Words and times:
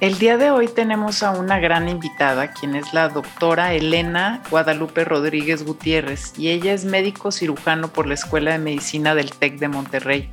El 0.00 0.18
día 0.18 0.38
de 0.38 0.50
hoy 0.50 0.66
tenemos 0.66 1.22
a 1.22 1.32
una 1.32 1.58
gran 1.58 1.86
invitada, 1.86 2.52
quien 2.52 2.74
es 2.74 2.94
la 2.94 3.10
doctora 3.10 3.74
Elena 3.74 4.42
Guadalupe 4.48 5.04
Rodríguez 5.04 5.62
Gutiérrez, 5.62 6.32
y 6.38 6.48
ella 6.48 6.72
es 6.72 6.86
médico 6.86 7.30
cirujano 7.30 7.88
por 7.88 8.06
la 8.06 8.14
Escuela 8.14 8.52
de 8.52 8.58
Medicina 8.58 9.14
del 9.14 9.30
TEC 9.30 9.58
de 9.58 9.68
Monterrey. 9.68 10.30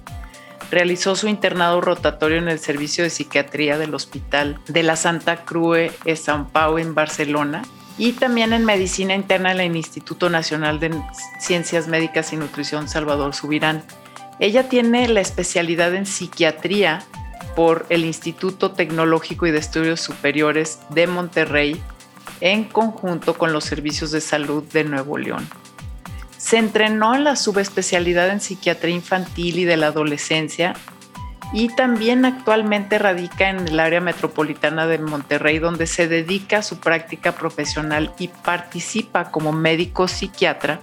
Realizó 0.72 1.18
su 1.18 1.28
internado 1.28 1.82
rotatorio 1.82 2.38
en 2.38 2.48
el 2.48 2.60
Servicio 2.60 3.04
de 3.04 3.10
Psiquiatría 3.10 3.78
del 3.78 3.94
Hospital 3.94 4.58
de 4.70 4.84
la 4.84 4.96
Santa 4.96 5.44
Cruz 5.44 5.92
de 6.06 6.16
San 6.16 6.48
Pau 6.48 6.78
en 6.78 6.96
Barcelona 6.96 7.64
y 7.98 8.14
también 8.14 8.54
en 8.54 8.64
Medicina 8.64 9.16
Interna 9.16 9.52
en 9.52 9.60
el 9.60 9.76
Instituto 9.76 10.30
Nacional 10.30 10.80
de 10.80 10.98
Ciencias 11.42 11.90
Médicas 11.90 12.32
y 12.32 12.38
Nutrición 12.38 12.88
Salvador 12.88 13.36
Subirán. 13.36 13.84
Ella 14.40 14.70
tiene 14.70 15.10
la 15.10 15.20
especialidad 15.20 15.94
en 15.94 16.06
psiquiatría 16.06 17.04
por 17.58 17.88
el 17.90 18.06
Instituto 18.06 18.74
Tecnológico 18.74 19.48
y 19.48 19.52
de 19.52 19.58
Estudios 19.58 20.00
Superiores 20.00 20.78
de 20.92 21.08
Monterrey 21.08 21.82
en 22.40 22.66
conjunto 22.66 23.34
con 23.34 23.52
los 23.52 23.64
servicios 23.64 24.12
de 24.12 24.22
salud 24.22 24.64
de 24.66 24.84
Nuevo 24.84 25.18
León. 25.18 25.50
Se 26.38 26.58
entrenó 26.60 27.16
en 27.16 27.24
la 27.24 27.36
subespecialidad 27.36 28.30
en 28.30 28.42
psiquiatría 28.42 28.94
infantil 28.94 29.58
y 29.58 29.66
de 29.66 29.76
la 29.76 29.88
adolescencia 29.88 30.76
y 31.52 31.70
también 31.70 32.26
actualmente 32.26 33.00
radica 33.00 33.50
en 33.50 33.68
el 33.68 33.80
área 33.80 34.02
metropolitana 34.02 34.86
de 34.86 35.00
Monterrey 35.00 35.58
donde 35.58 35.88
se 35.88 36.08
dedica 36.08 36.60
a 36.60 36.64
su 36.64 36.80
práctica 36.80 37.32
profesional 37.32 38.14
y 38.20 38.28
participa 38.28 39.32
como 39.32 39.52
médico 39.52 40.08
psiquiatra 40.08 40.80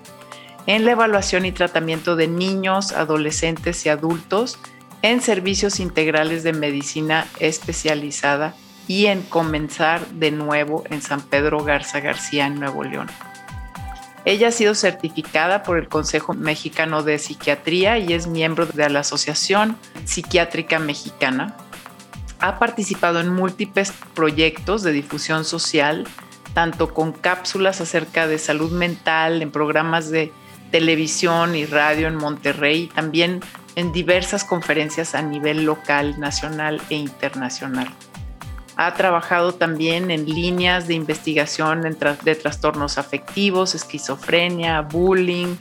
en 0.67 0.85
la 0.85 0.91
evaluación 0.91 1.47
y 1.47 1.53
tratamiento 1.53 2.17
de 2.17 2.27
niños, 2.27 2.91
adolescentes 2.91 3.87
y 3.87 3.91
adultos 3.91 4.59
en 5.05 5.21
servicios 5.21 5.81
integrales 5.81 6.45
de 6.45 6.55
medicina 6.55 7.27
especializada 7.39 8.55
y 8.89 9.05
en 9.05 9.21
comenzar 9.21 10.07
de 10.07 10.31
nuevo 10.31 10.83
en 10.89 11.03
San 11.03 11.21
Pedro 11.21 11.63
Garza 11.63 12.01
García, 12.01 12.47
en 12.47 12.59
Nuevo 12.59 12.85
León. 12.85 13.09
Ella 14.25 14.49
ha 14.49 14.51
sido 14.51 14.75
certificada 14.75 15.63
por 15.63 15.77
el 15.77 15.89
Consejo 15.89 16.33
Mexicano 16.33 17.03
de 17.03 17.19
Psiquiatría 17.19 17.99
y 17.99 18.15
es 18.15 18.27
miembro 18.27 18.65
de 18.65 18.89
la 18.89 19.01
Asociación 19.01 19.77
Psiquiátrica 20.07 20.79
Mexicana. 20.79 21.55
Ha 22.41 22.59
participado 22.59 23.21
en 23.21 23.29
múltiples 23.29 23.93
proyectos 24.15 24.83
de 24.83 24.93
difusión 24.93 25.45
social, 25.45 26.09
tanto 26.55 26.95
con 26.95 27.13
cápsulas 27.13 27.83
acerca 27.83 28.27
de 28.27 28.39
salud 28.39 28.73
mental 28.73 29.43
en 29.43 29.51
programas 29.51 30.09
de 30.09 30.33
televisión 30.71 31.57
y 31.57 31.67
radio 31.67 32.09
en 32.09 32.17
Monterrey, 32.17 32.91
también 32.95 33.43
en 33.77 33.93
diversas 33.93 34.45
conferencias 34.45 35.15
a 35.15 35.23
nivel 35.23 35.65
local, 35.65 36.19
nacional 36.19 36.81
e 36.91 36.97
internacional. 36.97 37.89
Ha 38.77 38.95
trabajado 38.95 39.55
también 39.55 40.11
en 40.11 40.27
líneas 40.27 40.89
de 40.89 40.95
investigación 40.95 41.83
de 41.83 42.35
trastornos 42.35 42.99
afectivos, 42.99 43.75
esquizofrenia, 43.75 44.81
bullying, 44.81 45.57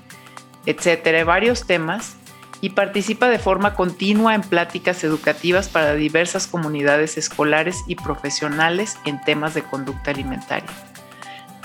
etcétera, 0.66 1.23
varios 1.23 1.67
temas 1.67 2.16
y 2.61 2.70
participa 2.70 3.28
de 3.28 3.39
forma 3.39 3.75
continua 3.75 4.36
en 4.36 4.42
pláticas 4.42 5.04
educativas 5.04 5.67
para 5.67 5.95
diversas 5.95 6.48
comunidades 6.48 7.17
escolares 7.17 7.83
y 7.88 7.95
profesionales 7.95 8.98
en 9.05 9.20
temas 9.21 9.54
de 9.54 9.64
conducta 9.64 10.11
alimentaria. 10.11 10.70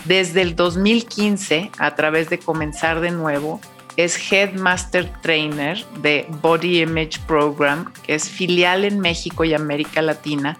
Desde 0.04 0.42
el 0.42 0.56
2015, 0.56 1.70
a 1.78 1.94
través 1.94 2.30
de 2.30 2.38
Comenzar 2.38 3.00
de 3.00 3.10
Nuevo, 3.10 3.60
es 3.98 4.32
Headmaster 4.32 5.12
Trainer 5.22 5.84
de 6.00 6.24
Body 6.40 6.82
Image 6.82 7.18
Program, 7.26 7.92
que 8.04 8.14
es 8.14 8.28
filial 8.28 8.84
en 8.84 9.00
México 9.00 9.44
y 9.44 9.54
América 9.54 10.02
Latina 10.02 10.56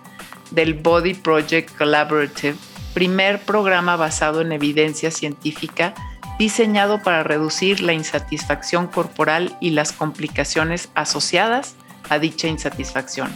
del 0.51 0.75
Body 0.75 1.15
Project 1.15 1.71
Collaborative, 1.79 2.57
primer 2.95 3.41
programa 3.41 3.95
basado 3.95 4.41
en 4.41 4.51
evidencia 4.51 5.13
científica 5.13 5.95
diseñado 6.41 7.01
para 7.05 7.23
reducir 7.23 7.81
la 7.81 7.93
insatisfacción 7.93 8.89
corporal 8.89 9.57
y 9.61 9.71
las 9.71 9.93
complicaciones 9.93 10.89
asociadas 10.97 11.77
a 12.09 12.19
dicha 12.19 12.49
insatisfacción, 12.49 13.31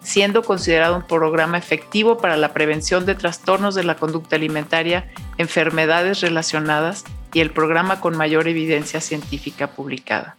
siendo 0.00 0.44
considerado 0.44 0.94
un 0.94 1.08
programa 1.08 1.58
efectivo 1.58 2.18
para 2.18 2.36
la 2.36 2.52
prevención 2.52 3.04
de 3.04 3.16
trastornos 3.16 3.74
de 3.74 3.82
la 3.82 3.96
conducta 3.96 4.36
alimentaria, 4.36 5.10
enfermedades 5.38 6.20
relacionadas 6.20 7.04
y 7.34 7.40
el 7.40 7.50
programa 7.50 8.00
con 8.00 8.16
mayor 8.16 8.48
evidencia 8.48 9.00
científica 9.00 9.66
publicada. 9.72 10.36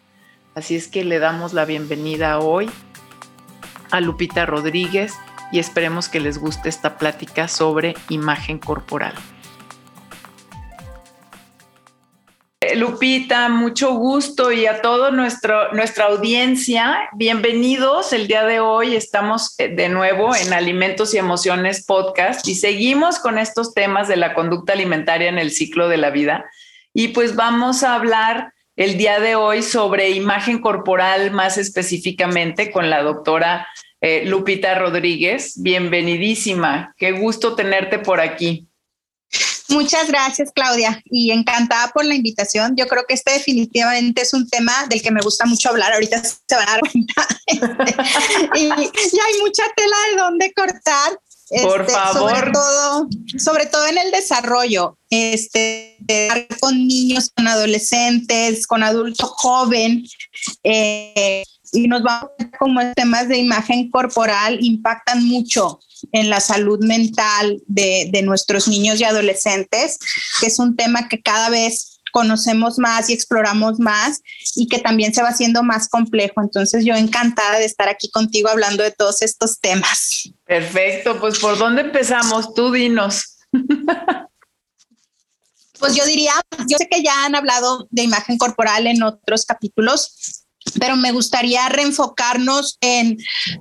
Así 0.56 0.76
es 0.76 0.88
que 0.88 1.04
le 1.04 1.20
damos 1.20 1.54
la 1.54 1.66
bienvenida 1.66 2.40
hoy 2.40 2.72
a 3.92 4.00
Lupita 4.00 4.46
Rodríguez 4.46 5.14
y 5.52 5.60
esperemos 5.60 6.10
que 6.10 6.22
les 6.22 6.40
guste 6.40 6.70
esta 6.70 6.98
plática 6.98 7.48
sobre 7.50 7.96
imagen 8.10 8.58
corporal. 8.58 9.14
Lupita, 12.76 13.48
mucho 13.48 13.94
gusto 13.94 14.52
y 14.52 14.66
a 14.66 14.82
toda 14.82 15.12
nuestra 15.12 16.06
audiencia, 16.08 17.10
bienvenidos. 17.14 18.12
El 18.12 18.28
día 18.28 18.46
de 18.46 18.60
hoy 18.60 18.96
estamos 18.96 19.54
eh, 19.60 19.70
de 19.70 19.88
nuevo 19.88 20.36
en 20.36 20.52
Alimentos 20.52 21.14
y 21.14 21.18
Emociones 21.18 21.86
Podcast 21.86 22.48
y 22.48 22.56
seguimos 22.56 23.20
con 23.20 23.38
estos 23.38 23.74
temas 23.74 24.08
de 24.08 24.18
la 24.18 24.34
conducta 24.34 24.74
alimentaria 24.74 25.30
en 25.30 25.38
el 25.38 25.52
ciclo 25.52 25.88
de 25.88 25.98
la 25.98 26.10
vida. 26.10 26.50
Y 26.98 27.10
pues 27.10 27.36
vamos 27.36 27.84
a 27.84 27.94
hablar 27.94 28.54
el 28.78 28.98
día 28.98 29.20
de 29.20 29.36
hoy 29.36 29.62
sobre 29.64 30.12
imagen 30.12 30.60
corporal 30.60 31.30
más 31.32 31.58
específicamente 31.58 32.72
con 32.72 32.90
la 32.90 33.04
doctora 33.04 33.68
eh, 34.00 34.24
Lupita 34.26 34.74
Rodríguez. 34.76 35.62
Bienvenidísima, 35.62 36.96
qué 36.98 37.12
gusto 37.12 37.54
tenerte 37.54 38.00
por 38.00 38.22
aquí. 38.22 38.70
Muchas 39.68 40.08
gracias, 40.08 40.52
Claudia, 40.56 41.02
y 41.04 41.32
encantada 41.32 41.90
por 41.90 42.06
la 42.06 42.16
invitación. 42.16 42.78
Yo 42.78 42.88
creo 42.88 43.04
que 43.06 43.16
este 43.16 43.34
definitivamente 43.34 44.22
es 44.22 44.34
un 44.34 44.48
tema 44.48 44.72
del 44.88 45.02
que 45.02 45.12
me 45.12 45.22
gusta 45.22 45.46
mucho 45.46 45.68
hablar. 45.68 45.92
Ahorita 45.92 46.24
se 46.24 46.56
van 46.56 46.70
a 46.70 46.72
dar 46.72 46.80
cuenta. 46.80 47.28
y, 48.56 48.64
y, 48.64 48.70
hay 48.70 49.42
mucha 49.42 49.64
tela 49.76 49.96
de 50.12 50.22
dónde 50.22 50.54
cortar, 50.54 51.20
por 51.50 51.82
este, 51.82 51.94
favor. 51.94 52.32
Sobre 52.32 52.52
todo, 52.52 53.08
sobre 53.38 53.66
todo 53.68 53.88
en 53.88 53.98
el 53.98 54.12
desarrollo, 54.12 54.98
este, 55.10 55.98
con 56.60 56.88
niños, 56.88 57.32
con 57.36 57.48
adolescentes, 57.48 58.68
con 58.68 58.84
adultos 58.84 59.30
joven, 59.30 60.04
eh, 60.64 61.44
y 61.72 61.88
nos 61.88 62.04
vamos 62.04 62.32
a 62.40 62.44
ver 62.44 62.52
cómo 62.58 62.82
temas 62.96 63.28
de 63.28 63.38
imagen 63.38 63.90
corporal 63.92 64.58
impactan 64.62 65.26
mucho 65.26 65.80
en 66.12 66.30
la 66.30 66.40
salud 66.40 66.80
mental 66.84 67.62
de, 67.68 68.10
de 68.12 68.22
nuestros 68.22 68.68
niños 68.68 69.00
y 69.00 69.04
adolescentes, 69.04 69.98
que 70.40 70.48
es 70.48 70.60
un 70.60 70.76
tema 70.76 71.08
que 71.08 71.22
cada 71.22 71.50
vez 71.50 71.95
conocemos 72.16 72.80
más 72.80 73.10
y 73.10 73.14
exploramos 73.14 73.78
más 73.78 74.22
y 74.56 74.70
que 74.70 74.80
también 74.80 75.14
se 75.14 75.22
va 75.22 75.28
haciendo 75.28 75.64
más 75.64 75.90
complejo. 75.90 76.42
Entonces 76.42 76.86
yo 76.86 76.96
encantada 76.96 77.60
de 77.60 77.66
estar 77.66 77.90
aquí 77.90 78.10
contigo 78.10 78.48
hablando 78.48 78.84
de 78.84 78.92
todos 78.92 79.22
estos 79.22 79.60
temas. 79.60 80.30
Perfecto, 80.46 81.20
pues 81.20 81.40
¿por 81.40 81.58
dónde 81.58 81.82
empezamos? 81.82 82.54
Tú 82.54 82.72
dinos. 82.72 83.38
Pues 85.78 85.94
yo 85.94 86.06
diría, 86.06 86.32
yo 86.70 86.78
sé 86.78 86.88
que 86.90 87.04
ya 87.04 87.26
han 87.26 87.36
hablado 87.36 87.90
de 87.92 88.04
imagen 88.04 88.38
corporal 88.38 88.88
en 88.88 89.04
otros 89.04 89.46
capítulos, 89.46 90.46
pero 90.80 90.96
me 90.96 91.12
gustaría 91.12 91.68
reenfocarnos 91.68 92.78
en 92.80 93.18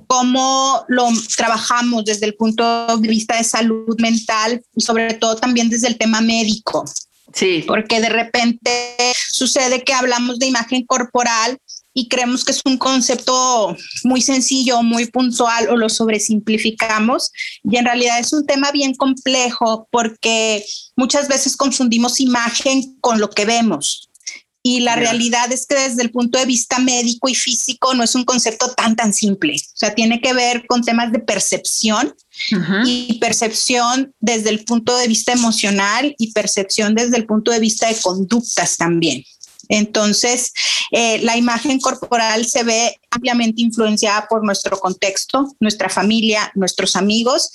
cómo 0.07 0.85
lo 0.87 1.09
trabajamos 1.35 2.05
desde 2.05 2.25
el 2.25 2.35
punto 2.35 2.97
de 2.97 3.09
vista 3.09 3.35
de 3.35 3.43
salud 3.43 3.99
mental 3.99 4.63
y 4.73 4.81
sobre 4.81 5.13
todo 5.15 5.35
también 5.35 5.69
desde 5.69 5.87
el 5.87 5.97
tema 5.97 6.21
médico. 6.21 6.85
Sí. 7.33 7.63
Porque 7.67 7.99
de 7.99 8.09
repente 8.09 8.95
sucede 9.31 9.83
que 9.83 9.93
hablamos 9.93 10.39
de 10.39 10.47
imagen 10.47 10.85
corporal 10.85 11.57
y 11.97 12.09
creemos 12.09 12.43
que 12.43 12.51
es 12.51 12.61
un 12.65 12.77
concepto 12.77 13.75
muy 14.03 14.21
sencillo, 14.21 14.83
muy 14.83 15.05
puntual 15.07 15.69
o 15.69 15.77
lo 15.77 15.89
sobresimplificamos. 15.89 17.31
Y 17.63 17.77
en 17.77 17.85
realidad 17.85 18.19
es 18.19 18.33
un 18.33 18.45
tema 18.45 18.71
bien 18.71 18.93
complejo 18.93 19.87
porque 19.91 20.63
muchas 20.97 21.29
veces 21.29 21.55
confundimos 21.55 22.19
imagen 22.19 22.97
con 22.99 23.19
lo 23.19 23.29
que 23.29 23.45
vemos. 23.45 24.04
Y 24.67 24.79
la 24.79 24.95
realidad 24.95 25.51
es 25.51 25.67
que 25.67 25.75
desde 25.75 26.01
el 26.01 26.09
punto 26.09 26.39
de 26.39 26.45
vista 26.45 26.79
médico 26.79 27.29
y 27.29 27.35
físico 27.35 27.93
no 27.93 28.03
es 28.03 28.15
un 28.15 28.25
concepto 28.25 28.73
tan, 28.73 28.95
tan 28.95 29.13
simple. 29.13 29.53
O 29.53 29.77
sea, 29.77 29.93
tiene 29.93 30.19
que 30.19 30.33
ver 30.33 30.65
con 30.65 30.81
temas 30.81 31.11
de 31.11 31.19
percepción 31.19 32.15
y 32.83 33.19
percepción 33.19 34.11
desde 34.19 34.49
el 34.49 34.65
punto 34.65 34.97
de 34.97 35.07
vista 35.07 35.33
emocional 35.33 36.15
y 36.17 36.31
percepción 36.31 36.95
desde 36.95 37.15
el 37.17 37.27
punto 37.27 37.51
de 37.51 37.59
vista 37.59 37.87
de 37.87 38.01
conductas 38.01 38.75
también. 38.75 39.23
Entonces, 39.69 40.51
eh, 40.89 41.19
la 41.19 41.37
imagen 41.37 41.79
corporal 41.79 42.47
se 42.47 42.63
ve 42.63 42.99
ampliamente 43.11 43.61
influenciada 43.61 44.25
por 44.27 44.43
nuestro 44.43 44.79
contexto, 44.79 45.55
nuestra 45.59 45.89
familia, 45.89 46.51
nuestros 46.55 46.95
amigos 46.95 47.51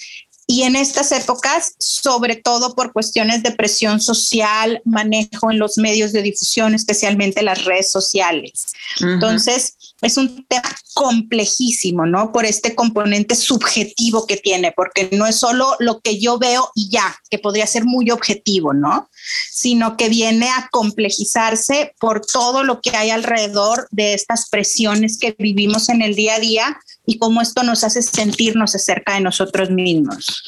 y 0.51 0.65
en 0.65 0.75
estas 0.75 1.13
épocas, 1.13 1.77
sobre 1.79 2.35
todo 2.35 2.75
por 2.75 2.93
cuestiones 2.93 3.45
de 3.45 3.53
presión 3.53 4.01
social, 4.01 4.83
manejo 4.85 5.53
en 5.53 5.61
los 5.61 5.79
medios 5.79 6.11
de 6.11 6.23
difusión, 6.23 6.75
especialmente 6.75 7.45
las 7.45 7.65
redes 7.65 7.93
sociales. 7.93 8.67
Entonces, 9.01 9.77
es 10.03 10.17
un 10.17 10.45
tema 10.49 10.75
complejísimo, 10.95 12.05
¿no? 12.05 12.33
Por 12.33 12.47
este 12.47 12.75
componente 12.75 13.37
subjetivo 13.37 14.27
que 14.27 14.39
tiene, 14.39 14.73
porque 14.73 15.09
no 15.13 15.25
es 15.25 15.37
solo 15.37 15.77
lo 15.79 16.01
que 16.01 16.19
yo 16.19 16.37
veo 16.37 16.69
y 16.75 16.91
ya, 16.91 17.17
que 17.31 17.39
podría 17.39 17.69
ser 17.69 17.85
muy 17.85 18.11
objetivo, 18.11 18.73
¿no? 18.73 19.09
Sino 19.53 19.97
que 19.97 20.09
viene 20.09 20.49
a 20.49 20.69
complejizarse 20.73 21.95
por 22.01 22.27
todo 22.27 22.65
lo 22.65 22.81
que 22.81 22.91
hay 22.97 23.11
alrededor 23.11 23.87
de 23.93 24.15
estas 24.15 24.49
presiones 24.49 25.17
que 25.17 25.37
vivimos 25.39 25.89
en 25.91 26.03
el 26.03 26.17
día 26.17 26.35
a 26.35 26.41
día 26.41 26.81
y 27.07 27.19
cómo 27.19 27.41
esto 27.41 27.63
nos 27.63 27.85
hace 27.85 28.03
sentirnos 28.03 28.75
acerca 28.75 29.15
de 29.15 29.21
nosotros 29.21 29.71
mismos. 29.71 30.45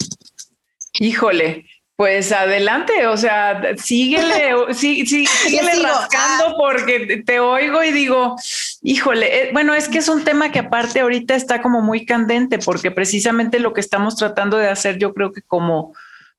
Híjole, 0.99 1.67
pues 1.97 2.33
adelante, 2.33 3.07
o 3.07 3.17
sea, 3.17 3.77
síguele, 3.77 4.55
sí, 4.75 5.07
sí, 5.07 5.27
síguele 5.27 5.83
rascando 5.83 6.47
ah. 6.49 6.55
porque 6.59 7.23
te 7.25 7.39
oigo 7.39 7.83
y 7.85 7.93
digo, 7.93 8.37
híjole, 8.83 9.43
eh, 9.43 9.51
bueno, 9.53 9.75
es 9.75 9.89
que 9.89 9.99
es 9.99 10.09
un 10.09 10.25
tema 10.25 10.51
que 10.51 10.59
aparte 10.59 11.01
ahorita 11.01 11.35
está 11.35 11.63
como 11.63 11.81
muy 11.81 12.05
candente 12.05 12.59
porque 12.59 12.91
precisamente 12.91 13.61
lo 13.61 13.73
que 13.73 13.81
estamos 13.81 14.17
tratando 14.17 14.57
de 14.57 14.69
hacer, 14.69 14.99
yo 14.99 15.15
creo 15.15 15.33
que 15.33 15.43
como, 15.43 15.95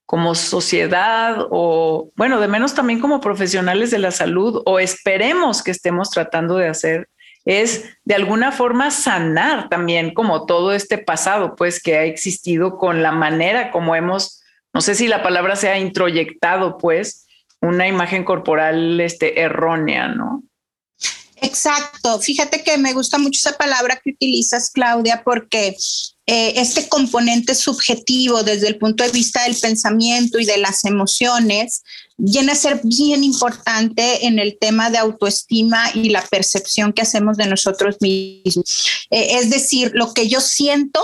como 0.05 0.35
sociedad 0.35 1.37
o, 1.49 2.11
bueno, 2.15 2.41
de 2.41 2.47
menos 2.47 2.73
también 2.73 2.99
como 2.99 3.21
profesionales 3.21 3.89
de 3.89 3.99
la 3.99 4.11
salud 4.11 4.61
o 4.65 4.79
esperemos 4.79 5.63
que 5.63 5.71
estemos 5.71 6.09
tratando 6.09 6.57
de 6.57 6.67
hacer 6.67 7.09
es 7.45 7.85
de 8.03 8.15
alguna 8.15 8.51
forma 8.51 8.91
sanar 8.91 9.69
también 9.69 10.13
como 10.13 10.45
todo 10.45 10.73
este 10.73 10.97
pasado, 10.97 11.55
pues 11.55 11.81
que 11.81 11.97
ha 11.97 12.03
existido 12.03 12.77
con 12.77 13.03
la 13.03 13.11
manera 13.11 13.71
como 13.71 13.95
hemos 13.95 14.43
no 14.73 14.81
sé 14.81 14.95
si 14.95 15.07
la 15.07 15.21
palabra 15.21 15.55
sea 15.55 15.77
introyectado, 15.77 16.77
pues, 16.79 17.27
una 17.61 17.87
imagen 17.87 18.25
corporal 18.25 18.99
este, 18.99 19.39
errónea, 19.39 20.07
¿no? 20.07 20.43
Exacto. 21.35 22.19
Fíjate 22.19 22.63
que 22.63 22.77
me 22.77 22.93
gusta 22.93 23.17
mucho 23.17 23.37
esa 23.37 23.57
palabra 23.57 23.99
que 24.03 24.11
utilizas, 24.11 24.71
Claudia, 24.71 25.21
porque 25.23 25.75
eh, 26.25 26.53
este 26.55 26.89
componente 26.89 27.53
subjetivo 27.53 28.43
desde 28.43 28.69
el 28.69 28.77
punto 28.77 29.03
de 29.03 29.11
vista 29.11 29.43
del 29.43 29.55
pensamiento 29.55 30.39
y 30.39 30.45
de 30.45 30.57
las 30.57 30.85
emociones 30.85 31.83
viene 32.17 32.51
a 32.51 32.55
ser 32.55 32.81
bien 32.83 33.23
importante 33.23 34.25
en 34.25 34.39
el 34.39 34.57
tema 34.59 34.89
de 34.89 34.97
autoestima 34.97 35.91
y 35.93 36.09
la 36.09 36.21
percepción 36.21 36.93
que 36.93 37.01
hacemos 37.01 37.37
de 37.37 37.47
nosotros 37.47 37.97
mismos. 37.99 39.05
Eh, 39.09 39.39
es 39.39 39.49
decir, 39.49 39.91
lo 39.93 40.13
que 40.13 40.27
yo 40.27 40.41
siento 40.41 41.01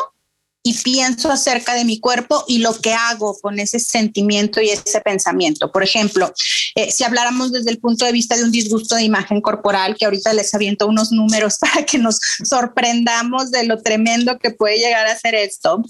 y 0.61 0.73
pienso 0.73 1.31
acerca 1.31 1.73
de 1.73 1.85
mi 1.85 2.00
cuerpo 2.00 2.44
y 2.47 2.57
lo 2.57 2.73
que 2.73 2.94
hago 2.94 3.38
con 3.41 3.59
ese 3.59 3.79
sentimiento 3.79 4.61
y 4.61 4.69
ese 4.69 5.00
pensamiento. 5.01 5.71
Por 5.71 5.83
ejemplo, 5.83 6.33
eh, 6.75 6.91
si 6.91 7.03
habláramos 7.03 7.51
desde 7.51 7.71
el 7.71 7.79
punto 7.79 8.06
de 8.06 8.11
vista 8.11 8.35
de 8.35 8.44
un 8.44 8.51
disgusto 8.51 8.95
de 8.95 9.03
imagen 9.03 9.39
corporal, 9.39 9.95
que 9.97 10.06
ahorita 10.06 10.33
les 10.33 10.53
aviento 10.53 10.88
unos 10.88 11.11
números 11.11 11.57
para 11.61 11.85
que 11.85 11.97
nos 11.97 12.19
sorprendamos 12.44 13.51
de 13.51 13.63
lo 13.63 13.81
tremendo 13.81 14.38
que 14.38 14.51
puede 14.51 14.77
llegar 14.77 15.06
a 15.07 15.17
ser 15.17 15.35
esto. 15.35 15.81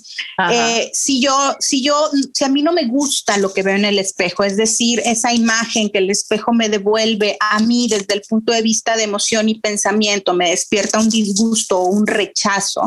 Eh, 0.52 0.92
si 0.94 1.20
yo, 1.20 1.56
si 1.60 1.84
yo, 1.84 1.96
si 2.34 2.44
a 2.44 2.50
mí 2.50 2.62
no 2.62 2.72
me 2.72 2.86
gusta 2.86 3.38
lo 3.38 3.52
que 3.54 3.64
veo 3.64 3.76
en 3.76 3.86
el 3.86 3.98
espejo, 3.98 4.44
es 4.44 4.56
decir, 4.56 5.02
esa 5.04 5.34
imagen 5.34 5.90
que 5.90 5.98
el 5.98 6.10
espejo 6.10 6.54
me 6.54 6.70
devuelve 6.70 7.38
a 7.40 7.60
mí 7.60 7.88
desde 7.88 8.14
el 8.14 8.22
punto 8.22 8.54
de 8.54 8.62
vista 8.62 8.96
de 8.96 9.04
emoción 9.04 9.50
y 9.50 9.60
pensamiento, 9.60 10.34
me 10.34 10.52
despierta 10.52 11.00
un 11.00 11.10
disgusto 11.10 11.80
o 11.80 11.88
un 11.88 12.06
rechazo, 12.06 12.82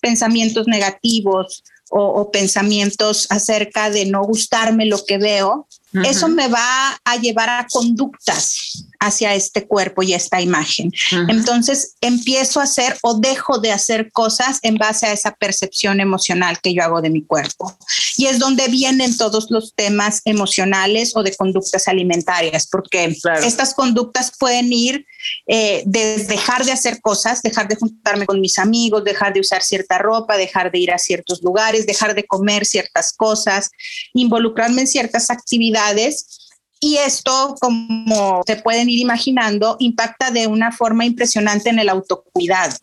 pensamientos 0.00 0.66
negativos 0.66 1.62
o, 1.94 2.30
pensamientos 2.30 3.26
acerca 3.28 3.90
de 3.90 4.06
no 4.06 4.22
gustarme 4.22 4.86
lo 4.86 5.04
que 5.04 5.18
veo, 5.18 5.68
eso 6.04 6.26
me 6.28 6.48
va 6.48 6.98
a 7.04 7.16
llevar 7.16 7.50
a 7.50 7.66
conductas 7.70 8.86
hacia 9.02 9.34
este 9.34 9.66
cuerpo 9.66 10.02
y 10.04 10.14
esta 10.14 10.40
imagen. 10.40 10.92
Entonces 11.28 11.96
empiezo 12.00 12.60
a 12.60 12.64
hacer 12.64 12.96
o 13.02 13.18
dejo 13.18 13.58
de 13.58 13.72
hacer 13.72 14.12
cosas 14.12 14.60
en 14.62 14.76
base 14.76 15.06
a 15.06 15.12
esa 15.12 15.32
percepción 15.34 15.98
emocional 15.98 16.60
que 16.62 16.72
yo 16.72 16.84
hago 16.84 17.02
de 17.02 17.10
mi 17.10 17.24
cuerpo. 17.24 17.76
Y 18.16 18.26
es 18.26 18.38
donde 18.38 18.68
vienen 18.68 19.16
todos 19.16 19.50
los 19.50 19.74
temas 19.74 20.22
emocionales 20.24 21.16
o 21.16 21.24
de 21.24 21.34
conductas 21.34 21.88
alimentarias, 21.88 22.68
porque 22.70 23.16
estas 23.42 23.74
conductas 23.74 24.32
pueden 24.38 24.72
ir 24.72 25.04
eh, 25.46 25.82
de 25.84 26.24
dejar 26.24 26.64
de 26.64 26.72
hacer 26.72 27.00
cosas, 27.00 27.42
dejar 27.42 27.66
de 27.66 27.76
juntarme 27.76 28.26
con 28.26 28.40
mis 28.40 28.58
amigos, 28.58 29.04
dejar 29.04 29.32
de 29.32 29.40
usar 29.40 29.62
cierta 29.62 29.98
ropa, 29.98 30.36
dejar 30.36 30.70
de 30.70 30.78
ir 30.78 30.92
a 30.92 30.98
ciertos 30.98 31.42
lugares, 31.42 31.86
dejar 31.86 32.14
de 32.14 32.24
comer 32.24 32.64
ciertas 32.64 33.12
cosas, 33.12 33.70
involucrarme 34.14 34.82
en 34.82 34.86
ciertas 34.86 35.30
actividades. 35.30 36.41
Y 36.84 36.96
esto, 36.96 37.54
como 37.60 38.42
se 38.44 38.56
pueden 38.56 38.90
ir 38.90 38.98
imaginando, 38.98 39.76
impacta 39.78 40.32
de 40.32 40.48
una 40.48 40.72
forma 40.72 41.04
impresionante 41.04 41.70
en 41.70 41.78
el 41.78 41.88
autocuidado. 41.88 42.76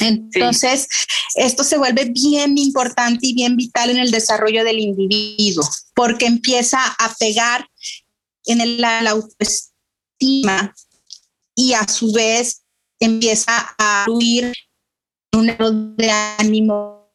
Entonces, 0.00 0.88
esto 1.36 1.62
se 1.62 1.78
vuelve 1.78 2.06
bien 2.06 2.58
importante 2.58 3.28
y 3.28 3.34
bien 3.34 3.56
vital 3.56 3.90
en 3.90 3.98
el 3.98 4.10
desarrollo 4.10 4.64
del 4.64 4.80
individuo, 4.80 5.64
porque 5.94 6.26
empieza 6.26 6.84
a 6.84 7.14
pegar 7.14 7.68
en 8.46 8.60
el, 8.60 8.80
la 8.80 9.08
autoestima 9.10 10.74
y 11.54 11.74
a 11.74 11.86
su 11.86 12.10
vez 12.12 12.64
empieza 12.98 13.72
a 13.78 14.02
fluir 14.04 14.52
un 15.32 15.48
estado 15.48 15.94
de 15.94 16.10
ánimo 16.10 17.08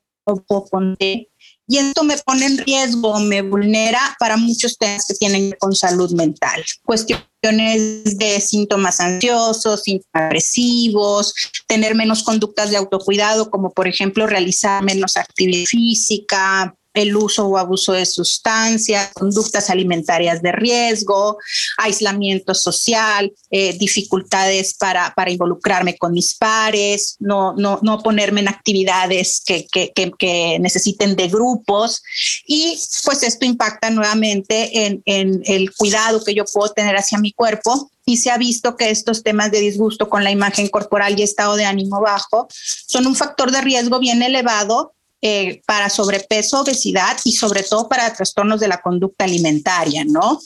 y 1.68 1.78
esto 1.78 2.04
me 2.04 2.18
pone 2.18 2.46
en 2.46 2.58
riesgo, 2.60 3.20
me 3.20 3.42
vulnera 3.42 4.16
para 4.20 4.38
muchos 4.38 4.78
temas 4.78 5.06
que 5.06 5.16
tienen 5.16 5.54
con 5.60 5.76
salud 5.76 6.12
mental. 6.12 6.64
Cuestiones 6.86 8.18
de 8.18 8.40
síntomas 8.40 9.02
ansiosos, 9.02 9.82
síntomas 9.84 10.10
agresivos, 10.14 11.34
tener 11.68 11.94
menos 11.94 12.24
conductas 12.24 12.72
de 12.72 12.78
autocuidado, 12.78 13.50
como 13.50 13.72
por 13.72 13.88
ejemplo 13.88 14.28
realizar 14.28 14.82
menos 14.82 15.18
actividad 15.18 15.66
física, 15.66 16.74
el 16.98 17.16
uso 17.16 17.48
o 17.48 17.58
abuso 17.58 17.94
de 17.94 18.06
sustancias, 18.06 19.12
conductas 19.14 19.70
alimentarias 19.70 20.42
de 20.42 20.52
riesgo, 20.52 21.38
aislamiento 21.78 22.54
social, 22.54 23.32
eh, 23.52 23.78
dificultades 23.78 24.74
para, 24.74 25.14
para, 25.16 25.32
involucrarme 25.32 25.98
con 25.98 26.14
mis 26.14 26.34
pares, 26.34 27.16
no, 27.20 27.54
no, 27.54 27.80
no 27.82 28.00
ponerme 28.00 28.42
en 28.42 28.48
actividades 28.48 29.42
que, 29.46 29.68
que, 29.68 29.92
que, 29.94 30.58
necesiten 30.60 31.16
de 31.16 31.28
grupos. 31.28 32.02
Y 32.46 32.80
pues 33.06 33.24
esto 33.24 33.46
impacta 33.46 33.90
nuevamente 33.90 34.86
en, 34.86 35.02
en 35.06 35.42
el 35.46 35.74
cuidado 35.76 36.24
que 36.24 36.34
yo 36.34 36.46
puedo 36.46 36.72
tener 36.74 36.96
hacia 36.96 37.18
mi 37.18 37.32
cuerpo 37.32 37.92
y 38.08 38.18
se 38.18 38.32
ha 38.32 38.38
visto 38.38 38.78
que 38.78 38.90
estos 38.90 39.22
temas 39.22 39.52
de 39.52 39.60
disgusto 39.60 40.08
con 40.08 40.24
la 40.24 40.32
imagen 40.32 40.70
corporal 40.70 41.20
y 41.20 41.24
estado 41.24 41.58
de 41.58 41.66
ánimo 41.66 42.00
bajo 42.00 42.48
son 42.88 43.06
un 43.06 43.16
factor 43.16 43.52
de 43.52 43.62
riesgo 43.62 44.00
bien 44.00 44.24
elevado 44.24 44.94
eh, 45.22 45.62
para 45.66 45.90
sobrepeso, 45.90 46.62
obesidad 46.62 47.18
y 47.24 47.34
sobre 47.34 47.64
todo 47.64 47.90
para 47.90 48.14
trastornos 48.14 48.60
de 48.60 48.68
la 48.68 48.82
conducta 48.82 49.26
alimentaria, 49.26 50.06
¿no? 50.06 50.40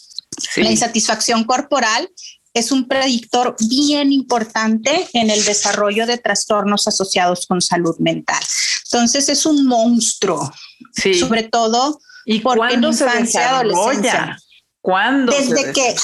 La 0.56 0.72
insatisfacción 0.72 1.44
corporal 1.44 2.10
es 2.54 2.72
un 2.72 2.88
predictor 2.88 3.56
bien 3.60 4.12
importante 4.12 5.08
en 5.13 5.30
el 5.30 5.44
desarrollo 5.44 6.06
de 6.06 6.18
trastornos 6.18 6.88
asociados 6.88 7.48
con 7.48 7.62
salud 7.62 7.98
mental. 8.00 8.42
Entonces 8.86 9.30
es 9.30 9.46
un 9.46 9.66
monstruo, 9.66 10.51
sí. 10.94 11.13
sobre 11.13 11.44
todo 11.44 12.00
¿Y 12.25 12.40
porque 12.40 12.74
en 12.74 12.84
infancia, 12.84 13.60
adolescencia. 13.60 14.38
¿Cuándo? 14.82 15.32
Desde 15.32 15.72
que 15.74 15.96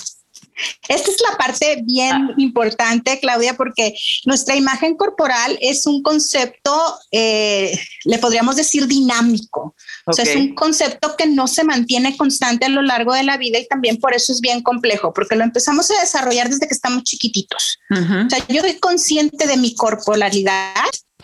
esta 0.88 1.12
es 1.12 1.18
la 1.30 1.38
parte 1.38 1.82
bien 1.84 2.30
ah. 2.30 2.34
importante, 2.38 3.20
Claudia, 3.20 3.56
porque 3.56 3.96
nuestra 4.26 4.56
imagen 4.56 4.96
corporal 4.96 5.58
es 5.62 5.86
un 5.86 6.02
concepto, 6.02 6.98
eh, 7.12 7.78
le 8.06 8.18
podríamos 8.20 8.56
decir 8.56 8.88
dinámico. 8.88 9.76
O 10.06 10.14
sea, 10.14 10.26
es 10.26 10.36
un 10.36 10.56
concepto 10.56 11.16
que 11.18 11.28
no 11.28 11.48
se 11.48 11.64
mantiene 11.64 12.16
constante 12.16 12.66
a 12.66 12.70
lo 12.70 12.82
largo 12.82 13.14
de 13.14 13.24
la 13.24 13.38
vida 13.38 13.60
y 13.60 13.68
también 13.68 13.98
por 13.98 14.14
eso 14.14 14.32
es 14.32 14.42
bien 14.42 14.62
complejo, 14.62 15.14
porque 15.14 15.36
lo 15.36 15.44
empezamos 15.44 15.92
a 15.92 16.00
desarrollar 16.00 16.50
desde 16.50 16.68
que 16.68 16.74
estamos 16.74 17.04
chiquititos. 17.04 17.80
O 17.90 18.30
sea, 18.30 18.46
yo 18.48 18.62
soy 18.62 18.80
consciente 18.80 19.48
de 19.48 19.58
mi 19.58 19.76
corporalidad 19.76 20.74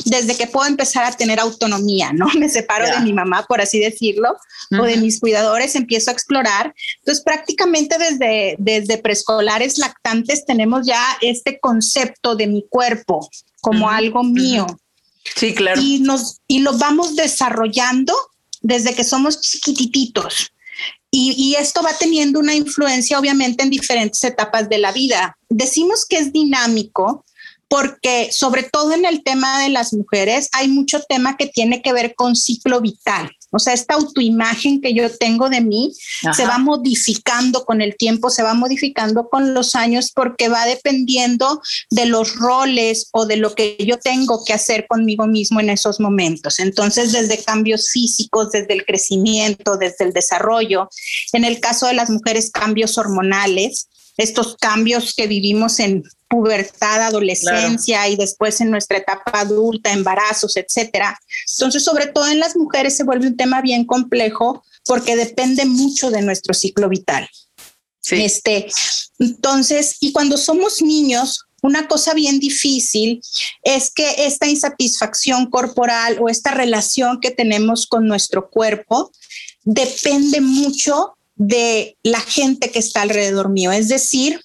desde 0.06 0.36
que 0.36 0.48
puedo 0.48 0.68
empezar 0.68 1.06
a 1.06 1.16
tener 1.16 1.40
autonomía, 1.40 2.12
¿no? 2.14 2.28
Me 2.38 2.50
separo 2.50 2.88
de 2.88 3.00
mi 3.02 3.14
mamá, 3.14 3.46
por 3.48 3.62
así 3.62 3.80
decirlo, 3.80 4.36
o 4.72 4.84
de 4.84 4.98
mis 4.98 5.20
cuidadores, 5.20 5.76
empiezo 5.76 6.10
a 6.10 6.14
explorar. 6.14 6.74
Entonces, 7.00 7.24
prácticamente 7.24 7.98
desde, 7.98 8.56
desde 8.58 8.98
preescolares 8.98 9.78
lactantes 9.78 10.46
tenemos 10.46 10.86
ya 10.86 11.04
este 11.22 11.60
concepto 11.60 12.36
de 12.36 12.48
mi 12.48 12.66
cuerpo 12.68 13.30
como 13.62 13.90
algo 13.90 14.24
mío. 14.24 14.66
Sí, 15.36 15.54
claro. 15.54 15.80
Y, 15.82 16.00
nos, 16.00 16.42
y 16.48 16.60
lo 16.60 16.78
vamos 16.78 17.16
desarrollando 17.16 18.14
desde 18.62 18.94
que 18.94 19.04
somos 19.04 19.40
chiquititos. 19.42 20.52
Y, 21.12 21.36
y, 21.38 21.56
esto 21.56 21.84
va 21.84 21.94
teniendo 21.94 22.40
una 22.40 22.56
influencia, 22.56 23.20
obviamente, 23.20 23.64
en 23.64 23.70
diferentes 23.70 24.24
etapas 24.24 24.68
de 24.68 24.80
la 24.80 24.92
vida. 24.92 25.38
Decimos 25.48 26.08
que 26.08 26.18
es 26.18 26.34
dinámico 26.34 27.24
porque 27.74 28.30
sobre 28.32 28.62
todo 28.62 28.94
en 28.94 29.04
el 29.04 29.24
tema 29.24 29.60
de 29.64 29.70
las 29.70 29.94
mujeres 29.94 30.48
hay 30.52 30.68
mucho 30.68 31.02
tema 31.10 31.38
que 31.38 31.48
tiene 31.48 31.82
que 31.82 31.92
ver 31.92 32.14
con 32.14 32.36
ciclo 32.36 32.82
vital. 32.82 33.36
O 33.50 33.58
sea, 33.58 33.74
esta 33.74 33.96
autoimagen 33.96 34.80
que 34.80 34.94
yo 34.94 35.10
tengo 35.18 35.50
de 35.50 35.62
mí 35.62 35.92
se 36.36 36.46
va 36.46 36.60
modificando 36.60 37.66
con 37.66 37.82
el 37.82 37.98
tiempo, 37.98 38.30
se 38.30 38.44
va 38.44 38.54
modificando 38.54 39.28
con 39.28 39.56
los 39.56 39.74
años 39.74 40.12
porque 40.14 40.50
va 40.50 40.68
dependiendo 40.68 41.64
de 41.90 42.06
los 42.06 42.36
roles 42.36 43.10
o 43.12 43.26
de 43.26 43.38
lo 43.38 43.56
que 43.56 43.76
yo 43.80 43.98
tengo 43.98 44.46
que 44.46 44.54
hacer 44.54 44.86
conmigo 44.88 45.26
mismo 45.26 45.60
en 45.60 45.72
esos 45.72 46.00
momentos. 46.00 46.60
Entonces, 46.60 47.12
desde 47.12 47.44
cambios 47.44 47.90
físicos, 47.90 48.52
desde 48.52 48.74
el 48.74 48.86
crecimiento, 48.86 49.78
desde 49.78 50.06
el 50.06 50.14
desarrollo, 50.14 50.90
en 51.32 51.44
el 51.44 51.60
caso 51.60 51.88
de 51.88 51.96
las 51.96 52.12
mujeres, 52.12 52.52
cambios 52.52 53.00
hormonales, 53.00 53.88
estos 54.18 54.58
cambios 54.58 55.14
que 55.14 55.28
vivimos 55.28 55.80
en 55.80 56.04
pubertad, 56.28 57.02
adolescencia 57.02 58.08
y 58.08 58.16
después 58.16 58.60
en 58.62 58.72
nuestra 58.72 58.98
etapa 58.98 59.42
adulta, 59.42 59.92
embarazos, 59.92 60.58
etcétera. 60.58 61.20
Entonces, 61.54 61.84
sobre 61.84 62.08
todo 62.08 62.28
en 62.28 62.40
las 62.40 62.56
mujeres 62.56 62.98
se 62.98 63.04
vuelve 63.04 63.28
un 63.28 63.38
tema 63.38 63.62
bien 63.62 63.86
complejo 63.86 64.64
porque 64.86 65.16
depende 65.16 65.66
mucho 65.66 66.10
de 66.10 66.22
nuestro 66.22 66.54
ciclo 66.54 66.90
vital. 66.90 67.30
Este, 68.10 68.68
entonces, 69.20 69.98
y 70.02 70.12
cuando 70.12 70.38
somos 70.38 70.82
niños, 70.82 71.46
una 71.62 71.88
cosa 71.88 72.14
bien 72.14 72.40
difícil 72.40 73.22
es 73.64 73.90
que 73.90 74.26
esta 74.26 74.48
insatisfacción 74.48 75.50
corporal 75.50 76.18
o 76.20 76.28
esta 76.28 76.52
relación 76.52 77.22
que 77.22 77.32
tenemos 77.32 77.88
con 77.88 78.08
nuestro 78.08 78.50
cuerpo 78.50 79.12
depende 79.64 80.42
mucho 80.42 81.16
de 81.36 81.98
la 82.04 82.22
gente 82.22 82.72
que 82.72 82.80
está 82.80 83.02
alrededor 83.02 83.50
mío, 83.50 83.72
es 83.72 83.88
decir, 83.88 84.40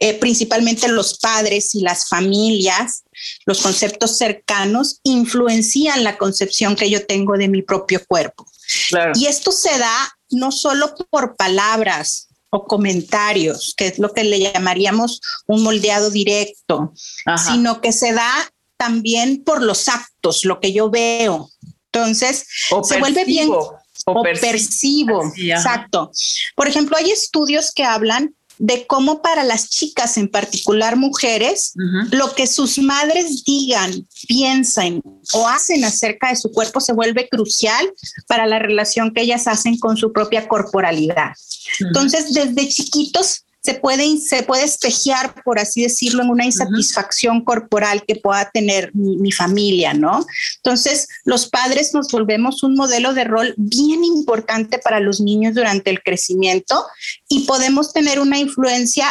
eh, 0.00 0.14
principalmente 0.18 0.88
los 0.88 1.18
padres 1.18 1.74
y 1.74 1.80
las 1.80 2.08
familias, 2.08 3.04
los 3.46 3.62
conceptos 3.62 4.18
cercanos, 4.18 5.00
influencian 5.04 6.02
la 6.04 6.18
concepción 6.18 6.74
que 6.76 6.90
yo 6.90 7.06
tengo 7.06 7.38
de 7.38 7.48
mi 7.48 7.62
propio 7.62 8.04
cuerpo. 8.06 8.46
Y 9.14 9.26
esto 9.26 9.52
se 9.52 9.78
da 9.78 10.18
no 10.30 10.50
solo 10.50 10.94
por 11.10 11.36
palabras 11.36 12.28
o 12.50 12.66
comentarios, 12.66 13.74
que 13.76 13.86
es 13.86 13.98
lo 13.98 14.12
que 14.12 14.24
le 14.24 14.40
llamaríamos 14.40 15.20
un 15.46 15.62
moldeado 15.62 16.10
directo, 16.10 16.92
sino 17.46 17.80
que 17.80 17.92
se 17.92 18.12
da 18.12 18.30
también 18.76 19.42
por 19.44 19.62
los 19.62 19.88
actos, 19.88 20.44
lo 20.44 20.60
que 20.60 20.72
yo 20.72 20.90
veo. 20.90 21.50
Entonces, 21.92 22.46
se 22.82 22.98
vuelve 22.98 23.24
bien 23.24 23.48
o, 24.06 24.22
percibo. 24.22 25.32
exacto. 25.36 26.10
Por 26.54 26.68
ejemplo, 26.68 26.96
hay 26.96 27.10
estudios 27.10 27.72
que 27.72 27.84
hablan 27.84 28.34
de 28.58 28.86
cómo 28.86 29.20
para 29.20 29.42
las 29.44 29.68
chicas, 29.68 30.16
en 30.16 30.28
particular 30.28 30.96
mujeres, 30.96 31.72
lo 32.12 32.34
que 32.34 32.46
sus 32.46 32.78
madres 32.78 33.44
digan, 33.44 34.06
piensen 34.28 35.02
o 35.32 35.48
hacen 35.48 35.84
acerca 35.84 36.28
de 36.28 36.36
su 36.36 36.52
cuerpo 36.52 36.80
se 36.80 36.92
vuelve 36.92 37.28
crucial 37.28 37.84
para 38.28 38.46
la 38.46 38.58
relación 38.58 39.12
que 39.12 39.22
ellas 39.22 39.46
hacen 39.48 39.78
con 39.78 39.96
su 39.96 40.12
propia 40.12 40.46
corporalidad. 40.46 41.32
Entonces, 41.80 42.32
desde 42.32 42.68
chiquitos 42.68 43.43
se 43.64 43.74
puede, 43.74 44.18
se 44.18 44.42
puede 44.42 44.64
espejear, 44.64 45.42
por 45.42 45.58
así 45.58 45.82
decirlo, 45.82 46.22
en 46.22 46.28
una 46.28 46.44
insatisfacción 46.44 47.42
corporal 47.42 48.04
que 48.06 48.16
pueda 48.16 48.50
tener 48.52 48.90
mi, 48.94 49.32
familia, 49.32 49.94
¿no? 49.94 50.26
Entonces, 50.56 51.08
los 51.24 51.48
padres 51.48 51.94
nos 51.94 52.08
volvemos 52.08 52.62
un 52.62 52.74
modelo 52.74 53.14
de 53.14 53.24
rol 53.24 53.54
bien 53.56 54.04
importante 54.04 54.78
para 54.78 55.00
los 55.00 55.20
niños 55.20 55.54
durante 55.54 55.90
el 55.90 56.02
crecimiento 56.02 56.84
y 57.26 57.46
podemos 57.46 57.94
tener 57.94 58.20
una 58.20 58.38
influencia 58.38 59.06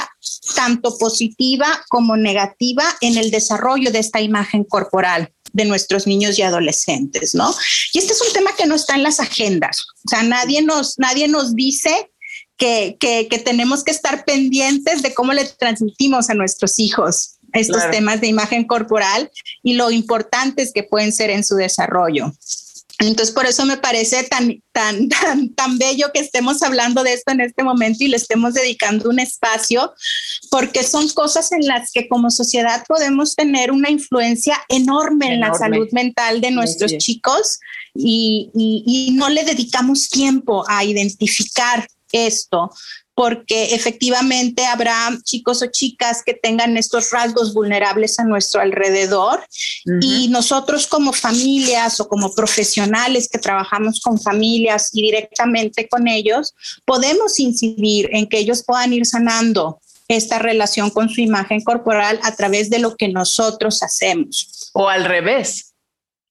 tanto 0.56 1.00
positiva 1.00 1.84
como 1.90 2.16
negativa 2.16 2.84
en 3.02 3.18
el 3.18 3.32
desarrollo 3.32 3.92
de 3.92 4.00
esta 4.00 4.22
imagen 4.22 4.64
corporal 4.66 5.34
de 5.52 5.66
nuestros 5.66 6.06
niños 6.06 6.38
y 6.38 6.44
adolescentes, 6.44 7.34
¿no? 7.34 7.56
Y 7.92 8.00
este 8.00 8.14
es 8.14 8.22
un 8.22 8.34
tema 8.34 8.52
que 8.56 8.66
no 8.66 8.76
está 8.76 8.96
en 8.96 9.04
las 9.04 9.20
agendas. 9.20 9.86
O 10.06 10.10
sea, 10.10 10.24
nadie 10.24 10.62
nos, 10.62 11.00
nadie 11.00 11.28
nos 11.28 11.56
dice 11.56 12.12
que, 12.58 13.42
tenemos 13.44 13.84
que 13.84 13.92
estar 13.92 14.26
pendientes 14.26 15.02
de 15.02 15.14
cómo 15.14 15.34
le 15.34 15.46
transmitimos 15.46 16.30
a 16.30 16.34
nuestros 16.34 16.80
hijos 16.80 17.38
estos 17.54 17.90
temas 17.92 18.20
de 18.20 18.28
imagen 18.28 18.66
corporal 18.66 19.30
y 19.62 19.74
lo 19.74 19.92
importantes 19.92 20.72
que 20.74 20.82
pueden 20.84 21.12
ser 21.12 21.30
en 21.30 21.44
su 21.44 21.56
desarrollo. 21.56 22.34
Entonces, 23.00 23.34
por 23.34 23.46
eso 23.46 23.66
me 23.66 23.78
parece 23.78 24.24
tan, 24.24 24.62
tan, 24.72 25.10
tan, 25.22 25.50
tan 25.54 25.78
bello 25.78 26.12
que 26.14 26.20
estemos 26.20 26.62
hablando 26.62 27.04
de 27.04 27.14
esto 27.14 27.32
en 27.32 27.42
este 27.42 27.64
momento 27.64 28.04
y 28.04 28.08
le 28.08 28.18
estemos 28.18 28.54
dedicando 28.54 29.10
un 29.10 29.20
espacio, 29.20 29.94
porque 30.50 30.84
son 30.84 31.10
cosas 31.10 31.52
en 31.52 31.66
las 31.68 31.92
que 31.92 32.08
como 32.08 32.32
sociedad 32.32 32.84
podemos 32.88 33.36
tener 33.36 33.72
una 33.72 33.90
influencia 33.90 34.60
enorme, 34.70 35.34
en 35.34 35.40
la 35.40 35.54
salud 35.54 35.88
mental 35.92 36.42
de 36.42 36.52
nuestros 36.52 36.98
chicos 36.98 37.60
y, 37.94 38.50
y 38.54 39.12
no 39.12 39.30
le 39.30 39.44
dedicamos 39.44 40.10
tiempo 40.10 40.64
a 40.68 40.84
identificar 40.84 41.88
esto, 42.14 42.72
porque 43.16 43.76
efectivamente 43.76 44.66
habrá 44.66 45.10
chicos 45.24 45.62
o 45.62 45.68
chicas 45.68 46.24
que 46.26 46.34
tengan 46.34 46.78
estos 46.78 47.12
rasgos 47.12 47.54
vulnerables 47.54 48.20
a 48.20 48.24
nuestro 48.24 48.62
alrededor 48.62 49.46
y 50.02 50.30
nosotros 50.30 50.88
como 50.88 51.14
familias 51.14 52.00
o 52.00 52.08
como 52.08 52.34
profesionales 52.34 53.30
que 53.30 53.38
trabajamos 53.38 54.00
con 54.00 54.20
familias 54.20 54.90
y 54.94 55.04
directamente 55.04 55.88
con 55.88 56.08
ellos, 56.08 56.54
podemos 56.86 57.40
incidir 57.40 58.10
en 58.14 58.28
que 58.28 58.40
ellos 58.40 58.64
puedan 58.66 58.94
ir 58.94 59.06
sanando 59.06 59.80
esta 60.08 60.40
relación 60.40 60.90
con 60.90 61.10
su 61.10 61.22
imagen 61.22 61.62
corporal 61.62 62.20
a 62.24 62.36
través 62.36 62.70
de 62.70 62.80
lo 62.80 62.96
que 62.96 63.08
nosotros 63.08 63.84
hacemos. 63.84 64.72
O 64.74 64.90
al 64.90 65.06
revés, 65.06 65.73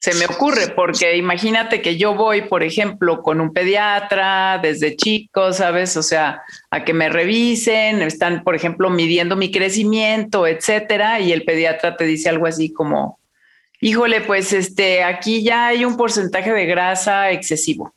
se 0.03 0.15
me 0.15 0.25
ocurre, 0.25 0.67
porque 0.75 1.17
imagínate 1.17 1.81
que 1.81 1.97
yo 1.97 2.17
voy, 2.17 2.43
por 2.43 2.65
ejemplo, 2.65 3.23
con 3.23 3.41
un 3.41 3.53
pediatra 3.53 4.59
desde 4.61 4.97
chico, 4.97 5.53
¿sabes? 5.53 5.97
O 5.97 6.03
sea, 6.03 6.43
a 6.73 6.85
que 6.85 6.93
me 6.93 7.09
revisen, 7.09 8.03
están, 8.03 8.43
por 8.43 8.57
ejemplo, 8.57 8.91
midiendo 8.91 9.37
mi 9.37 9.53
crecimiento, 9.53 10.49
etcétera, 10.49 11.21
y 11.21 11.31
el 11.31 11.45
pediatra 11.45 11.97
te 11.97 12.03
dice 12.03 12.29
algo 12.29 12.49
así 12.49 12.73
como, 12.73 13.21
híjole, 13.81 14.23
pues 14.23 14.53
este, 14.53 15.05
aquí 15.05 15.45
ya 15.45 15.69
hay 15.69 15.85
un 15.85 15.97
porcentaje 15.97 16.53
de 16.53 16.67
grasa 16.67 17.31
excesivo. 17.31 17.95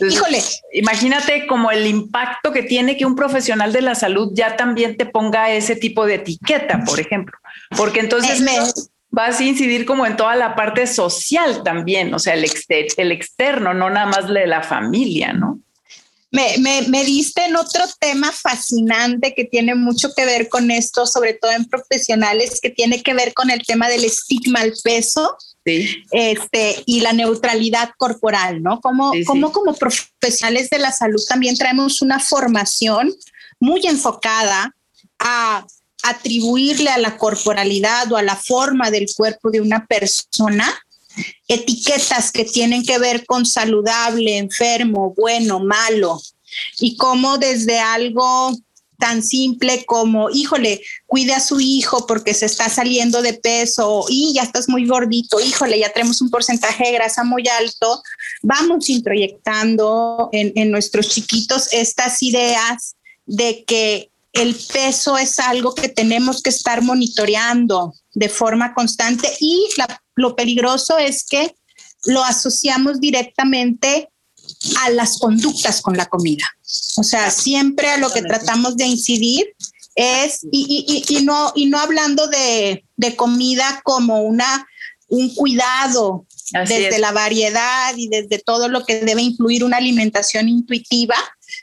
híjole. 0.00 0.42
Imagínate 0.74 1.46
como 1.46 1.70
el 1.70 1.86
impacto 1.86 2.52
que 2.52 2.62
tiene 2.62 2.98
que 2.98 3.06
un 3.06 3.16
profesional 3.16 3.72
de 3.72 3.80
la 3.80 3.94
salud 3.94 4.32
ya 4.34 4.54
también 4.54 4.98
te 4.98 5.06
ponga 5.06 5.50
ese 5.50 5.76
tipo 5.76 6.04
de 6.04 6.16
etiqueta, 6.16 6.82
por 6.84 7.00
ejemplo, 7.00 7.38
porque 7.74 8.00
entonces 8.00 8.42
me 8.42 8.52
vas 9.10 9.40
a 9.40 9.44
incidir 9.44 9.84
como 9.84 10.06
en 10.06 10.16
toda 10.16 10.36
la 10.36 10.54
parte 10.54 10.86
social 10.86 11.62
también, 11.62 12.14
o 12.14 12.18
sea, 12.18 12.34
el, 12.34 12.46
el 12.96 13.12
externo, 13.12 13.74
no 13.74 13.90
nada 13.90 14.06
más 14.06 14.28
de 14.28 14.46
la 14.46 14.62
familia, 14.62 15.32
¿no? 15.32 15.60
Me, 16.32 16.58
me, 16.58 16.82
me, 16.82 17.04
diste 17.04 17.44
en 17.44 17.56
otro 17.56 17.82
tema 17.98 18.30
fascinante 18.30 19.34
que 19.34 19.44
tiene 19.44 19.74
mucho 19.74 20.10
que 20.16 20.24
ver 20.24 20.48
con 20.48 20.70
esto, 20.70 21.04
sobre 21.04 21.34
todo 21.34 21.50
en 21.50 21.64
profesionales, 21.64 22.60
que 22.62 22.70
tiene 22.70 23.02
que 23.02 23.14
ver 23.14 23.34
con 23.34 23.50
el 23.50 23.66
tema 23.66 23.88
del 23.88 24.04
estigma 24.04 24.60
al 24.60 24.72
peso 24.84 25.36
sí. 25.64 26.04
este, 26.12 26.84
y 26.86 27.00
la 27.00 27.12
neutralidad 27.12 27.90
corporal, 27.96 28.62
¿no? 28.62 28.80
Como, 28.80 29.10
como 29.26 29.50
como 29.50 29.74
profesionales 29.74 30.70
de 30.70 30.78
la 30.78 30.92
salud 30.92 31.20
también 31.28 31.56
traemos 31.56 32.00
una 32.00 32.20
formación 32.20 33.12
muy 33.58 33.84
enfocada 33.86 34.72
a 35.18 35.66
atribuirle 36.02 36.90
a 36.90 36.98
la 36.98 37.16
corporalidad 37.16 38.10
o 38.12 38.16
a 38.16 38.22
la 38.22 38.36
forma 38.36 38.90
del 38.90 39.06
cuerpo 39.16 39.50
de 39.50 39.60
una 39.60 39.86
persona 39.86 40.66
etiquetas 41.48 42.30
que 42.30 42.44
tienen 42.44 42.84
que 42.84 42.98
ver 42.98 43.26
con 43.26 43.44
saludable, 43.44 44.38
enfermo, 44.38 45.14
bueno, 45.16 45.60
malo, 45.60 46.20
y 46.78 46.96
cómo 46.96 47.38
desde 47.38 47.78
algo 47.78 48.52
tan 48.98 49.22
simple 49.22 49.84
como, 49.86 50.28
híjole, 50.30 50.82
cuide 51.06 51.32
a 51.32 51.40
su 51.40 51.58
hijo 51.58 52.06
porque 52.06 52.34
se 52.34 52.46
está 52.46 52.68
saliendo 52.68 53.22
de 53.22 53.32
peso 53.32 54.04
y 54.08 54.34
ya 54.34 54.42
estás 54.42 54.68
muy 54.68 54.86
gordito, 54.86 55.40
híjole, 55.40 55.78
ya 55.78 55.90
tenemos 55.90 56.20
un 56.20 56.30
porcentaje 56.30 56.84
de 56.84 56.92
grasa 56.92 57.24
muy 57.24 57.48
alto, 57.48 58.02
vamos 58.42 58.90
introyectando 58.90 60.28
en, 60.32 60.52
en 60.54 60.70
nuestros 60.70 61.08
chiquitos 61.08 61.72
estas 61.72 62.22
ideas 62.22 62.94
de 63.24 63.64
que 63.64 64.10
el 64.32 64.54
peso 64.72 65.18
es 65.18 65.38
algo 65.38 65.74
que 65.74 65.88
tenemos 65.88 66.42
que 66.42 66.50
estar 66.50 66.82
monitoreando 66.82 67.94
de 68.14 68.28
forma 68.28 68.74
constante 68.74 69.28
y 69.40 69.66
lo 70.14 70.36
peligroso 70.36 70.98
es 70.98 71.24
que 71.24 71.54
lo 72.04 72.22
asociamos 72.24 73.00
directamente 73.00 74.08
a 74.82 74.90
las 74.90 75.18
conductas 75.18 75.80
con 75.80 75.96
la 75.96 76.06
comida. 76.06 76.44
O 76.96 77.02
sea, 77.02 77.30
siempre 77.30 77.90
a 77.90 77.98
lo 77.98 78.10
que 78.10 78.22
tratamos 78.22 78.76
de 78.76 78.86
incidir 78.86 79.54
es, 79.94 80.40
y, 80.50 81.04
y, 81.08 81.24
no, 81.24 81.52
y 81.54 81.66
no 81.66 81.78
hablando 81.78 82.26
de, 82.28 82.84
de, 82.96 83.16
comida 83.16 83.80
como 83.84 84.22
una, 84.22 84.66
un 85.08 85.34
cuidado 85.34 86.26
desde 86.52 86.98
la 86.98 87.12
variedad 87.12 87.94
y 87.96 88.08
desde 88.08 88.38
todo 88.38 88.68
lo 88.68 88.84
que 88.84 89.00
debe 89.00 89.22
incluir 89.22 89.62
una 89.64 89.76
alimentación 89.76 90.48
intuitiva, 90.48 91.16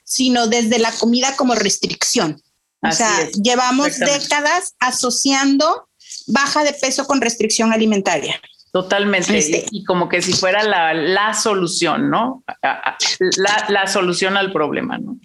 sino 0.03 0.47
desde 0.47 0.79
la 0.79 0.91
comida 0.91 1.35
como 1.35 1.55
restricción. 1.55 2.41
O 2.81 2.91
sea, 2.91 3.29
llevamos 3.41 3.97
décadas 3.99 4.75
asociando 4.79 5.87
baja 6.27 6.63
de 6.63 6.73
peso 6.73 7.05
con 7.05 7.21
restricción 7.21 7.73
alimentaria. 7.73 8.39
Totalmente. 8.71 9.37
Este 9.37 9.65
y, 9.71 9.83
como 9.85 10.09
que 10.09 10.21
si 10.21 10.33
fuera 10.33 10.63
la, 10.63 10.93
la 10.93 11.33
solución, 11.33 12.09
¿no? 12.09 12.43
La, 12.61 13.65
la, 13.69 13.87
solución 13.87 14.37
al 14.37 14.51
problema, 14.51 14.97
¿no? 14.97 15.17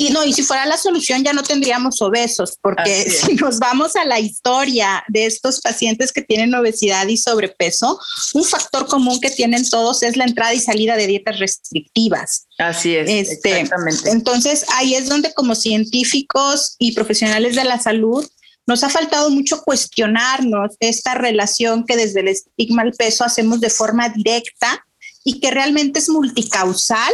Y 0.00 0.08
no, 0.08 0.24
y 0.24 0.32
si 0.32 0.42
fuera 0.42 0.64
la 0.64 0.78
solución 0.78 1.22
ya 1.22 1.34
no 1.34 1.42
tendríamos 1.42 2.00
obesos, 2.00 2.56
porque 2.62 3.10
si 3.10 3.34
nos 3.34 3.58
vamos 3.58 3.96
a 3.96 4.06
la 4.06 4.18
historia 4.18 5.04
de 5.08 5.26
estos 5.26 5.60
pacientes 5.60 6.10
que 6.10 6.22
tienen 6.22 6.54
obesidad 6.54 7.06
y 7.06 7.18
sobrepeso, 7.18 8.00
un 8.32 8.44
factor 8.44 8.86
común 8.86 9.20
que 9.20 9.28
tienen 9.28 9.68
todos 9.68 10.02
es 10.02 10.16
la 10.16 10.24
entrada 10.24 10.54
y 10.54 10.58
salida 10.58 10.96
de 10.96 11.06
dietas 11.06 11.38
restrictivas. 11.38 12.46
Así 12.56 12.96
es. 12.96 13.10
Este, 13.10 13.60
exactamente. 13.60 14.08
Entonces 14.08 14.64
ahí 14.72 14.94
es 14.94 15.06
donde 15.06 15.34
como 15.34 15.54
científicos 15.54 16.76
y 16.78 16.92
profesionales 16.92 17.54
de 17.54 17.64
la 17.64 17.78
salud 17.78 18.26
nos 18.66 18.82
ha 18.82 18.88
faltado 18.88 19.28
mucho 19.28 19.60
cuestionarnos 19.60 20.76
esta 20.80 21.14
relación 21.14 21.84
que 21.84 21.98
desde 21.98 22.20
el 22.20 22.28
estigma 22.28 22.80
al 22.80 22.92
peso 22.92 23.22
hacemos 23.22 23.60
de 23.60 23.68
forma 23.68 24.08
directa 24.08 24.86
y 25.24 25.40
que 25.40 25.50
realmente 25.50 25.98
es 25.98 26.08
multicausal 26.08 27.12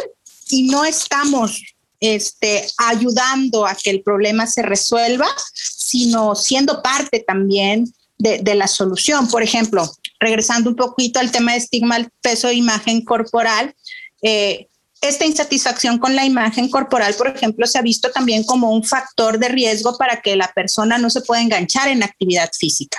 y 0.51 0.69
no 0.69 0.85
estamos 0.85 1.61
este, 2.01 2.67
ayudando 2.79 3.67
a 3.67 3.75
que 3.75 3.91
el 3.91 4.03
problema 4.03 4.47
se 4.47 4.63
resuelva, 4.63 5.27
sino 5.55 6.35
siendo 6.35 6.83
parte 6.83 7.25
también 7.27 7.93
de, 8.19 8.55
la 8.55 8.67
solución. 8.67 9.29
Por 9.29 9.43
ejemplo, 9.43 9.91
regresando 10.21 10.71
un 10.71 10.77
poquito 10.77 11.21
al 11.21 11.31
tema 11.31 11.53
de 11.53 11.59
estigma, 11.59 11.97
el 11.97 12.09
peso 12.21 12.51
imagen 12.51 13.05
corporal, 13.05 13.75
eh, 14.23 14.69
esta 15.01 15.27
insatisfacción 15.27 15.99
con 15.99 16.17
la 16.17 16.25
imagen 16.25 16.71
corporal, 16.71 17.15
por 17.15 17.29
ejemplo, 17.29 17.67
se 17.67 17.79
ha 17.79 17.83
visto 17.83 18.11
también 18.11 18.45
como 18.45 18.71
un 18.71 18.83
factor 18.83 19.39
de 19.39 19.49
riesgo 19.49 19.97
para 19.99 20.21
que 20.23 20.37
la 20.37 20.51
persona 20.53 20.99
no 20.99 21.11
se 21.11 21.21
pueda 21.21 21.43
enganchar 21.43 21.89
en 21.89 22.03
actividad 22.03 22.51
física. 22.59 22.99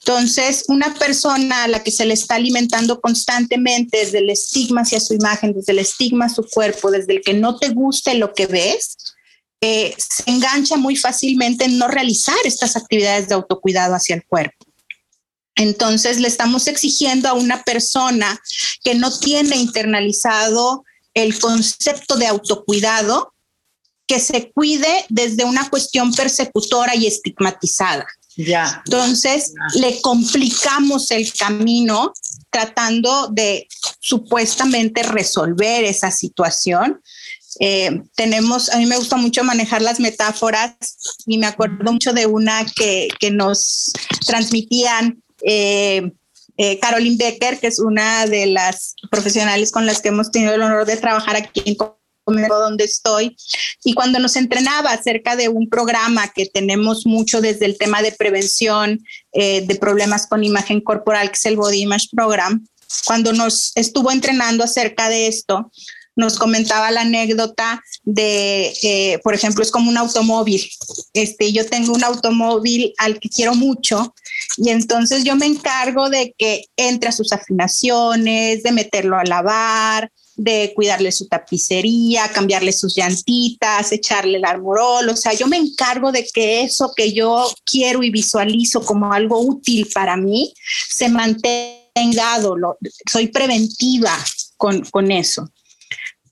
Entonces, 0.00 0.64
una 0.68 0.94
persona 0.94 1.64
a 1.64 1.68
la 1.68 1.82
que 1.82 1.90
se 1.90 2.04
le 2.04 2.14
está 2.14 2.34
alimentando 2.34 3.00
constantemente 3.00 3.98
desde 3.98 4.18
el 4.18 4.30
estigma 4.30 4.82
hacia 4.82 5.00
su 5.00 5.14
imagen, 5.14 5.54
desde 5.54 5.72
el 5.72 5.78
estigma 5.78 6.26
a 6.26 6.28
su 6.28 6.44
cuerpo, 6.44 6.90
desde 6.90 7.14
el 7.14 7.22
que 7.22 7.34
no 7.34 7.56
te 7.56 7.70
guste 7.70 8.14
lo 8.14 8.34
que 8.34 8.46
ves, 8.46 8.96
eh, 9.60 9.94
se 9.96 10.30
engancha 10.30 10.76
muy 10.76 10.96
fácilmente 10.96 11.64
en 11.64 11.78
no 11.78 11.88
realizar 11.88 12.36
estas 12.44 12.76
actividades 12.76 13.28
de 13.28 13.34
autocuidado 13.34 13.94
hacia 13.94 14.16
el 14.16 14.24
cuerpo. 14.26 14.66
Entonces, 15.56 16.20
le 16.20 16.28
estamos 16.28 16.66
exigiendo 16.66 17.28
a 17.28 17.34
una 17.34 17.62
persona 17.62 18.40
que 18.82 18.94
no 18.94 19.16
tiene 19.18 19.56
internalizado 19.56 20.84
el 21.14 21.38
concepto 21.38 22.16
de 22.16 22.26
autocuidado 22.26 23.32
que 24.06 24.20
se 24.20 24.50
cuide 24.52 25.06
desde 25.08 25.44
una 25.44 25.70
cuestión 25.70 26.12
persecutora 26.12 26.94
y 26.94 27.06
estigmatizada. 27.06 28.06
Ya. 28.36 28.82
Entonces, 28.84 29.52
le 29.74 30.00
complicamos 30.00 31.10
el 31.10 31.32
camino 31.32 32.12
tratando 32.50 33.28
de 33.28 33.66
supuestamente 34.00 35.02
resolver 35.02 35.84
esa 35.84 36.10
situación. 36.10 37.00
Eh, 37.60 38.02
tenemos, 38.16 38.70
a 38.70 38.78
mí 38.78 38.86
me 38.86 38.96
gusta 38.96 39.16
mucho 39.16 39.44
manejar 39.44 39.82
las 39.82 40.00
metáforas 40.00 40.74
y 41.26 41.38
me 41.38 41.46
acuerdo 41.46 41.92
mucho 41.92 42.12
de 42.12 42.26
una 42.26 42.64
que, 42.64 43.08
que 43.20 43.30
nos 43.30 43.92
transmitían 44.26 45.22
eh, 45.42 46.12
eh, 46.56 46.78
Caroline 46.78 47.16
Becker, 47.16 47.58
que 47.58 47.66
es 47.66 47.80
una 47.80 48.26
de 48.26 48.46
las 48.46 48.94
profesionales 49.10 49.72
con 49.72 49.86
las 49.86 50.00
que 50.00 50.08
hemos 50.08 50.30
tenido 50.30 50.54
el 50.54 50.62
honor 50.62 50.86
de 50.86 50.96
trabajar 50.96 51.36
aquí 51.36 51.62
en 51.64 51.76
donde 52.26 52.84
estoy. 52.84 53.36
Y 53.84 53.94
cuando 53.94 54.18
nos 54.18 54.36
entrenaba 54.36 54.90
acerca 54.90 55.36
de 55.36 55.48
un 55.48 55.68
programa 55.68 56.28
que 56.28 56.46
tenemos 56.46 57.06
mucho 57.06 57.40
desde 57.40 57.66
el 57.66 57.76
tema 57.78 58.02
de 58.02 58.12
prevención 58.12 59.04
eh, 59.32 59.62
de 59.66 59.74
problemas 59.76 60.26
con 60.26 60.44
imagen 60.44 60.80
corporal, 60.80 61.30
que 61.30 61.36
es 61.36 61.46
el 61.46 61.56
Body 61.56 61.82
Image 61.82 62.08
Program, 62.12 62.66
cuando 63.06 63.32
nos 63.32 63.72
estuvo 63.74 64.10
entrenando 64.10 64.64
acerca 64.64 65.08
de 65.08 65.26
esto, 65.26 65.70
nos 66.16 66.38
comentaba 66.38 66.90
la 66.90 67.00
anécdota 67.00 67.82
de, 68.04 68.72
eh, 68.82 69.18
por 69.24 69.34
ejemplo, 69.34 69.62
es 69.62 69.70
como 69.70 69.90
un 69.90 69.96
automóvil. 69.96 70.62
Este, 71.12 71.52
yo 71.52 71.66
tengo 71.66 71.92
un 71.92 72.04
automóvil 72.04 72.94
al 72.98 73.18
que 73.18 73.28
quiero 73.28 73.54
mucho 73.54 74.14
y 74.56 74.70
entonces 74.70 75.24
yo 75.24 75.34
me 75.36 75.46
encargo 75.46 76.10
de 76.10 76.34
que 76.38 76.66
entre 76.76 77.08
a 77.08 77.12
sus 77.12 77.32
afinaciones, 77.32 78.62
de 78.62 78.72
meterlo 78.72 79.18
a 79.18 79.24
lavar, 79.24 80.10
de 80.36 80.72
cuidarle 80.74 81.12
su 81.12 81.26
tapicería, 81.26 82.28
cambiarle 82.28 82.72
sus 82.72 82.96
llantitas, 82.96 83.92
echarle 83.92 84.38
el 84.38 84.44
armorol, 84.44 85.08
o 85.08 85.16
sea, 85.16 85.32
yo 85.32 85.46
me 85.46 85.56
encargo 85.56 86.12
de 86.12 86.26
que 86.32 86.62
eso 86.62 86.92
que 86.96 87.12
yo 87.12 87.52
quiero 87.64 88.02
y 88.02 88.10
visualizo 88.10 88.84
como 88.84 89.12
algo 89.12 89.40
útil 89.40 89.88
para 89.94 90.16
mí 90.16 90.54
se 90.88 91.08
mantenga, 91.08 92.40
soy 93.10 93.28
preventiva 93.28 94.16
con, 94.56 94.82
con 94.82 95.10
eso. 95.12 95.48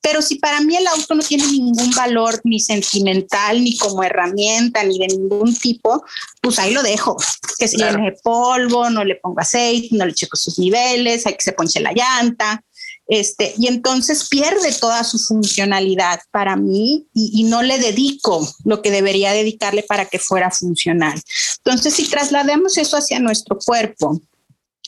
Pero 0.03 0.21
si 0.21 0.35
para 0.35 0.61
mí 0.61 0.77
el 0.77 0.87
auto 0.89 1.15
no 1.15 1.23
tiene 1.23 1.47
ningún 1.47 1.93
valor 1.93 2.41
ni 2.43 2.59
sentimental, 2.59 3.63
ni 3.63 3.79
como 3.79 4.03
herramienta, 4.03 4.83
ni 4.83 4.99
de 4.99 5.07
ningún 5.07 5.55
tipo, 5.55 6.05
pues 6.41 6.59
ahí 6.59 6.75
lo 6.75 6.83
dejo. 6.83 7.17
Que 7.57 7.69
si 7.69 7.77
le 7.77 8.13
polvo, 8.21 8.91
no 8.91 9.05
le 9.05 9.15
pongo 9.15 9.41
aceite, 9.41 9.91
no 9.93 10.05
le 10.05 10.13
checo 10.13 10.37
sus 10.37 10.59
niveles, 10.59 11.25
hay 11.25 11.35
que 11.35 11.45
se 11.45 11.53
ponche 11.53 11.79
la 11.79 11.93
llanta. 11.93 12.65
Este, 13.09 13.53
y 13.59 13.67
entonces 13.67 14.29
pierde 14.29 14.73
toda 14.73 15.05
su 15.05 15.19
funcionalidad 15.19 16.21
para 16.31 16.57
mí 16.57 17.09
y, 17.13 17.45
no 17.45 17.63
le 17.63 17.79
dedico 17.79 18.49
lo 18.65 18.81
que 18.81 18.91
debería 18.91 19.33
dedicarle 19.33 19.83
para 19.83 20.07
que 20.07 20.19
fuera 20.19 20.51
funcional. 20.51 21.21
Entonces, 21.59 21.95
si 21.95 22.09
trasladamos 22.09 22.79
eso 22.79 22.97
hacia 22.97 23.19
nuestro 23.19 23.59
cuerpo, 23.59 24.21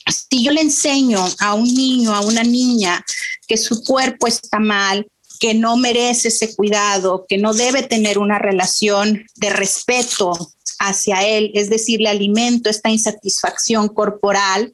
si 0.07 0.43
yo 0.43 0.51
le 0.51 0.61
enseño 0.61 1.23
a 1.39 1.53
un 1.53 1.65
niño, 1.65 2.15
a 2.15 2.21
una 2.21 2.43
niña, 2.43 3.03
que 3.47 3.57
su 3.57 3.83
cuerpo 3.83 4.27
está 4.27 4.59
mal, 4.59 5.05
que 5.39 5.53
no 5.53 5.77
merece 5.77 6.29
ese 6.29 6.55
cuidado, 6.55 7.25
que 7.27 7.37
no 7.37 7.53
debe 7.53 7.83
tener 7.83 8.17
una 8.17 8.39
relación 8.39 9.25
de 9.35 9.49
respeto 9.49 10.53
hacia 10.79 11.25
él, 11.27 11.51
es 11.53 11.69
decir, 11.69 12.01
le 12.01 12.09
alimento 12.09 12.69
esta 12.69 12.89
insatisfacción 12.89 13.89
corporal, 13.89 14.73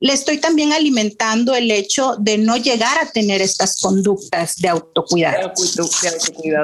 le 0.00 0.12
estoy 0.12 0.38
también 0.38 0.72
alimentando 0.72 1.54
el 1.54 1.70
hecho 1.70 2.16
de 2.18 2.36
no 2.38 2.56
llegar 2.56 2.98
a 2.98 3.10
tener 3.10 3.40
estas 3.40 3.80
conductas 3.80 4.56
de 4.56 4.68
autocuidado. 4.68 5.52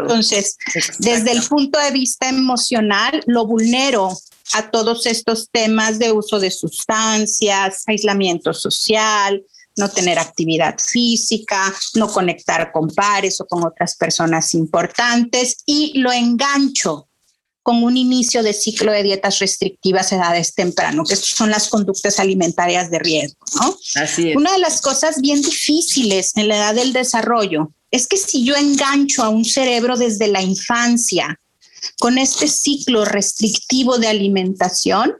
Entonces, 0.02 0.56
desde 0.98 1.32
el 1.32 1.42
punto 1.42 1.78
de 1.78 1.90
vista 1.90 2.28
emocional, 2.28 3.22
lo 3.26 3.46
vulnero 3.46 4.16
a 4.52 4.70
todos 4.70 5.06
estos 5.06 5.48
temas 5.50 5.98
de 5.98 6.12
uso 6.12 6.40
de 6.40 6.50
sustancias, 6.50 7.84
aislamiento 7.86 8.52
social, 8.52 9.42
no 9.76 9.88
tener 9.88 10.18
actividad 10.18 10.76
física, 10.78 11.72
no 11.94 12.08
conectar 12.08 12.72
con 12.72 12.88
pares 12.88 13.40
o 13.40 13.46
con 13.46 13.64
otras 13.64 13.96
personas 13.96 14.54
importantes 14.54 15.62
y 15.66 15.98
lo 16.00 16.12
engancho 16.12 17.09
con 17.62 17.82
un 17.82 17.96
inicio 17.96 18.42
de 18.42 18.52
ciclo 18.52 18.92
de 18.92 19.02
dietas 19.02 19.38
restrictivas 19.38 20.12
a 20.12 20.16
edades 20.16 20.54
temprano, 20.54 21.04
que 21.04 21.16
son 21.16 21.50
las 21.50 21.68
conductas 21.68 22.18
alimentarias 22.18 22.90
de 22.90 22.98
riesgo, 22.98 23.38
¿no? 23.60 23.76
Así 23.96 24.30
es. 24.30 24.36
Una 24.36 24.52
de 24.52 24.58
las 24.58 24.80
cosas 24.80 25.20
bien 25.20 25.42
difíciles 25.42 26.32
en 26.36 26.48
la 26.48 26.56
edad 26.56 26.74
del 26.74 26.92
desarrollo 26.92 27.72
es 27.90 28.06
que 28.06 28.16
si 28.16 28.44
yo 28.44 28.54
engancho 28.54 29.22
a 29.22 29.28
un 29.28 29.44
cerebro 29.44 29.96
desde 29.96 30.28
la 30.28 30.42
infancia 30.42 31.38
con 31.98 32.18
este 32.18 32.48
ciclo 32.48 33.04
restrictivo 33.04 33.98
de 33.98 34.08
alimentación, 34.08 35.14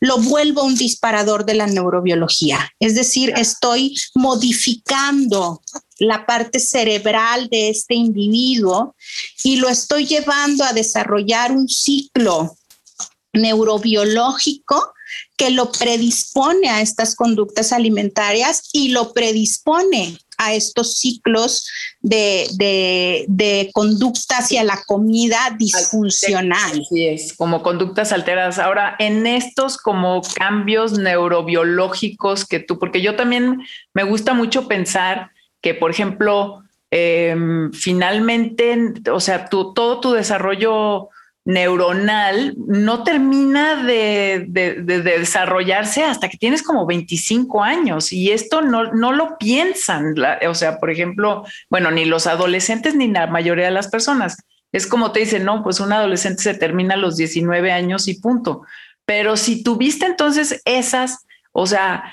lo 0.00 0.18
vuelvo 0.18 0.64
un 0.64 0.76
disparador 0.76 1.44
de 1.44 1.54
la 1.54 1.66
neurobiología. 1.66 2.70
Es 2.80 2.94
decir, 2.94 3.32
estoy 3.36 3.94
modificando 4.14 5.62
la 5.98 6.26
parte 6.26 6.60
cerebral 6.60 7.48
de 7.48 7.70
este 7.70 7.94
individuo 7.94 8.94
y 9.44 9.56
lo 9.56 9.68
estoy 9.68 10.06
llevando 10.06 10.64
a 10.64 10.72
desarrollar 10.72 11.52
un 11.52 11.68
ciclo 11.68 12.56
neurobiológico 13.32 14.92
que 15.36 15.50
lo 15.50 15.70
predispone 15.70 16.68
a 16.68 16.80
estas 16.80 17.14
conductas 17.14 17.72
alimentarias 17.72 18.68
y 18.72 18.88
lo 18.88 19.12
predispone 19.12 20.18
a 20.38 20.54
estos 20.54 20.98
ciclos 20.98 21.66
de, 22.00 22.46
de, 23.28 23.70
conducta 23.72 24.38
hacia 24.38 24.64
la 24.64 24.82
comida 24.86 25.38
disfuncional. 25.58 26.84
Sí, 26.88 27.06
es, 27.06 27.34
como 27.34 27.62
conductas 27.62 28.12
alteradas. 28.12 28.58
Ahora, 28.58 28.96
en 28.98 29.26
estos 29.26 29.78
como 29.78 30.22
cambios 30.34 30.98
neurobiológicos 30.98 32.44
que 32.44 32.60
tú, 32.60 32.78
porque 32.78 33.00
yo 33.00 33.16
también 33.16 33.62
me 33.94 34.04
gusta 34.04 34.34
mucho 34.34 34.68
pensar 34.68 35.30
que, 35.66 35.74
por 35.74 35.90
ejemplo, 35.90 36.62
em, 36.92 37.72
finalmente, 37.72 38.94
o 39.10 39.18
sea, 39.18 39.46
todo 39.46 39.98
tu 39.98 40.12
desarrollo 40.12 41.08
neuronal 41.44 42.54
no 42.56 43.02
termina 43.02 43.82
de, 43.82 44.46
desarrollarse 44.46 46.04
hasta 46.04 46.28
que 46.28 46.38
tienes 46.38 46.62
como 46.62 46.86
25 46.86 47.64
años 47.64 48.12
y 48.12 48.30
esto 48.30 48.62
no, 48.62 48.92
no 48.92 49.10
lo 49.10 49.38
piensan. 49.38 50.14
o 50.48 50.54
sea, 50.54 50.78
por 50.78 50.90
ejemplo, 50.90 51.44
bueno, 51.68 51.90
ni 51.90 52.04
los 52.04 52.28
adolescentes 52.28 52.94
ni 52.94 53.08
la 53.08 53.26
mayoría 53.26 53.64
de 53.64 53.72
las 53.72 53.88
personas. 53.88 54.36
Es 54.70 54.86
como 54.86 55.10
te 55.10 55.18
dicen, 55.18 55.44
no, 55.44 55.64
pues 55.64 55.80
un 55.80 55.92
adolescente 55.92 56.44
se 56.44 56.54
termina 56.54 56.94
a 56.94 56.98
los 56.98 57.16
19 57.16 57.72
años 57.72 58.06
y 58.06 58.20
punto. 58.20 58.62
Pero 59.04 59.36
si 59.36 59.64
tuviste 59.64 60.06
entonces 60.06 60.62
esas, 60.64 61.26
o 61.50 61.66
sea, 61.66 62.12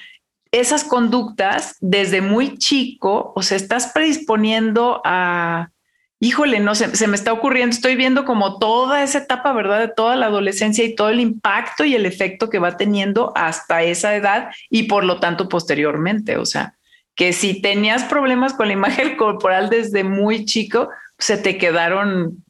esas 0.53 0.83
conductas 0.83 1.77
desde 1.81 2.21
muy 2.21 2.59
chico, 2.59 3.33
o 3.35 3.41
sea, 3.41 3.57
estás 3.57 3.87
predisponiendo 3.87 5.01
a, 5.03 5.71
híjole, 6.19 6.59
no 6.59 6.75
sé, 6.75 6.95
se 6.95 7.07
me 7.07 7.15
está 7.15 7.33
ocurriendo, 7.33 7.73
estoy 7.73 7.95
viendo 7.95 8.23
como 8.23 8.59
toda 8.59 9.01
esa 9.01 9.17
etapa, 9.17 9.51
¿verdad? 9.51 9.79
De 9.79 9.87
toda 9.87 10.15
la 10.15 10.27
adolescencia 10.27 10.85
y 10.85 10.93
todo 10.93 11.09
el 11.09 11.19
impacto 11.19 11.85
y 11.85 11.95
el 11.95 12.05
efecto 12.05 12.51
que 12.51 12.59
va 12.59 12.77
teniendo 12.77 13.33
hasta 13.35 13.81
esa 13.81 14.15
edad 14.15 14.51
y 14.69 14.83
por 14.83 15.03
lo 15.05 15.19
tanto 15.19 15.49
posteriormente. 15.49 16.37
O 16.37 16.45
sea, 16.45 16.75
que 17.15 17.33
si 17.33 17.59
tenías 17.59 18.03
problemas 18.03 18.53
con 18.53 18.67
la 18.67 18.73
imagen 18.73 19.15
corporal 19.17 19.71
desde 19.71 20.03
muy 20.03 20.45
chico, 20.45 20.89
se 21.17 21.37
te 21.37 21.57
quedaron, 21.57 22.43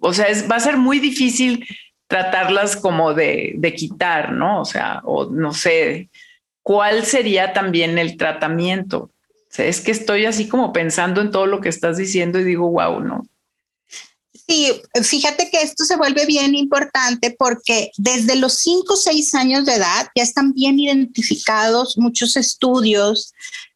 o 0.00 0.12
sea, 0.12 0.26
va 0.50 0.56
a 0.56 0.60
ser 0.60 0.76
muy 0.76 0.98
difícil 0.98 1.64
tratarlas 2.08 2.76
como 2.76 3.14
de, 3.14 3.52
de 3.58 3.74
quitar, 3.74 4.32
¿no? 4.32 4.60
O 4.60 4.64
sea, 4.64 5.02
o 5.04 5.30
no 5.30 5.52
sé, 5.52 6.10
¿cuál 6.64 7.04
sería 7.04 7.52
también 7.52 7.98
el 7.98 8.16
tratamiento? 8.16 9.10
es 9.56 9.80
que 9.80 9.92
estoy 9.92 10.26
así 10.26 10.48
como 10.48 10.72
pensando 10.72 11.20
en 11.20 11.30
todo 11.30 11.46
lo 11.46 11.60
que 11.60 11.68
estás 11.68 11.96
diciendo 11.96 12.40
y 12.40 12.44
digo, 12.44 12.68
wow, 12.70 12.98
¿no? 12.98 13.24
Sí, 14.48 14.82
fíjate 15.02 15.48
que 15.48 15.62
esto 15.62 15.84
se 15.84 15.96
vuelve 15.96 16.26
bien 16.26 16.56
importante 16.56 17.34
porque 17.38 17.92
desde 17.96 18.34
los 18.34 18.58
5 18.58 18.92
o 18.92 18.96
6 18.96 19.34
años 19.36 19.64
de 19.64 19.74
edad 19.74 20.08
ya 20.14 20.24
están 20.24 20.52
bien 20.52 20.78
identificados 20.80 21.96
muchos 21.96 22.36
estudios 22.36 23.32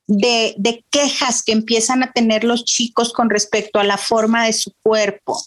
de, 0.09 0.55
de, 0.59 0.85
quejas 0.91 1.43
que 1.43 1.53
empiezan 1.53 2.03
a 2.03 2.13
tener 2.13 2.43
los 2.43 2.65
chicos 2.65 3.13
con 3.13 3.31
respecto 3.31 3.79
a 3.79 3.85
la 3.85 3.99
forma 3.99 4.47
de 4.47 4.53
su 4.53 4.73
cuerpo. 4.83 5.41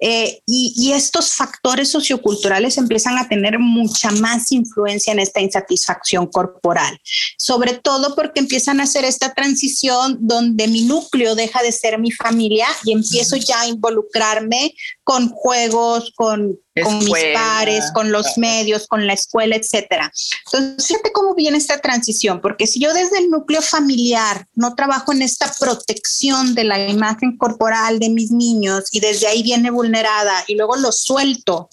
Eh, 0.00 0.40
y, 0.46 0.92
estos 0.92 1.34
factores 1.34 1.90
socioculturales 1.90 2.78
empiezan 2.78 3.18
a 3.18 3.28
tener 3.28 3.58
mucha 3.58 4.10
más 4.12 4.52
influencia 4.52 5.12
en 5.12 5.18
esta 5.18 5.40
insatisfacción 5.40 6.26
corporal, 6.26 7.00
sobre 7.36 7.74
todo 7.74 8.14
porque 8.14 8.40
empiezan 8.40 8.80
a 8.80 8.84
hacer 8.84 9.04
esta 9.04 9.34
transición 9.34 10.18
donde 10.20 10.68
mi 10.68 10.82
núcleo 10.82 11.34
deja 11.34 11.62
de 11.62 11.72
ser 11.72 11.98
mi 11.98 12.12
familia 12.12 12.66
y 12.84 12.92
empiezo 12.92 13.36
ya 13.36 13.60
a 13.60 13.66
involucrarme 13.66 14.74
con 15.08 15.30
juegos, 15.30 16.12
con, 16.16 16.60
con 16.84 16.98
mis 16.98 17.14
pares, 17.32 17.90
con 17.94 18.12
los 18.12 18.36
medios, 18.36 18.86
con 18.86 19.06
la 19.06 19.14
escuela, 19.14 19.56
etcétera. 19.56 20.12
Entonces, 20.44 20.86
fíjate 20.86 21.12
cómo 21.12 21.34
viene 21.34 21.56
esta 21.56 21.80
transición, 21.80 22.42
porque 22.42 22.66
si 22.66 22.78
yo 22.78 22.92
desde 22.92 23.16
el 23.16 23.30
núcleo 23.30 23.62
familiar 23.62 24.46
no 24.54 24.74
trabajo 24.74 25.14
en 25.14 25.22
esta 25.22 25.50
protección 25.58 26.54
de 26.54 26.64
la 26.64 26.90
imagen 26.90 27.38
corporal 27.38 27.98
de 27.98 28.10
mis 28.10 28.30
niños 28.32 28.84
y 28.90 29.00
desde 29.00 29.28
ahí 29.28 29.42
viene 29.42 29.70
vulnerada 29.70 30.44
y 30.46 30.56
luego 30.56 30.76
lo 30.76 30.92
suelto 30.92 31.70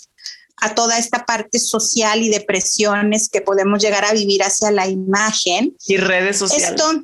a 0.62 0.74
toda 0.74 0.98
esta 0.98 1.26
parte 1.26 1.60
social 1.60 2.24
y 2.24 2.30
de 2.30 2.40
presiones 2.40 3.28
que 3.28 3.42
podemos 3.42 3.84
llegar 3.84 4.06
a 4.06 4.14
vivir 4.14 4.44
hacia 4.44 4.72
la 4.72 4.88
imagen. 4.88 5.76
Y 5.86 5.98
redes 5.98 6.38
sociales. 6.38 6.70
Esto, 6.70 7.04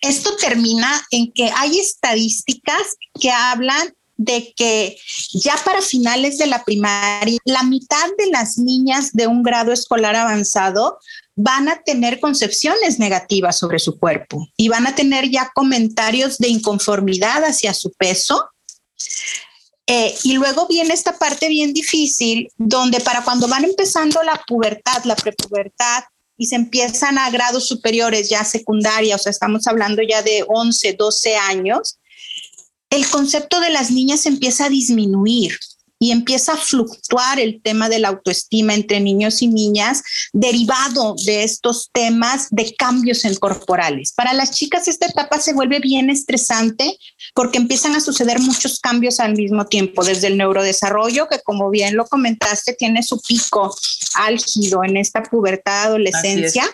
esto 0.00 0.36
termina 0.36 1.06
en 1.10 1.30
que 1.34 1.50
hay 1.54 1.80
estadísticas 1.80 2.96
que 3.20 3.30
hablan 3.30 3.92
de 4.16 4.52
que 4.56 4.96
ya 5.32 5.56
para 5.64 5.82
finales 5.82 6.38
de 6.38 6.46
la 6.46 6.64
primaria, 6.64 7.38
la 7.44 7.62
mitad 7.62 8.06
de 8.18 8.28
las 8.28 8.58
niñas 8.58 9.12
de 9.12 9.26
un 9.26 9.42
grado 9.42 9.72
escolar 9.72 10.14
avanzado 10.16 10.98
van 11.36 11.68
a 11.68 11.82
tener 11.82 12.20
concepciones 12.20 12.98
negativas 12.98 13.58
sobre 13.58 13.78
su 13.78 13.98
cuerpo 13.98 14.46
y 14.56 14.68
van 14.68 14.86
a 14.86 14.94
tener 14.94 15.28
ya 15.30 15.50
comentarios 15.54 16.38
de 16.38 16.48
inconformidad 16.48 17.44
hacia 17.44 17.74
su 17.74 17.92
peso. 17.92 18.48
Eh, 19.86 20.14
y 20.22 20.32
luego 20.34 20.66
viene 20.66 20.94
esta 20.94 21.18
parte 21.18 21.48
bien 21.48 21.74
difícil, 21.74 22.48
donde 22.56 23.00
para 23.00 23.22
cuando 23.22 23.48
van 23.48 23.64
empezando 23.64 24.22
la 24.22 24.40
pubertad, 24.46 25.04
la 25.04 25.16
prepubertad, 25.16 26.04
y 26.36 26.46
se 26.46 26.56
empiezan 26.56 27.18
a 27.18 27.30
grados 27.30 27.68
superiores, 27.68 28.28
ya 28.28 28.44
secundaria, 28.44 29.16
o 29.16 29.18
sea, 29.18 29.30
estamos 29.30 29.66
hablando 29.66 30.02
ya 30.02 30.22
de 30.22 30.44
11, 30.46 30.94
12 30.94 31.36
años, 31.36 31.98
el 32.94 33.08
concepto 33.08 33.60
de 33.60 33.70
las 33.70 33.90
niñas 33.90 34.24
empieza 34.26 34.66
a 34.66 34.68
disminuir 34.68 35.58
y 35.98 36.10
empieza 36.10 36.52
a 36.52 36.56
fluctuar 36.56 37.40
el 37.40 37.62
tema 37.62 37.88
de 37.88 37.98
la 37.98 38.08
autoestima 38.08 38.74
entre 38.74 39.00
niños 39.00 39.42
y 39.42 39.48
niñas 39.48 40.02
derivado 40.32 41.16
de 41.24 41.44
estos 41.44 41.90
temas 41.92 42.48
de 42.50 42.74
cambios 42.76 43.24
en 43.24 43.34
corporales. 43.36 44.12
Para 44.12 44.32
las 44.32 44.50
chicas 44.50 44.86
esta 44.86 45.06
etapa 45.06 45.40
se 45.40 45.54
vuelve 45.54 45.78
bien 45.80 46.10
estresante 46.10 46.98
porque 47.34 47.58
empiezan 47.58 47.94
a 47.94 48.00
suceder 48.00 48.38
muchos 48.38 48.80
cambios 48.80 49.18
al 49.18 49.34
mismo 49.34 49.66
tiempo, 49.66 50.04
desde 50.04 50.26
el 50.26 50.36
neurodesarrollo, 50.36 51.28
que 51.28 51.40
como 51.40 51.70
bien 51.70 51.96
lo 51.96 52.06
comentaste, 52.06 52.74
tiene 52.74 53.02
su 53.02 53.20
pico 53.20 53.74
álgido 54.14 54.84
en 54.84 54.96
esta 54.96 55.22
pubertad, 55.22 55.84
adolescencia 55.84 56.64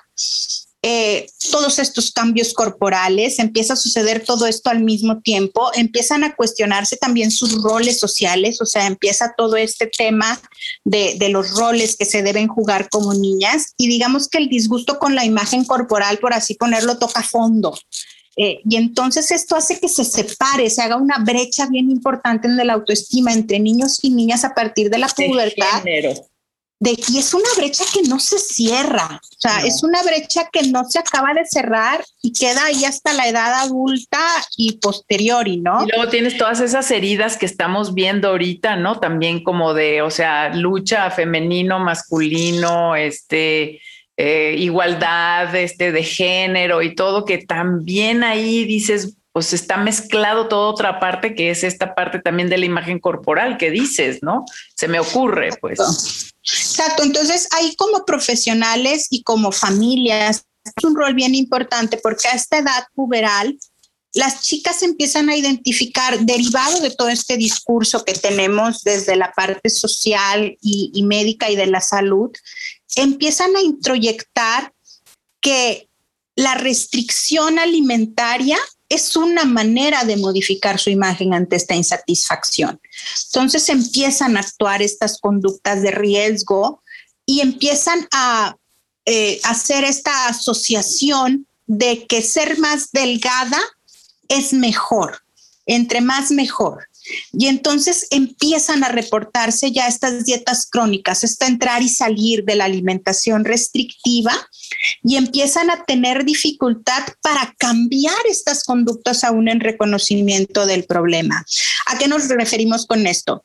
eh, 0.83 1.27
todos 1.51 1.79
estos 1.79 2.11
cambios 2.11 2.55
corporales, 2.55 3.39
empieza 3.39 3.75
a 3.75 3.77
suceder 3.77 4.25
todo 4.25 4.47
esto 4.47 4.71
al 4.71 4.81
mismo 4.81 5.21
tiempo, 5.21 5.71
empiezan 5.75 6.25
a 6.25 6.35
cuestionarse 6.35 6.97
también 6.97 7.31
sus 7.31 7.63
roles 7.63 7.99
sociales, 7.99 8.61
o 8.63 8.67
sea, 8.67 8.87
empieza 8.87 9.35
todo 9.37 9.57
este 9.57 9.87
tema 9.87 10.41
de, 10.85 11.17
de 11.19 11.29
los 11.29 11.51
roles 11.51 11.97
que 11.97 12.07
se 12.07 12.23
deben 12.23 12.49
jugar 12.49 12.89
como 12.89 13.13
niñas 13.13 13.75
y 13.77 13.89
digamos 13.89 14.29
que 14.29 14.39
el 14.39 14.49
disgusto 14.49 14.99
con 14.99 15.15
la 15.15 15.25
imagen 15.25 15.65
corporal, 15.65 16.19
por 16.19 16.33
así 16.33 16.55
ponerlo, 16.55 16.99
toca 16.99 17.23
fondo. 17.23 17.77
Eh, 18.37 18.61
y 18.65 18.77
entonces 18.77 19.31
esto 19.33 19.57
hace 19.57 19.79
que 19.79 19.89
se 19.89 20.05
separe, 20.05 20.71
se 20.71 20.81
haga 20.81 20.97
una 20.97 21.19
brecha 21.19 21.67
bien 21.67 21.91
importante 21.91 22.49
en 22.49 22.57
la 22.57 22.73
autoestima 22.73 23.35
entre 23.35 23.59
niños 23.59 23.99
y 24.03 24.11
niñas 24.11 24.45
a 24.45 24.55
partir 24.55 24.89
de 24.89 24.97
la 24.97 25.09
pubertad 25.09 25.83
de 25.85 26.23
que 26.83 27.19
es 27.19 27.35
una 27.35 27.49
brecha 27.59 27.85
que 27.93 28.09
no 28.09 28.19
se 28.19 28.39
cierra, 28.39 29.21
o 29.23 29.37
sea, 29.39 29.61
es 29.67 29.83
una 29.83 30.03
brecha 30.03 30.49
que 30.51 30.63
no 30.69 30.85
se 30.89 30.99
acaba 30.99 31.35
de 31.35 31.45
cerrar 31.45 32.03
y 32.23 32.33
queda 32.33 32.65
ahí 32.65 32.85
hasta 32.85 33.13
la 33.13 33.29
edad 33.29 33.53
adulta 33.61 34.19
y 34.57 34.79
posteriori, 34.79 35.59
¿no? 35.59 35.85
Y 35.85 35.91
luego 35.91 36.11
tienes 36.11 36.39
todas 36.39 36.61
esas 36.61 36.91
heridas 36.91 37.37
que 37.37 37.45
estamos 37.45 37.93
viendo 37.93 38.29
ahorita, 38.29 38.77
¿no? 38.77 38.99
También 38.99 39.45
como 39.45 39.75
de, 39.75 40.01
o 40.01 40.11
sea, 40.11 40.55
lucha 40.55 41.11
femenino, 41.11 41.79
masculino, 41.79 42.97
este, 42.97 43.83
eh, 44.17 44.55
igualdad, 44.59 45.55
este, 45.55 45.93
de 45.93 46.03
género 46.03 46.81
y 46.81 46.95
todo, 46.95 47.27
que 47.27 47.39
también 47.39 48.25
ahí 48.25 48.65
dices, 48.65 49.19
pues 49.33 49.53
está 49.53 49.77
mezclado 49.77 50.49
toda 50.49 50.69
otra 50.69 50.99
parte 50.99 51.35
que 51.35 51.51
es 51.51 51.63
esta 51.63 51.95
parte 51.95 52.19
también 52.19 52.49
de 52.49 52.59
la 52.59 52.67
imagen 52.67 52.99
corporal 52.99 53.59
que 53.59 53.71
dices, 53.71 54.19
¿no? 54.23 54.45
Se 54.75 54.89
me 54.89 54.99
ocurre, 54.99 55.51
pues. 55.61 55.79
Exacto, 56.43 57.05
entonces 57.05 57.49
ahí 57.53 57.75
como 57.77 58.05
profesionales 58.05 59.07
y 59.11 59.23
como 59.23 59.53
familias 59.53 60.45
es 60.65 60.85
un 60.85 60.97
rol 60.97 61.15
bien 61.15 61.35
importante 61.35 61.99
porque 62.03 62.29
a 62.29 62.33
esta 62.33 62.59
edad 62.59 62.85
puberal 62.95 63.57
las 64.13 64.43
chicas 64.43 64.83
empiezan 64.83 65.29
a 65.31 65.37
identificar, 65.37 66.19
derivado 66.19 66.81
de 66.81 66.91
todo 66.91 67.09
este 67.09 67.37
discurso 67.37 68.05
que 68.05 68.15
tenemos 68.15 68.83
desde 68.83 69.15
la 69.15 69.33
parte 69.33 69.71
social 69.71 70.57
y, 70.61 70.91
y 70.93 71.05
médica 71.05 71.49
y 71.49 71.55
de 71.55 71.67
la 71.67 71.81
salud, 71.81 72.31
empiezan 72.97 73.55
a 73.55 73.63
introyectar 73.63 74.73
que 75.41 75.89
la 76.35 76.55
restricción 76.55 77.61
alimentaria 77.61 78.59
es 78.91 79.17
una 79.17 79.45
manera 79.45 80.05
de 80.05 80.17
modificar 80.17 80.79
su 80.79 80.91
imagen 80.91 81.33
ante 81.33 81.57
esta 81.57 81.77
insatisfacción. 81.77 82.81
Entonces 83.27 83.69
empiezan 83.69 84.37
a 84.37 84.41
actuar 84.41 84.83
estas 84.83 85.19
conductas 85.21 85.81
de 85.81 85.93
riesgo 85.93 86.83
y 87.25 87.41
empiezan 87.41 88.07
a 88.13 88.57
eh, 89.07 89.41
hacer 89.45 89.85
esta 89.85 90.27
asociación 90.27 91.47
de 91.67 92.05
que 92.07 92.21
ser 92.21 92.59
más 92.59 92.91
delgada 92.91 93.61
es 94.27 94.53
mejor, 94.53 95.23
entre 95.67 96.01
más 96.01 96.33
mejor. 96.33 96.90
Y 97.33 97.47
entonces 97.47 98.07
empiezan 98.11 98.85
a 98.85 98.89
reportarse 98.89 99.73
ya 99.73 99.87
estas 99.87 100.25
dietas 100.25 100.67
crónicas, 100.67 101.25
esta 101.25 101.47
entrar 101.47 101.83
y 101.83 101.89
salir 101.89 102.45
de 102.45 102.57
la 102.57 102.65
alimentación 102.65 103.45
restrictiva 103.45 104.33
y 105.03 105.17
empiezan 105.17 105.71
a 105.71 105.85
tener 105.85 106.25
dificultad 106.25 107.03
para 107.23 107.55
cambiar 107.59 108.19
estas 108.29 108.65
conductas 108.65 109.25
aún 109.25 109.49
en 109.49 109.61
reconocimiento 109.61 110.67
del 110.67 110.85
problema. 110.85 111.45
¿A 111.87 111.99
qué 111.99 112.09
nos 112.09 112.29
referimos 112.29 112.87
con 112.87 113.07
esto? 113.07 113.43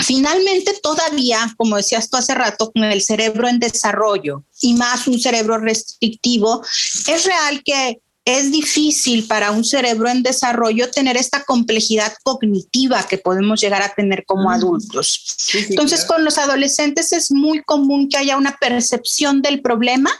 Finalmente, 0.00 0.78
todavía, 0.80 1.52
como 1.56 1.76
decías 1.76 2.08
tú 2.08 2.16
hace 2.16 2.34
rato, 2.34 2.70
con 2.70 2.84
el 2.84 3.02
cerebro 3.02 3.48
en 3.48 3.58
desarrollo 3.58 4.44
y 4.60 4.74
más 4.74 5.08
un 5.08 5.18
cerebro 5.18 5.58
restrictivo, 5.58 6.62
es 7.08 7.24
real 7.24 7.62
que 7.64 8.00
es 8.28 8.52
difícil 8.52 9.26
para 9.26 9.52
un 9.52 9.64
cerebro 9.64 10.06
en 10.10 10.22
desarrollo 10.22 10.90
tener 10.90 11.16
esta 11.16 11.44
complejidad 11.44 12.12
cognitiva 12.22 13.06
que 13.08 13.16
podemos 13.16 13.58
llegar 13.58 13.80
a 13.80 13.94
tener 13.94 14.26
como 14.26 14.50
adultos. 14.50 15.48
Entonces, 15.70 16.04
con 16.04 16.26
los 16.26 16.36
adolescentes 16.36 17.12
es 17.14 17.30
muy 17.30 17.62
común 17.62 18.06
que 18.10 18.18
haya 18.18 18.36
una 18.36 18.58
percepción 18.60 19.40
del 19.40 19.62
problema 19.62 20.10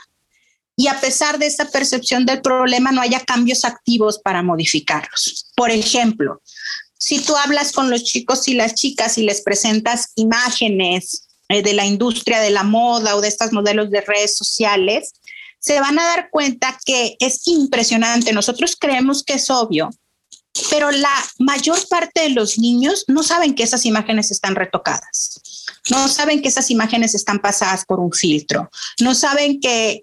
y 0.75 0.87
a 0.87 0.99
pesar 0.99 1.37
de 1.37 1.45
esa 1.45 1.69
percepción 1.69 2.25
del 2.25 2.41
problema 2.41 2.91
no 2.91 3.01
haya 3.01 3.19
cambios 3.19 3.63
activos 3.63 4.17
para 4.17 4.41
modificarlos. 4.41 5.51
Por 5.55 5.69
ejemplo, 5.69 6.41
si 6.97 7.19
tú 7.19 7.35
hablas 7.35 7.71
con 7.71 7.91
los 7.91 8.03
chicos 8.03 8.47
y 8.47 8.55
las 8.55 8.73
chicas 8.73 9.19
y 9.19 9.23
les 9.23 9.41
presentas 9.41 10.13
imágenes 10.15 11.27
eh, 11.47 11.61
de 11.61 11.73
la 11.73 11.85
industria 11.85 12.39
de 12.39 12.49
la 12.49 12.63
moda 12.63 13.15
o 13.15 13.21
de 13.21 13.27
estos 13.27 13.51
modelos 13.51 13.91
de 13.91 14.01
redes 14.01 14.35
sociales, 14.35 15.13
se 15.59 15.79
van 15.79 15.99
a 15.99 16.05
dar 16.05 16.29
cuenta 16.29 16.77
que 16.85 17.15
es 17.19 17.47
impresionante. 17.47 18.33
Nosotros 18.33 18.75
creemos 18.79 19.23
que 19.23 19.33
es 19.33 19.49
obvio, 19.49 19.89
pero 20.69 20.91
la 20.91 21.13
mayor 21.37 21.77
parte 21.87 22.21
de 22.21 22.29
los 22.29 22.57
niños 22.57 23.05
no 23.07 23.23
saben 23.23 23.55
que 23.55 23.63
esas 23.63 23.85
imágenes 23.85 24.31
están 24.31 24.55
retocadas. 24.55 25.41
No 25.89 26.07
saben 26.07 26.41
que 26.41 26.49
esas 26.49 26.69
imágenes 26.71 27.15
están 27.15 27.39
pasadas 27.39 27.85
por 27.85 27.99
un 27.99 28.11
filtro. 28.11 28.69
No 29.01 29.15
saben 29.15 29.59
que, 29.59 30.01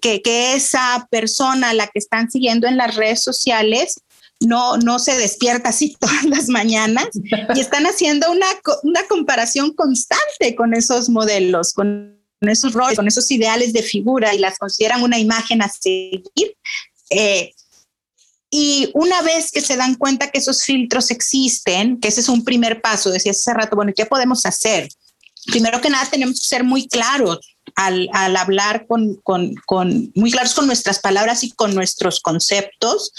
esa 0.55 1.07
persona 1.11 1.71
a 1.71 1.75
la 1.75 1.87
que 1.87 1.99
están 1.99 2.31
siguiendo 2.31 2.67
en 2.67 2.77
las 2.77 2.95
redes 2.95 3.23
sociales 3.23 4.01
no, 4.41 4.77
no 4.77 4.99
se 4.99 5.17
despierta 5.17 5.71
así 5.71 5.97
todas 6.01 6.25
las 6.25 6.49
mañanas 6.49 7.09
y 7.55 7.61
están 7.61 7.87
haciendo 7.87 8.31
una, 8.31 8.47
una 8.83 9.03
comparación 9.09 9.73
constante 9.75 10.55
con 10.57 10.75
esos 10.75 11.09
modelos, 11.09 11.73
esos 12.41 12.73
roles, 12.73 12.97
con 12.97 13.09
esos 13.09 13.31
ideales 13.31 13.73
de 13.73 13.83
figura 13.83 14.35
y 14.35 14.39
las 14.39 14.59
consideran 14.59 15.03
una 15.03 15.19
imagen 15.19 15.63
a 15.63 15.69
seguir. 15.69 16.57
Eh, 17.11 17.53
y 18.51 18.91
una 18.95 19.23
vez 19.23 19.51
que 19.51 19.61
se 19.61 19.77
dan 19.77 19.97
cuenta 19.97 20.31
que 20.31 20.39
esos 20.39 20.63
filtros 20.63 21.11
existen, 21.11 21.99
que 22.01 22.09
ese 22.09 22.21
es 22.21 22.29
un 22.29 22.45
primer 22.45 22.81
paso, 22.81 23.11
decía 23.11 23.33
hace 23.33 23.53
rato, 23.53 23.77
bueno, 23.77 23.93
¿qué 23.95 24.07
podemos 24.07 24.47
hacer? 24.47 24.89
Primero 25.47 25.81
que 25.81 25.91
nada, 25.91 26.09
tenemos 26.11 26.41
que 26.41 26.47
ser 26.47 26.65
muy 26.65 26.89
claros 26.89 27.39
al, 27.75 28.09
al 28.13 28.37
hablar 28.37 28.87
con, 28.87 29.17
con, 29.17 29.55
con, 29.67 30.13
muy 30.15 30.31
claros 30.31 30.55
con 30.55 30.67
nuestras 30.67 31.01
palabras 31.01 31.45
y 31.45 31.51
con 31.51 31.75
nuestros 31.75 32.21
conceptos, 32.21 33.13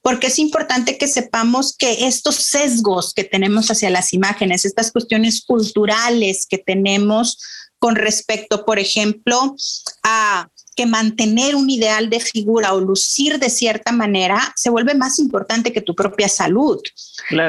porque 0.00 0.28
es 0.28 0.38
importante 0.38 0.96
que 0.96 1.08
sepamos 1.08 1.76
que 1.76 2.06
estos 2.06 2.36
sesgos 2.36 3.12
que 3.14 3.24
tenemos 3.24 3.70
hacia 3.70 3.90
las 3.90 4.12
imágenes, 4.12 4.64
estas 4.64 4.92
cuestiones 4.92 5.44
culturales 5.44 6.46
que 6.48 6.58
tenemos, 6.58 7.38
con 7.78 7.96
respecto, 7.96 8.64
por 8.64 8.78
ejemplo, 8.78 9.56
a 10.02 10.48
que 10.78 10.86
mantener 10.86 11.56
un 11.56 11.68
ideal 11.68 12.08
de 12.08 12.20
figura 12.20 12.72
o 12.72 12.80
lucir 12.80 13.40
de 13.40 13.50
cierta 13.50 13.90
manera 13.90 14.52
se 14.54 14.70
vuelve 14.70 14.94
más 14.94 15.18
importante 15.18 15.72
que 15.72 15.80
tu 15.80 15.92
propia 15.92 16.28
salud. 16.28 16.80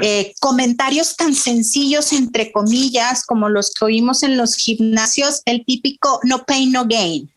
Eh, 0.02 0.34
comentarios 0.40 1.16
tan 1.16 1.36
sencillos, 1.36 2.12
entre 2.12 2.52
comillas, 2.52 3.24
como 3.24 3.48
los 3.48 3.72
que 3.72 3.86
oímos 3.86 4.24
en 4.24 4.36
los 4.36 4.56
gimnasios, 4.56 5.44
el 5.46 5.64
típico 5.64 6.20
no 6.24 6.44
pain, 6.44 6.72
no 6.72 6.86
gain. 6.86 7.30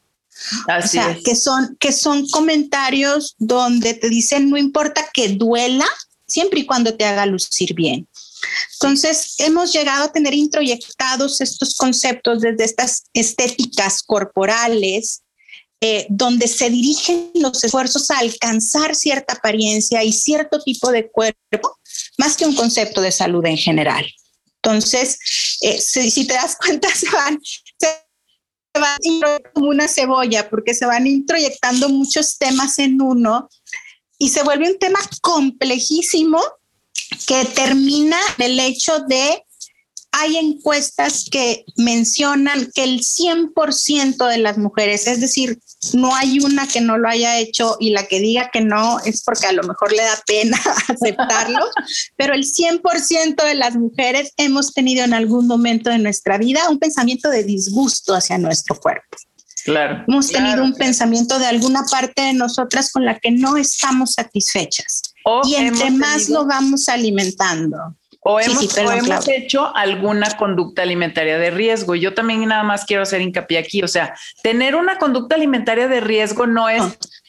o 0.66 0.88
sea, 0.88 1.14
que 1.22 1.36
son, 1.36 1.76
que 1.78 1.92
son 1.92 2.26
comentarios 2.30 3.34
donde 3.38 3.92
te 3.92 4.08
dicen 4.08 4.48
no 4.48 4.56
importa 4.56 5.04
que 5.12 5.28
duela, 5.28 5.86
siempre 6.26 6.60
y 6.60 6.64
cuando 6.64 6.94
te 6.94 7.04
haga 7.04 7.26
lucir 7.26 7.74
bien. 7.74 8.08
Entonces, 8.74 9.34
hemos 9.38 9.72
llegado 9.72 10.04
a 10.04 10.12
tener 10.12 10.34
introyectados 10.34 11.40
estos 11.40 11.76
conceptos 11.76 12.40
desde 12.40 12.64
estas 12.64 13.04
estéticas 13.12 14.02
corporales, 14.02 15.22
eh, 15.80 16.06
donde 16.08 16.46
se 16.46 16.70
dirigen 16.70 17.30
los 17.34 17.64
esfuerzos 17.64 18.10
a 18.10 18.18
alcanzar 18.18 18.94
cierta 18.94 19.34
apariencia 19.34 20.04
y 20.04 20.12
cierto 20.12 20.60
tipo 20.60 20.90
de 20.92 21.10
cuerpo, 21.10 21.78
más 22.18 22.36
que 22.36 22.46
un 22.46 22.54
concepto 22.54 23.00
de 23.00 23.10
salud 23.10 23.44
en 23.46 23.56
general. 23.56 24.06
Entonces, 24.62 25.18
eh, 25.60 25.80
si, 25.80 26.24
te 26.26 26.34
das 26.34 26.56
cuenta, 26.56 26.88
se 26.94 27.10
van, 27.10 27.40
se 27.42 28.80
van 28.80 29.42
como 29.52 29.68
una 29.68 29.88
cebolla, 29.88 30.48
porque 30.48 30.72
se 30.74 30.86
van 30.86 31.06
introyectando 31.06 31.88
muchos 31.88 32.38
temas 32.38 32.78
en 32.78 33.00
uno 33.00 33.48
y 34.18 34.28
se 34.28 34.44
vuelve 34.44 34.70
un 34.70 34.78
tema 34.78 35.00
complejísimo 35.20 36.40
que 37.26 37.44
termina 37.44 38.18
el 38.38 38.58
hecho 38.60 39.00
de, 39.00 39.44
hay 40.12 40.36
encuestas 40.36 41.26
que 41.30 41.64
mencionan 41.76 42.70
que 42.74 42.84
el 42.84 43.00
100% 43.00 44.28
de 44.28 44.38
las 44.38 44.58
mujeres, 44.58 45.06
es 45.06 45.20
decir, 45.20 45.58
no 45.94 46.14
hay 46.14 46.38
una 46.38 46.68
que 46.68 46.80
no 46.80 46.98
lo 46.98 47.08
haya 47.08 47.38
hecho 47.38 47.76
y 47.80 47.90
la 47.90 48.06
que 48.06 48.20
diga 48.20 48.50
que 48.52 48.60
no 48.60 49.00
es 49.00 49.22
porque 49.24 49.46
a 49.46 49.52
lo 49.52 49.62
mejor 49.62 49.90
le 49.92 50.02
da 50.02 50.22
pena 50.26 50.60
aceptarlo, 50.88 51.64
pero 52.16 52.34
el 52.34 52.44
100% 52.44 53.42
de 53.42 53.54
las 53.54 53.74
mujeres 53.74 54.32
hemos 54.36 54.74
tenido 54.74 55.04
en 55.04 55.14
algún 55.14 55.46
momento 55.46 55.90
de 55.90 55.98
nuestra 55.98 56.38
vida 56.38 56.68
un 56.68 56.78
pensamiento 56.78 57.30
de 57.30 57.44
disgusto 57.44 58.14
hacia 58.14 58.38
nuestro 58.38 58.78
cuerpo. 58.78 59.16
Claro. 59.64 60.04
Hemos 60.08 60.28
tenido 60.28 60.62
un 60.62 60.74
pensamiento 60.74 61.38
de 61.38 61.46
alguna 61.46 61.84
parte 61.84 62.20
de 62.22 62.32
nosotras 62.32 62.90
con 62.90 63.04
la 63.04 63.18
que 63.18 63.30
no 63.30 63.56
estamos 63.56 64.14
satisfechas 64.14 65.11
y 65.44 65.54
entre 65.54 65.90
más 65.90 66.28
lo 66.28 66.46
vamos 66.46 66.88
alimentando. 66.88 67.96
O 68.24 68.38
hemos, 68.38 69.28
hecho 69.28 69.74
alguna 69.74 70.36
conducta 70.36 70.82
alimentaria 70.82 71.38
de 71.38 71.50
riesgo. 71.50 71.96
Yo 71.96 72.14
también 72.14 72.46
nada 72.46 72.62
más 72.62 72.84
quiero 72.84 73.02
hacer 73.02 73.20
hincapié 73.20 73.58
aquí. 73.58 73.82
O 73.82 73.88
sea, 73.88 74.14
tener 74.44 74.76
una 74.76 74.96
conducta 74.98 75.34
alimentaria 75.34 75.88
de 75.88 76.00
riesgo 76.00 76.46
no 76.46 76.68
es 76.68 76.82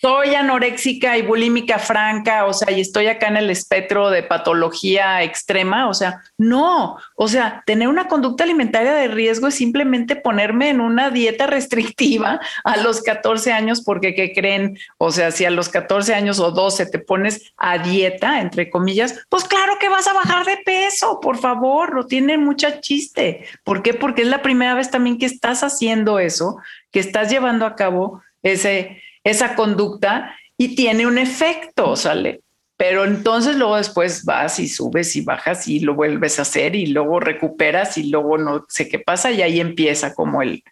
soy 0.03 0.35
anoréxica 0.35 1.17
y 1.17 1.21
bulímica 1.21 1.79
franca, 1.79 2.45
o 2.45 2.51
sea, 2.51 2.69
y 2.73 2.81
estoy 2.81 3.07
acá 3.07 3.29
en 3.29 3.37
el 3.37 3.49
espectro 3.49 4.09
de 4.09 4.21
patología 4.21 5.23
extrema, 5.23 5.87
o 5.87 5.93
sea, 5.93 6.21
no, 6.37 6.97
o 7.15 7.29
sea, 7.29 7.63
tener 7.65 7.87
una 7.87 8.09
conducta 8.09 8.43
alimentaria 8.43 8.91
de 8.91 9.07
riesgo 9.07 9.47
es 9.47 9.55
simplemente 9.55 10.17
ponerme 10.17 10.71
en 10.71 10.81
una 10.81 11.09
dieta 11.09 11.47
restrictiva 11.47 12.41
a 12.65 12.77
los 12.77 13.01
14 13.01 13.53
años, 13.53 13.81
porque 13.81 14.13
¿qué 14.13 14.33
creen? 14.33 14.77
O 14.97 15.09
sea, 15.09 15.31
si 15.31 15.45
a 15.45 15.49
los 15.49 15.69
14 15.69 16.13
años 16.13 16.37
o 16.41 16.51
12 16.51 16.87
te 16.87 16.99
pones 16.99 17.53
a 17.55 17.77
dieta, 17.77 18.41
entre 18.41 18.69
comillas, 18.69 19.25
pues 19.29 19.45
claro 19.45 19.77
que 19.79 19.87
vas 19.87 20.07
a 20.07 20.13
bajar 20.13 20.45
de 20.45 20.57
peso, 20.65 21.21
por 21.21 21.37
favor, 21.37 21.95
no 21.95 22.05
tiene 22.07 22.37
mucha 22.37 22.81
chiste. 22.81 23.45
¿Por 23.63 23.81
qué? 23.81 23.93
Porque 23.93 24.23
es 24.23 24.27
la 24.27 24.41
primera 24.41 24.73
vez 24.73 24.91
también 24.91 25.17
que 25.17 25.27
estás 25.27 25.63
haciendo 25.63 26.19
eso, 26.19 26.57
que 26.91 26.99
estás 26.99 27.31
llevando 27.31 27.65
a 27.65 27.77
cabo 27.77 28.21
ese 28.41 29.01
esa 29.23 29.55
conducta 29.55 30.35
y 30.57 30.75
tiene 30.75 31.07
un 31.07 31.17
efecto, 31.17 31.95
¿sale? 31.95 32.41
Pero 32.77 33.05
entonces 33.05 33.55
luego 33.55 33.77
después 33.77 34.25
vas 34.25 34.59
y 34.59 34.67
subes 34.67 35.15
y 35.15 35.21
bajas 35.21 35.67
y 35.67 35.79
lo 35.79 35.93
vuelves 35.93 36.39
a 36.39 36.41
hacer 36.41 36.75
y 36.75 36.87
luego 36.87 37.19
recuperas 37.19 37.97
y 37.97 38.09
luego 38.09 38.37
no 38.37 38.65
sé 38.67 38.89
qué 38.89 38.99
pasa 38.99 39.31
y 39.31 39.41
ahí 39.41 39.59
empieza 39.59 40.13
como 40.13 40.41
el 40.41 40.63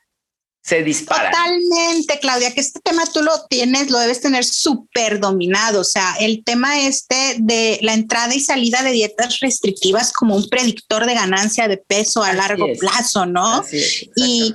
se 0.63 0.83
dispara. 0.83 1.31
Totalmente, 1.31 2.19
Claudia, 2.19 2.53
que 2.53 2.61
este 2.61 2.79
tema 2.81 3.03
tú 3.11 3.23
lo 3.23 3.31
tienes, 3.49 3.89
lo 3.89 3.97
debes 3.97 4.21
tener 4.21 4.43
súper 4.45 5.19
dominado. 5.19 5.81
O 5.81 5.83
sea, 5.83 6.15
el 6.19 6.43
tema 6.43 6.81
este 6.81 7.37
de 7.39 7.79
la 7.81 7.93
entrada 7.93 8.33
y 8.33 8.39
salida 8.39 8.83
de 8.83 8.91
dietas 8.91 9.39
restrictivas 9.39 10.13
como 10.13 10.35
un 10.35 10.47
predictor 10.49 11.05
de 11.07 11.15
ganancia 11.15 11.67
de 11.67 11.77
peso 11.77 12.23
a 12.23 12.33
largo 12.33 12.67
plazo, 12.79 13.25
¿no? 13.25 13.63
y, 14.15 14.53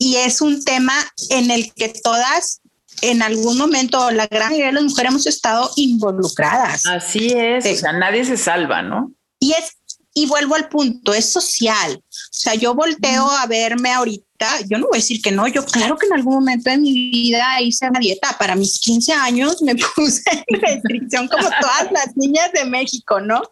y 0.00 0.16
es 0.16 0.40
un 0.40 0.64
tema 0.64 0.94
en 1.30 1.50
el 1.52 1.72
que 1.74 1.90
todas 1.90 2.60
en 3.02 3.22
algún 3.22 3.58
momento 3.58 4.10
la 4.10 4.26
gran 4.26 4.50
mayoría 4.50 4.66
de 4.66 4.72
las 4.72 4.84
mujeres 4.84 5.10
hemos 5.10 5.26
estado 5.26 5.70
involucradas. 5.76 6.86
Así 6.86 7.32
es, 7.32 7.66
o 7.66 7.76
sea, 7.76 7.92
nadie 7.92 8.24
se 8.24 8.36
salva, 8.36 8.82
¿no? 8.82 9.12
Y 9.38 9.52
es 9.52 9.76
y 10.18 10.24
vuelvo 10.24 10.54
al 10.54 10.70
punto, 10.70 11.12
es 11.12 11.30
social. 11.30 11.92
O 11.94 12.08
sea, 12.30 12.54
yo 12.54 12.74
volteo 12.74 13.30
a 13.30 13.46
verme 13.46 13.92
ahorita, 13.92 14.62
yo 14.66 14.78
no 14.78 14.86
voy 14.86 14.96
a 14.96 15.02
decir 15.02 15.20
que 15.20 15.30
no, 15.30 15.46
yo 15.46 15.62
claro 15.66 15.98
que 15.98 16.06
en 16.06 16.14
algún 16.14 16.36
momento 16.36 16.70
de 16.70 16.78
mi 16.78 17.10
vida 17.10 17.60
hice 17.60 17.86
una 17.86 18.00
dieta. 18.00 18.34
Para 18.38 18.56
mis 18.56 18.78
15 18.78 19.12
años 19.12 19.60
me 19.60 19.74
puse 19.94 20.22
en 20.46 20.58
restricción 20.58 21.28
como 21.28 21.46
todas 21.60 21.92
las 21.92 22.16
niñas 22.16 22.50
de 22.54 22.64
México, 22.64 23.20
¿no? 23.20 23.42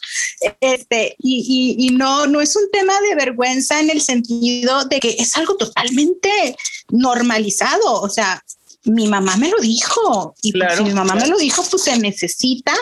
Este, 0.58 1.14
y, 1.18 1.76
y, 1.78 1.86
y 1.86 1.90
no, 1.90 2.26
no 2.26 2.40
es 2.40 2.56
un 2.56 2.70
tema 2.72 2.94
de 3.10 3.14
vergüenza 3.14 3.78
en 3.78 3.90
el 3.90 4.00
sentido 4.00 4.86
de 4.86 5.00
que 5.00 5.16
es 5.18 5.36
algo 5.36 5.58
totalmente 5.58 6.56
normalizado. 6.88 8.00
O 8.00 8.08
sea, 8.08 8.42
mi 8.84 9.08
mamá 9.08 9.36
me 9.36 9.50
lo 9.50 9.58
dijo 9.58 10.34
y 10.42 10.52
pues, 10.52 10.76
si 10.76 10.84
mi 10.84 10.92
mamá 10.92 11.14
me 11.14 11.26
lo 11.26 11.38
dijo, 11.38 11.62
pues 11.70 11.82
se 11.82 11.98
necesita 11.98 12.72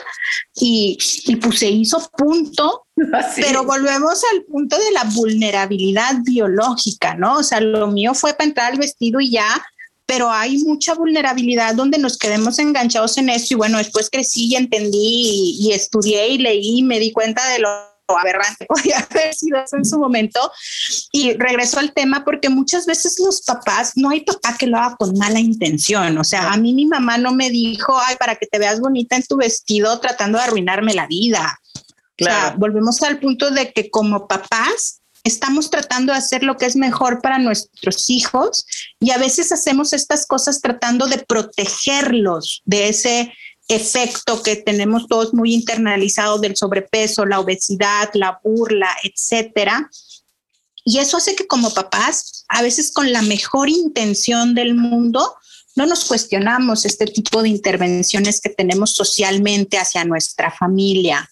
y, 0.55 0.99
y 1.27 1.37
pues 1.37 1.61
se 1.61 1.71
hizo 1.71 2.11
punto, 2.17 2.87
pero 3.37 3.65
volvemos 3.65 4.23
al 4.33 4.45
punto 4.45 4.77
de 4.79 4.91
la 4.93 5.05
vulnerabilidad 5.05 6.17
biológica, 6.23 7.15
¿no? 7.15 7.39
O 7.39 7.43
sea, 7.43 7.61
lo 7.61 7.87
mío 7.89 8.15
fue 8.15 8.35
para 8.35 8.49
entrar 8.49 8.73
al 8.73 8.79
vestido 8.79 9.21
y 9.21 9.31
ya, 9.31 9.65
pero 10.07 10.31
hay 10.31 10.59
mucha 10.59 10.95
vulnerabilidad 10.95 11.75
donde 11.75 11.99
nos 11.99 12.19
quedemos 12.19 12.59
enganchados 12.59 13.17
en 13.19 13.29
esto 13.29 13.55
y 13.55 13.57
bueno, 13.57 13.79
después 13.79 14.11
crecí 14.11 14.47
y 14.47 14.57
entendí 14.57 15.57
y, 15.59 15.73
estudié 15.73 16.29
y 16.29 16.39
leí 16.39 16.79
y 16.79 16.83
me 16.83 16.99
di 16.99 17.13
cuenta 17.13 17.49
de 17.49 17.61
lo 17.61 17.92
aberrante 18.19 18.67
podía 18.69 18.99
haber 18.99 19.35
sido 19.35 19.59
eso 19.59 19.77
en 19.77 19.85
su 19.85 19.99
momento. 19.99 20.41
Y 21.13 21.35
regreso 21.35 21.79
al 21.79 21.93
tema 21.93 22.25
porque 22.25 22.49
muchas 22.49 22.87
veces 22.87 23.19
los 23.19 23.43
papás, 23.43 23.93
no 23.97 24.11
hay 24.11 24.21
papá 24.21 24.57
que 24.59 24.67
lo 24.67 24.79
haga 24.79 24.97
con 24.97 25.17
mala 25.17 25.41
intención. 25.41 26.19
O 26.19 26.25
sea, 26.25 26.53
a 26.53 26.57
mí 26.57 26.75
mi 26.75 26.87
mamá 26.87 27.19
no 27.19 27.33
me 27.33 27.51
dijo, 27.51 27.99
ay, 27.99 28.17
para 28.17 28.37
que 28.37 28.47
te 28.47 28.59
veas 28.59 28.81
bonita 28.81 29.17
en 29.17 29.23
tu 29.23 29.37
vestido 29.37 29.99
tratando 30.01 30.39
de 30.39 30.45
arruinarme 30.45 30.95
la 30.95 31.07
vida. 31.07 31.59
Claro. 32.17 32.37
O 32.37 32.41
sea, 32.41 32.57
volvemos 32.57 33.03
al 33.03 33.19
punto 33.19 33.51
de 33.51 33.73
que 33.73 33.91
como 33.91 34.29
papás 34.29 35.03
estamos 35.25 35.71
tratando 35.71 36.13
de 36.13 36.19
hacer 36.19 36.43
lo 36.43 36.57
que 36.57 36.67
es 36.67 36.77
mejor 36.77 37.21
para 37.21 37.39
nuestros 37.39 38.11
hijos 38.11 38.67
y 38.99 39.11
a 39.11 39.19
veces 39.19 39.53
hacemos 39.53 39.93
estas 39.93 40.27
cosas 40.27 40.61
tratando 40.61 41.07
de 41.07 41.19
protegerlos 41.19 42.63
de 42.65 42.89
ese 42.89 43.33
efecto 43.73 44.43
que 44.43 44.57
tenemos 44.57 45.07
todos 45.09 45.35
muy 45.35 45.55
internalizado 45.55 46.39
del 46.39 46.57
sobrepeso, 46.57 47.27
la 47.27 47.41
obesidad, 47.41 48.11
la 48.15 48.41
burla, 48.43 48.89
etcétera. 49.03 49.91
Y 50.85 50.99
eso 50.99 51.17
hace 51.17 51.37
que 51.37 51.47
como 51.47 51.73
papás, 51.73 52.45
a 52.49 52.63
veces 52.63 52.93
con 52.93 53.13
la 53.13 53.23
mejor 53.23 53.69
intención 53.69 54.55
del 54.55 54.75
mundo, 54.75 55.37
no 55.75 55.87
nos 55.87 56.05
cuestionamos 56.05 56.85
este 56.85 57.07
tipo 57.07 57.43
de 57.43 57.49
intervenciones 57.49 58.41
que 58.41 58.51
tenemos 58.51 58.95
socialmente 58.95 59.79
hacia 59.79 60.05
nuestra 60.05 60.51
familia. 60.51 61.29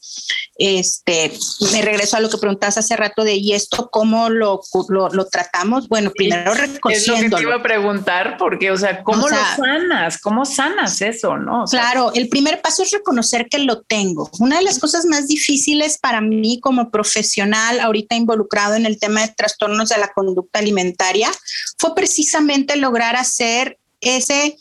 Este, 0.57 1.33
me 1.73 1.81
regreso 1.81 2.19
a 2.19 2.21
lo 2.21 2.29
que 2.29 2.37
preguntabas 2.37 2.77
hace 2.77 2.95
rato 2.95 3.25
de 3.25 3.35
y 3.35 3.55
esto 3.55 3.89
cómo 3.91 4.29
lo, 4.29 4.61
lo, 4.89 5.27
tratamos. 5.27 5.89
Bueno, 5.89 6.11
primero 6.15 6.53
reconociendo. 6.53 7.15
Es 7.15 7.31
lo 7.31 7.37
que 7.37 7.37
te 7.37 7.49
iba 7.49 7.55
a 7.57 7.63
preguntar, 7.63 8.37
porque, 8.39 8.71
o 8.71 8.77
sea, 8.77 9.03
¿cómo 9.03 9.29
lo 9.29 9.37
sanas? 9.57 10.19
¿Cómo 10.19 10.45
sanas 10.45 11.01
eso, 11.01 11.39
no? 11.39 11.65
claro, 11.65 12.13
el 12.15 12.29
primer 12.29 12.61
paso 12.61 12.83
es 12.83 12.91
reconocer 12.91 13.47
que 13.49 13.59
lo 13.59 13.83
tengo. 13.83 14.31
Una 14.39 14.59
de 14.59 14.65
las 14.65 14.79
cosas 14.79 15.07
más 15.07 15.29
difíciles 15.29 15.99
para 15.99 16.21
mí 16.21 16.61
como 16.61 16.91
profesional, 16.91 17.81
ahorita 17.81 18.15
involucrado 18.17 18.75
en 18.75 18.85
el 18.85 18.99
tema 18.99 19.23
de 19.23 19.29
trastornos 19.29 19.89
de 19.89 19.99
la 19.99 20.13
conducta 20.13 20.59
alimentaria, 20.59 21.31
fue 21.79 21.95
precisamente 21.95 22.77
lograr 22.77 23.17
hacer 23.17 23.79
ese 24.01 24.57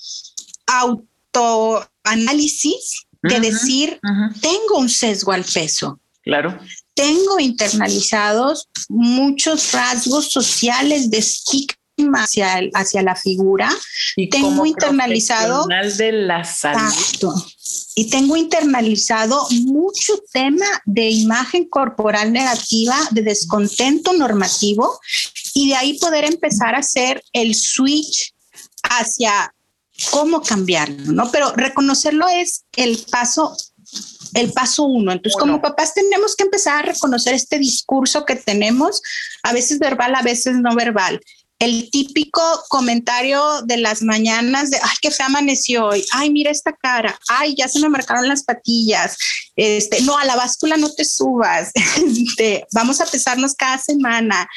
autoanálisis 0.67 3.07
de 3.21 3.39
decir, 3.39 3.99
tengo 4.41 4.77
un 4.77 4.89
sesgo 4.89 5.31
al 5.31 5.43
peso. 5.43 5.99
Claro. 6.21 6.57
Tengo 6.93 7.39
internalizados 7.39 8.67
muchos 8.89 9.71
rasgos 9.71 10.31
sociales 10.31 11.09
de 11.09 11.17
estigma 11.17 12.23
hacia, 12.23 12.61
hacia 12.73 13.01
la 13.01 13.15
figura. 13.15 13.69
Y 14.15 14.29
tengo 14.29 14.65
internalizado. 14.65 15.65
de 15.97 16.11
la 16.11 16.43
salud. 16.43 17.33
Y 17.95 18.09
tengo 18.09 18.37
internalizado 18.37 19.45
mucho 19.65 20.13
tema 20.31 20.65
de 20.85 21.09
imagen 21.09 21.67
corporal 21.67 22.31
negativa, 22.31 22.97
de 23.11 23.21
descontento 23.21 24.13
normativo, 24.13 24.99
y 25.53 25.69
de 25.69 25.75
ahí 25.75 25.99
poder 25.99 26.25
empezar 26.25 26.75
a 26.75 26.79
hacer 26.79 27.23
el 27.33 27.55
switch 27.55 28.33
hacia 28.83 29.53
cómo 30.11 30.41
cambiarlo, 30.41 31.11
¿no? 31.11 31.31
Pero 31.31 31.51
reconocerlo 31.53 32.27
es 32.29 32.65
el 32.75 33.03
paso 33.11 33.55
el 34.33 34.51
paso 34.51 34.83
uno. 34.83 35.11
Entonces, 35.11 35.39
como 35.39 35.61
papás 35.61 35.93
tenemos 35.93 36.35
que 36.35 36.43
empezar 36.43 36.77
a 36.77 36.91
reconocer 36.93 37.33
este 37.33 37.57
discurso 37.57 38.25
que 38.25 38.35
tenemos, 38.35 39.01
a 39.43 39.53
veces 39.53 39.79
verbal, 39.79 40.15
a 40.15 40.21
veces 40.21 40.55
no 40.57 40.75
verbal. 40.75 41.19
El 41.57 41.89
típico 41.91 42.41
comentario 42.69 43.61
de 43.63 43.77
las 43.77 44.01
mañanas 44.01 44.69
de, 44.69 44.77
ay, 44.77 44.95
qué 45.01 45.11
fea 45.11 45.25
amaneció 45.25 45.87
hoy, 45.87 46.05
ay, 46.13 46.29
mira 46.29 46.51
esta 46.51 46.71
cara, 46.71 47.19
ay, 47.27 47.53
ya 47.57 47.67
se 47.67 47.79
me 47.79 47.89
marcaron 47.89 48.29
las 48.29 48.43
patillas, 48.43 49.17
este, 49.57 50.01
no, 50.03 50.17
a 50.17 50.23
la 50.23 50.37
báscula 50.37 50.77
no 50.77 50.89
te 50.89 51.03
subas, 51.03 51.71
este, 51.97 52.65
vamos 52.71 53.01
a 53.01 53.05
pesarnos 53.07 53.55
cada 53.55 53.77
semana, 53.77 54.47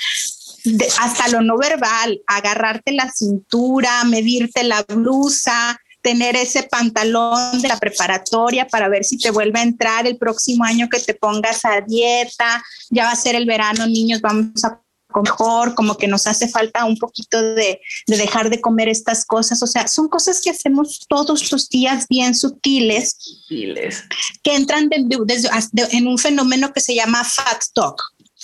hasta 1.00 1.28
lo 1.28 1.40
no 1.40 1.56
verbal, 1.56 2.20
agarrarte 2.26 2.92
la 2.92 3.10
cintura, 3.10 4.04
medirte 4.04 4.64
la 4.64 4.82
blusa, 4.82 5.78
tener 6.02 6.36
ese 6.36 6.64
pantalón 6.64 7.62
de 7.62 7.68
la 7.68 7.78
preparatoria 7.78 8.66
para 8.66 8.88
ver 8.88 9.04
si 9.04 9.18
te 9.18 9.30
vuelve 9.30 9.60
a 9.60 9.62
entrar 9.62 10.06
el 10.06 10.18
próximo 10.18 10.64
año 10.64 10.88
que 10.88 10.98
te 10.98 11.14
pongas 11.14 11.64
a 11.64 11.80
dieta, 11.80 12.62
ya 12.90 13.04
va 13.04 13.12
a 13.12 13.16
ser 13.16 13.36
el 13.36 13.46
verano, 13.46 13.86
niños, 13.86 14.20
vamos 14.20 14.64
a 14.64 14.80
mejor, 15.20 15.74
como 15.74 15.98
que 15.98 16.08
nos 16.08 16.26
hace 16.26 16.48
falta 16.48 16.86
un 16.86 16.96
poquito 16.96 17.42
de, 17.54 17.80
dejar 18.06 18.48
de 18.48 18.60
comer 18.60 18.88
estas 18.88 19.26
cosas. 19.26 19.62
O 19.62 19.66
sea, 19.66 19.86
son 19.86 20.08
cosas 20.08 20.40
que 20.40 20.48
hacemos 20.48 21.04
todos 21.08 21.52
los 21.52 21.68
días 21.68 22.06
bien 22.08 22.34
sutiles, 22.34 23.16
sutiles. 23.18 24.04
que 24.42 24.54
entran 24.54 24.88
en 24.90 26.06
un 26.06 26.16
fenómeno 26.16 26.72
que 26.72 26.80
se 26.80 26.94
llama 26.94 27.24
fat 27.24 27.62
talk, 27.74 28.00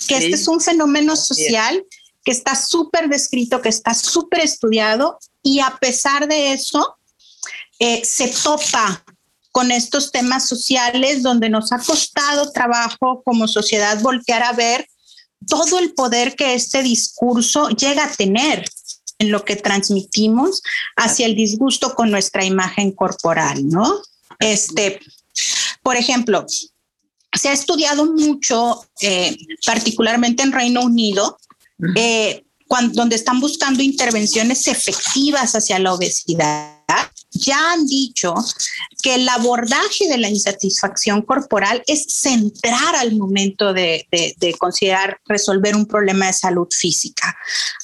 que 0.07 0.17
este 0.17 0.35
es 0.35 0.47
un 0.47 0.61
fenómeno 0.61 1.15
social 1.15 1.83
que 2.23 2.31
está 2.31 2.55
súper 2.55 3.09
descrito, 3.09 3.61
que 3.61 3.69
está 3.69 3.93
súper 3.93 4.41
estudiado 4.41 5.17
y 5.41 5.59
a 5.59 5.77
pesar 5.79 6.27
de 6.27 6.53
eso, 6.53 6.97
eh, 7.79 8.01
se 8.03 8.27
topa 8.27 9.03
con 9.51 9.71
estos 9.71 10.11
temas 10.11 10.47
sociales 10.47 11.23
donde 11.23 11.49
nos 11.49 11.71
ha 11.71 11.79
costado 11.79 12.51
trabajo 12.51 13.23
como 13.23 13.47
sociedad 13.47 13.99
voltear 14.01 14.43
a 14.43 14.53
ver 14.53 14.87
todo 15.47 15.79
el 15.79 15.93
poder 15.93 16.35
que 16.35 16.53
este 16.53 16.83
discurso 16.83 17.69
llega 17.69 18.05
a 18.05 18.11
tener 18.11 18.65
en 19.17 19.31
lo 19.31 19.43
que 19.43 19.55
transmitimos 19.55 20.61
hacia 20.95 21.25
el 21.25 21.35
disgusto 21.35 21.95
con 21.95 22.11
nuestra 22.11 22.45
imagen 22.45 22.91
corporal, 22.91 23.67
¿no? 23.67 24.01
Este, 24.39 24.99
por 25.81 25.97
ejemplo, 25.97 26.45
se 27.33 27.49
ha 27.49 27.53
estudiado 27.53 28.05
mucho, 28.05 28.81
eh, 29.01 29.35
particularmente 29.65 30.43
en 30.43 30.51
Reino 30.51 30.81
Unido, 30.81 31.37
eh, 31.95 32.43
donde 32.93 33.15
están 33.15 33.39
buscando 33.39 33.81
intervenciones 33.81 34.67
efectivas 34.67 35.53
hacia 35.55 35.79
la 35.79 35.93
obesidad, 35.93 36.79
ya 37.31 37.73
han 37.73 37.85
dicho 37.85 38.33
que 39.01 39.15
el 39.15 39.29
abordaje 39.29 40.07
de 40.07 40.17
la 40.17 40.29
insatisfacción 40.29 41.21
corporal 41.21 41.83
es 41.87 42.05
centrar 42.09 42.95
al 42.95 43.15
momento 43.15 43.73
de, 43.73 44.07
considerar 44.57 45.19
resolver 45.25 45.75
un 45.75 45.85
problema 45.85 46.27
de 46.27 46.33
salud 46.33 46.67
física. 46.71 47.35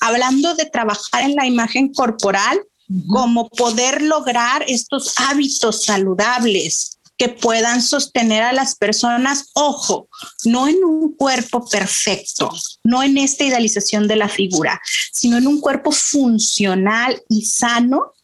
Hablando 0.02 0.56
de 0.56 0.66
trabajar 0.66 1.24
en 1.24 1.36
la 1.36 1.46
imagen 1.46 1.94
corporal, 1.94 2.60
como 3.08 3.50
poder 3.50 4.04
lograr 4.04 4.64
estos 4.68 5.14
hábitos 5.18 5.86
saludables 5.86 6.95
que 7.18 7.30
puedan 7.30 7.82
sostener 7.82 8.44
a 8.44 8.54
las 8.54 8.76
personas, 8.76 9.52
ojo, 9.54 10.10
no 10.44 10.68
en 10.68 10.84
un 10.84 11.16
cuerpo 11.16 11.66
perfecto, 11.66 12.52
no 12.84 13.04
en 13.04 13.18
esta 13.18 13.44
idealización 13.44 14.08
de 14.08 14.18
la 14.18 14.28
figura, 14.28 14.82
sino 15.12 15.38
en 15.38 15.48
un 15.48 15.62
cuerpo 15.62 15.92
funcional 15.92 17.22
y 17.30 17.46
sano 17.46 18.15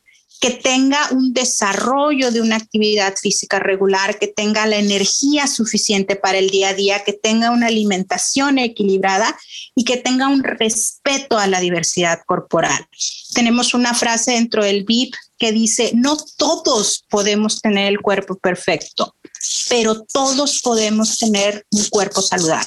que 0.41 0.49
tenga 0.49 1.07
un 1.11 1.33
desarrollo 1.33 2.31
de 2.31 2.41
una 2.41 2.55
actividad 2.55 3.15
física 3.15 3.59
regular, 3.59 4.17
que 4.17 4.25
tenga 4.25 4.65
la 4.65 4.77
energía 4.77 5.45
suficiente 5.45 6.15
para 6.15 6.39
el 6.39 6.49
día 6.49 6.69
a 6.69 6.73
día, 6.73 7.03
que 7.03 7.13
tenga 7.13 7.51
una 7.51 7.67
alimentación 7.67 8.57
equilibrada 8.57 9.37
y 9.75 9.83
que 9.83 9.97
tenga 9.97 10.27
un 10.27 10.43
respeto 10.43 11.37
a 11.37 11.45
la 11.45 11.59
diversidad 11.59 12.21
corporal. 12.25 12.87
Tenemos 13.35 13.75
una 13.75 13.93
frase 13.93 14.31
dentro 14.31 14.63
del 14.63 14.83
BIP 14.83 15.13
que 15.37 15.51
dice, 15.51 15.91
no 15.93 16.17
todos 16.37 17.05
podemos 17.07 17.61
tener 17.61 17.87
el 17.87 18.01
cuerpo 18.01 18.35
perfecto, 18.35 19.15
pero 19.69 20.03
todos 20.11 20.59
podemos 20.61 21.19
tener 21.19 21.67
un 21.69 21.85
cuerpo 21.89 22.23
saludable. 22.23 22.65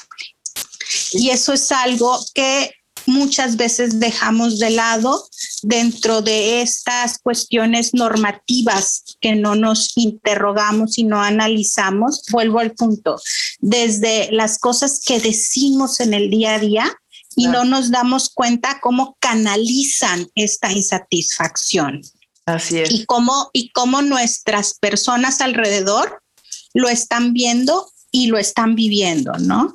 Y 1.11 1.29
eso 1.29 1.51
es 1.51 1.69
algo 1.73 2.23
que 2.33 2.71
muchas 3.05 3.57
veces 3.57 3.99
dejamos 3.99 4.59
de 4.59 4.71
lado 4.71 5.27
dentro 5.61 6.21
de 6.21 6.61
estas 6.61 7.19
cuestiones 7.19 7.93
normativas 7.93 9.17
que 9.21 9.35
no 9.35 9.55
nos 9.55 9.97
interrogamos 9.97 10.97
y 10.97 11.03
no 11.03 11.21
analizamos. 11.21 12.23
Vuelvo 12.31 12.59
al 12.59 12.73
punto, 12.73 13.19
desde 13.59 14.31
las 14.31 14.59
cosas 14.59 15.01
que 15.05 15.19
decimos 15.19 15.99
en 15.99 16.13
el 16.13 16.29
día 16.29 16.55
a 16.55 16.59
día 16.59 16.97
y 17.35 17.47
no 17.47 17.65
nos 17.65 17.91
damos 17.91 18.29
cuenta 18.29 18.79
cómo 18.81 19.17
canalizan 19.19 20.27
esta 20.35 20.71
insatisfacción. 20.71 22.01
Así 22.45 22.79
es. 22.79 22.91
Y 22.91 23.05
cómo, 23.05 23.49
y 23.53 23.71
cómo 23.71 24.01
nuestras 24.01 24.75
personas 24.75 25.41
alrededor 25.41 26.21
lo 26.73 26.89
están 26.89 27.33
viendo 27.33 27.91
y 28.11 28.27
lo 28.27 28.37
están 28.37 28.75
viviendo, 28.75 29.33
¿no? 29.39 29.73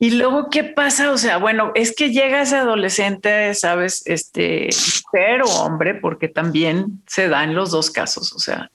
Y 0.00 0.10
luego, 0.12 0.48
¿qué 0.48 0.64
pasa? 0.64 1.10
O 1.10 1.18
sea, 1.18 1.38
bueno, 1.38 1.72
es 1.74 1.94
que 1.94 2.10
llega 2.10 2.42
ese 2.42 2.56
adolescente, 2.56 3.52
sabes, 3.54 4.06
este, 4.06 4.68
mujer 5.04 5.42
o 5.42 5.50
hombre, 5.64 5.94
porque 5.94 6.28
también 6.28 7.02
se 7.06 7.28
da 7.28 7.42
en 7.42 7.54
los 7.54 7.72
dos 7.72 7.90
casos, 7.90 8.32
o 8.32 8.38
sea, 8.38 8.70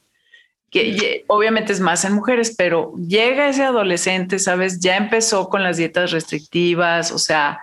que 0.70 1.24
obviamente 1.28 1.72
es 1.72 1.80
más 1.80 2.04
en 2.04 2.14
mujeres, 2.14 2.56
pero 2.58 2.94
llega 2.98 3.48
ese 3.48 3.64
adolescente, 3.64 4.40
sabes, 4.40 4.80
ya 4.80 4.98
empezó 4.98 5.48
con 5.48 5.64
las 5.64 5.78
dietas 5.78 6.12
restrictivas, 6.12 7.12
o 7.12 7.20
sea, 7.20 7.62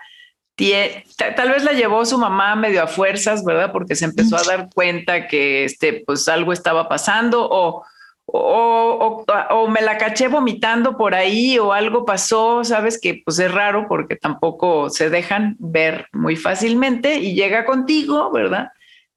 tal 1.37 1.51
vez 1.51 1.65
la 1.65 1.73
llevó 1.73 2.05
su 2.05 2.19
mamá 2.19 2.55
medio 2.55 2.83
a 2.83 2.87
fuerzas, 2.87 3.45
¿verdad? 3.45 3.73
Porque 3.73 3.97
se 3.97 4.05
empezó 4.05 4.37
a 4.37 4.45
dar 4.45 4.69
cuenta 4.73 5.27
que 5.27 5.65
este, 5.65 6.05
pues 6.07 6.29
algo 6.29 6.53
estaba 6.53 6.89
pasando 6.89 7.49
o, 7.51 7.85
o, 8.33 9.69
me 9.69 9.81
la 9.81 9.99
caché 9.99 10.29
vomitando 10.29 10.97
por 10.97 11.15
ahí 11.15 11.59
o 11.59 11.73
algo 11.73 12.05
pasó, 12.05 12.65
sabes 12.65 13.01
que 13.01 13.23
pues 13.25 13.39
es 13.39 13.53
raro 13.53 13.87
porque 13.89 14.17
tampoco 14.17 14.91
se 14.91 15.11
dejan 15.11 15.57
ver 15.59 16.07
muy 16.13 16.37
fácilmente 16.37 17.17
y 17.19 17.35
llega 17.35 17.65
contigo, 17.65 18.31
¿verdad? 18.31 18.69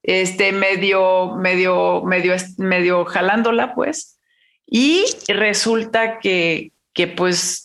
Este 0.02 0.52
medio, 0.52 1.36
medio, 1.36 2.02
medio, 2.04 2.34
medio 2.58 3.04
jalándola, 3.04 3.74
pues. 3.74 4.18
Y 4.66 5.04
resulta 5.28 6.18
que, 6.18 6.72
que 6.92 7.06
pues 7.06 7.64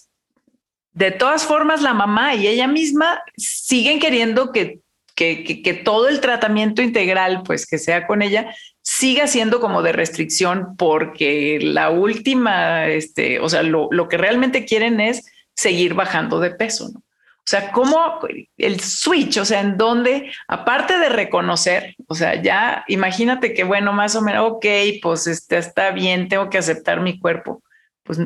de 1.00 1.12
todas 1.12 1.45
formas, 1.45 1.82
la 1.82 1.93
mamá 1.93 2.36
y 2.36 2.45
ella 2.45 2.68
misma 2.68 3.24
siguen 3.38 4.00
queriendo 4.00 4.52
que, 4.52 4.80
que, 5.16 5.82
todo 5.86 6.10
el 6.10 6.20
tratamiento 6.20 6.82
integral, 6.82 7.41
pues 7.45 7.66
que 7.66 7.78
sea 7.78 8.06
con 8.06 8.22
ella, 8.22 8.54
siga 8.82 9.27
siendo 9.27 9.59
como 9.59 9.82
de 9.82 9.91
restricción, 9.91 10.75
porque 10.77 11.59
la 11.61 11.89
última, 11.89 12.88
este, 12.88 13.39
o 13.39 13.49
sea, 13.49 13.63
lo, 13.63 13.88
lo 13.91 14.07
que 14.07 14.17
realmente 14.17 14.65
quieren 14.65 14.99
es 14.99 15.25
seguir 15.55 15.93
bajando 15.93 16.39
de 16.39 16.51
peso, 16.51 16.89
¿no? 16.93 16.99
O 16.99 17.49
sea, 17.49 17.71
cómo 17.71 18.19
el 18.57 18.80
switch, 18.80 19.38
o 19.38 19.45
sea, 19.45 19.61
en 19.61 19.75
donde, 19.75 20.32
aparte 20.47 20.99
de 20.99 21.09
reconocer, 21.09 21.95
o 22.07 22.13
sea, 22.13 22.39
ya 22.39 22.86
imagínate 22.88 23.55
que, 23.55 23.63
bueno, 23.63 23.91
más 23.91 24.15
o 24.15 24.21
menos, 24.21 24.51
ok, 24.51 24.65
pues 25.01 25.25
este, 25.25 25.57
está 25.57 25.89
bien, 25.89 26.27
tengo 26.27 26.47
que 26.51 26.59
aceptar 26.59 27.01
mi 27.01 27.19
cuerpo. 27.19 27.63
Pues, 28.03 28.19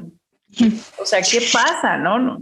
o 0.98 1.06
sea, 1.06 1.22
¿qué 1.22 1.42
pasa? 1.54 1.98
No, 1.98 2.20
no, 2.20 2.42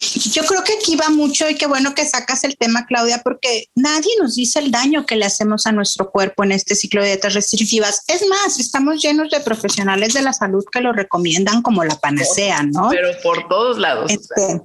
yo 0.00 0.44
creo 0.44 0.62
que 0.64 0.74
aquí 0.74 0.96
va 0.96 1.08
mucho 1.08 1.48
y 1.48 1.54
qué 1.54 1.66
bueno 1.66 1.94
que 1.94 2.04
sacas 2.04 2.44
el 2.44 2.56
tema, 2.56 2.84
Claudia, 2.86 3.22
porque 3.22 3.68
nadie 3.74 4.10
nos 4.20 4.34
dice 4.34 4.58
el 4.58 4.70
daño 4.70 5.06
que 5.06 5.16
le 5.16 5.24
hacemos 5.24 5.66
a 5.66 5.72
nuestro 5.72 6.10
cuerpo 6.10 6.44
en 6.44 6.52
este 6.52 6.74
ciclo 6.74 7.00
de 7.00 7.08
dietas 7.08 7.34
restrictivas. 7.34 8.02
Es 8.08 8.26
más, 8.26 8.58
estamos 8.58 9.00
llenos 9.00 9.30
de 9.30 9.40
profesionales 9.40 10.12
de 10.12 10.22
la 10.22 10.32
salud 10.32 10.64
que 10.70 10.80
lo 10.80 10.92
recomiendan 10.92 11.62
como 11.62 11.84
la 11.84 11.98
panacea, 11.98 12.62
¿no? 12.64 12.88
Pero 12.90 13.08
por 13.22 13.48
todos 13.48 13.78
lados. 13.78 14.10
Este, 14.10 14.60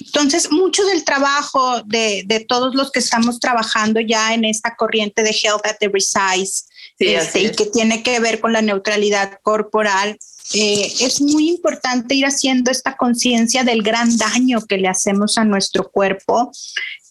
entonces, 0.00 0.50
mucho 0.50 0.84
del 0.84 1.04
trabajo 1.04 1.82
de, 1.82 2.24
de, 2.26 2.40
todos 2.40 2.74
los 2.74 2.90
que 2.90 3.00
estamos 3.00 3.38
trabajando 3.38 4.00
ya 4.00 4.34
en 4.34 4.44
esta 4.44 4.74
corriente 4.76 5.22
de 5.22 5.30
Health 5.30 5.66
at 5.66 5.76
Every 5.80 6.00
Size 6.00 6.64
este, 7.00 7.40
y 7.40 7.50
que 7.52 7.66
tiene 7.66 8.02
que 8.02 8.20
ver 8.20 8.40
con 8.40 8.52
la 8.52 8.62
neutralidad 8.62 9.38
corporal, 9.42 10.18
eh, 10.52 10.92
es 11.00 11.20
muy 11.20 11.48
importante 11.48 12.14
ir 12.14 12.26
haciendo 12.26 12.70
esta 12.70 12.96
conciencia 12.96 13.62
del 13.62 13.82
gran 13.82 14.16
daño 14.16 14.60
que 14.66 14.78
le 14.78 14.88
hacemos 14.88 15.38
a 15.38 15.44
nuestro 15.44 15.90
cuerpo 15.90 16.50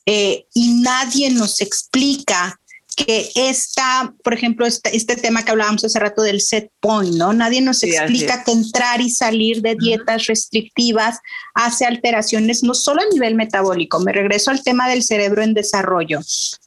eh, 0.05 0.45
y 0.53 0.81
nadie 0.81 1.29
nos 1.29 1.61
explica 1.61 2.59
que 2.95 3.29
esta, 3.35 4.13
por 4.23 4.33
ejemplo, 4.33 4.65
este, 4.65 4.95
este, 4.95 5.15
tema 5.15 5.45
que 5.45 5.51
hablábamos 5.51 5.85
hace 5.85 5.99
rato 5.99 6.21
del 6.21 6.41
set 6.41 6.69
point, 6.81 7.15
¿no? 7.15 7.31
Nadie 7.31 7.61
nos 7.61 7.81
explica 7.83 8.43
que 8.43 8.51
entrar 8.51 8.99
y 8.99 9.09
salir 9.09 9.61
de 9.61 9.75
dietas 9.75 10.27
restrictivas 10.27 11.19
hace 11.53 11.85
alteraciones 11.85 12.63
no 12.63 12.73
solo 12.73 13.01
a 13.01 13.13
nivel 13.13 13.35
metabólico, 13.35 13.99
me 13.99 14.11
regreso 14.11 14.51
al 14.51 14.63
tema 14.63 14.89
del 14.89 15.03
cerebro 15.03 15.43
en 15.43 15.53
desarrollo. 15.53 16.19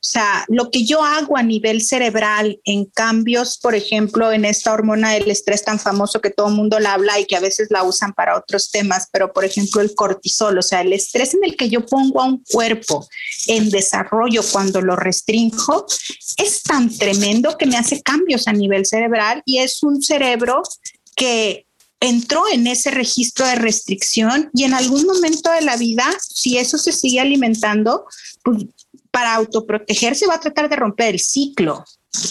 O 0.04 0.08
sea, 0.08 0.44
lo 0.48 0.72
que 0.72 0.84
yo 0.84 1.04
hago 1.04 1.36
a 1.36 1.44
nivel 1.44 1.80
cerebral 1.80 2.60
en 2.64 2.86
cambios, 2.86 3.56
por 3.58 3.76
ejemplo, 3.76 4.32
en 4.32 4.44
esta 4.44 4.72
hormona 4.72 5.12
del 5.12 5.30
estrés 5.30 5.64
tan 5.64 5.78
famoso 5.78 6.20
que 6.20 6.30
todo 6.30 6.48
el 6.48 6.54
mundo 6.54 6.80
la 6.80 6.94
habla 6.94 7.20
y 7.20 7.24
que 7.24 7.36
a 7.36 7.40
veces 7.40 7.68
la 7.70 7.84
usan 7.84 8.12
para 8.12 8.36
otros 8.36 8.72
temas, 8.72 9.06
pero 9.12 9.32
por 9.32 9.44
ejemplo 9.44 9.80
el 9.80 9.94
cortisol, 9.94 10.58
o 10.58 10.62
sea, 10.62 10.80
el 10.80 10.92
estrés 10.92 11.34
en 11.34 11.44
el 11.44 11.56
que 11.56 11.68
yo 11.68 11.86
pongo 11.86 12.20
a 12.20 12.24
un 12.24 12.42
cuerpo 12.42 13.06
en 13.46 13.70
desarrollo 13.70 14.42
cuando 14.50 14.80
lo 14.80 14.96
restringo, 14.96 15.86
es 16.36 16.62
tan 16.64 16.90
tremendo 16.90 17.56
que 17.56 17.66
me 17.66 17.76
hace 17.76 18.02
cambios 18.02 18.48
a 18.48 18.52
nivel 18.52 18.86
cerebral 18.86 19.44
y 19.46 19.58
es 19.58 19.84
un 19.84 20.02
cerebro 20.02 20.64
que 21.14 21.66
entró 22.00 22.42
en 22.52 22.66
ese 22.66 22.90
registro 22.90 23.46
de 23.46 23.54
restricción 23.54 24.50
y 24.52 24.64
en 24.64 24.74
algún 24.74 25.06
momento 25.06 25.52
de 25.52 25.60
la 25.60 25.76
vida, 25.76 26.04
si 26.20 26.58
eso 26.58 26.76
se 26.76 26.90
sigue 26.90 27.20
alimentando, 27.20 28.04
pues 28.42 28.64
para 29.12 29.34
autoprotegerse 29.34 30.26
va 30.26 30.34
a 30.34 30.40
tratar 30.40 30.68
de 30.68 30.74
romper 30.76 31.14
el 31.14 31.20
ciclo. 31.20 31.84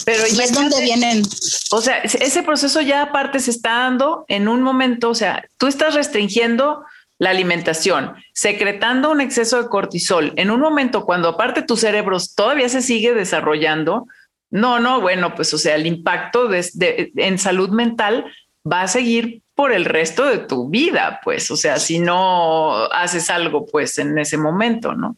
Pero 0.04 0.26
y 0.26 0.38
es 0.38 0.52
donde 0.52 0.80
vienen. 0.82 1.22
O 1.70 1.80
sea, 1.80 1.98
ese 1.98 2.42
proceso 2.42 2.80
ya 2.82 3.02
aparte 3.02 3.40
se 3.40 3.50
está 3.50 3.70
dando 3.78 4.24
en 4.28 4.48
un 4.48 4.62
momento, 4.62 5.08
o 5.10 5.14
sea, 5.14 5.44
tú 5.56 5.66
estás 5.66 5.94
restringiendo 5.94 6.84
la 7.18 7.30
alimentación, 7.30 8.14
secretando 8.34 9.10
un 9.10 9.20
exceso 9.20 9.62
de 9.62 9.68
cortisol, 9.68 10.32
en 10.36 10.50
un 10.50 10.60
momento 10.60 11.04
cuando 11.04 11.28
aparte 11.28 11.62
tu 11.62 11.76
cerebro 11.76 12.18
todavía 12.34 12.68
se 12.68 12.82
sigue 12.82 13.14
desarrollando, 13.14 14.06
no, 14.50 14.80
no, 14.80 15.00
bueno, 15.00 15.34
pues 15.34 15.54
o 15.54 15.58
sea, 15.58 15.76
el 15.76 15.86
impacto 15.86 16.48
de, 16.48 17.12
en 17.16 17.38
salud 17.38 17.70
mental 17.70 18.26
va 18.70 18.82
a 18.82 18.88
seguir 18.88 19.42
por 19.54 19.72
el 19.72 19.84
resto 19.84 20.24
de 20.24 20.38
tu 20.38 20.68
vida, 20.68 21.20
pues, 21.22 21.50
o 21.50 21.56
sea, 21.56 21.78
si 21.78 21.98
no 21.98 22.86
haces 22.92 23.30
algo, 23.30 23.66
pues, 23.66 23.98
en 23.98 24.18
ese 24.18 24.36
momento, 24.36 24.94
¿no? 24.94 25.16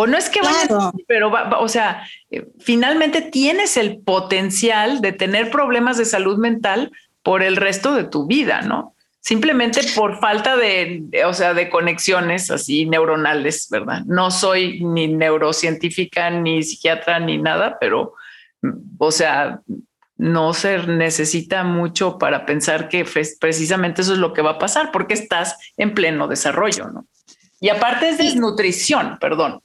O 0.00 0.06
no 0.06 0.16
es 0.16 0.30
que 0.30 0.40
vaya, 0.40 0.92
pero 1.06 1.30
o 1.58 1.68
sea, 1.68 2.06
eh, 2.30 2.46
finalmente 2.58 3.20
tienes 3.20 3.76
el 3.76 3.98
potencial 3.98 5.02
de 5.02 5.12
tener 5.12 5.50
problemas 5.50 5.98
de 5.98 6.06
salud 6.06 6.38
mental 6.38 6.90
por 7.22 7.42
el 7.42 7.56
resto 7.56 7.94
de 7.94 8.04
tu 8.04 8.26
vida, 8.26 8.62
¿no? 8.62 8.94
simplemente 9.20 9.82
por 9.94 10.18
falta 10.18 10.56
de, 10.56 11.04
o 11.26 11.34
sea, 11.34 11.54
de 11.54 11.68
conexiones 11.68 12.50
así 12.50 12.86
neuronales, 12.86 13.68
¿verdad? 13.70 14.02
No 14.06 14.30
soy 14.30 14.82
ni 14.82 15.08
neurocientífica, 15.08 16.30
ni 16.30 16.62
psiquiatra, 16.62 17.20
ni 17.20 17.38
nada, 17.38 17.76
pero, 17.78 18.14
o 18.98 19.10
sea, 19.12 19.60
no 20.16 20.52
se 20.52 20.78
necesita 20.86 21.64
mucho 21.64 22.18
para 22.18 22.46
pensar 22.46 22.88
que 22.88 23.06
precisamente 23.38 24.02
eso 24.02 24.14
es 24.14 24.18
lo 24.18 24.32
que 24.32 24.42
va 24.42 24.52
a 24.52 24.58
pasar, 24.58 24.90
porque 24.90 25.14
estás 25.14 25.56
en 25.76 25.94
pleno 25.94 26.28
desarrollo, 26.28 26.88
¿no? 26.88 27.06
Y 27.62 27.68
aparte 27.68 28.08
es 28.08 28.18
desnutrición, 28.18 29.18
perdón. 29.20 29.60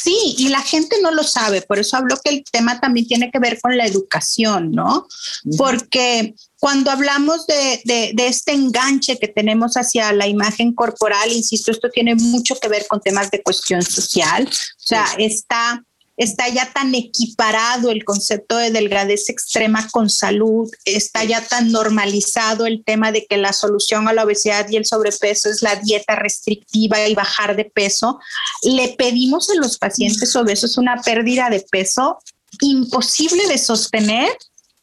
Sí, 0.00 0.36
y 0.38 0.48
la 0.48 0.62
gente 0.62 0.96
no 1.02 1.10
lo 1.10 1.24
sabe, 1.24 1.60
por 1.60 1.80
eso 1.80 1.96
hablo 1.96 2.16
que 2.22 2.30
el 2.30 2.44
tema 2.44 2.78
también 2.78 3.08
tiene 3.08 3.32
que 3.32 3.40
ver 3.40 3.60
con 3.60 3.76
la 3.76 3.84
educación, 3.84 4.70
¿no? 4.70 5.08
Porque 5.56 6.36
cuando 6.60 6.92
hablamos 6.92 7.48
de, 7.48 7.80
de, 7.84 8.26
este 8.28 8.52
enganche 8.52 9.18
que 9.18 9.26
tenemos 9.26 9.74
hacia 9.76 10.12
la 10.12 10.28
imagen 10.28 10.72
corporal, 10.72 11.32
insisto, 11.32 11.72
esto 11.72 11.90
tiene 11.90 12.14
mucho 12.14 12.54
que 12.60 12.68
ver 12.68 12.86
con 12.86 13.00
temas 13.00 13.32
de 13.32 13.42
cuestión 13.42 13.82
social, 13.82 14.48
o 14.48 14.86
sea, 14.86 15.04
está 15.18 15.84
está 16.18 16.48
ya 16.48 16.70
tan 16.72 16.94
equiparado 16.94 17.90
el 17.90 18.04
concepto 18.04 18.56
de 18.56 18.72
delgadez 18.72 19.30
extrema 19.30 19.88
con 19.90 20.10
salud, 20.10 20.68
está 20.84 21.22
ya 21.24 21.40
tan 21.40 21.70
normalizado 21.70 22.66
el 22.66 22.84
tema 22.84 23.12
de 23.12 23.24
que 23.24 23.36
la 23.36 23.52
solución 23.52 24.08
a 24.08 24.12
la 24.12 24.24
obesidad 24.24 24.68
y 24.68 24.76
el 24.76 24.84
sobrepeso 24.84 25.48
es 25.48 25.62
la 25.62 25.76
dieta 25.76 26.16
restrictiva 26.16 27.06
y 27.06 27.14
bajar 27.14 27.54
de 27.54 27.64
peso, 27.64 28.18
le 28.62 28.88
pedimos 28.98 29.48
a 29.48 29.54
los 29.54 29.78
pacientes 29.78 30.34
obesos 30.34 30.76
una 30.76 31.00
pérdida 31.00 31.50
de 31.50 31.60
peso 31.60 32.18
imposible 32.60 33.46
de 33.46 33.58
sostener 33.58 34.28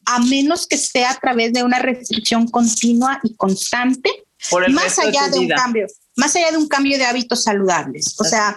a 0.06 0.20
menos 0.20 0.68
que 0.68 0.76
esté 0.76 1.04
a 1.04 1.20
través 1.20 1.52
de 1.52 1.64
una 1.64 1.80
restricción 1.80 2.48
continua 2.48 3.20
y 3.24 3.36
constante, 3.36 4.10
más 4.70 5.00
allá 5.00 5.28
de, 5.28 5.40
un 5.40 5.48
cambio, 5.50 5.88
más 6.16 6.36
allá 6.36 6.52
de 6.52 6.58
un 6.58 6.68
cambio 6.68 6.98
de 6.98 7.06
hábitos 7.06 7.44
saludables. 7.44 8.16
O 8.20 8.24
sea, 8.24 8.56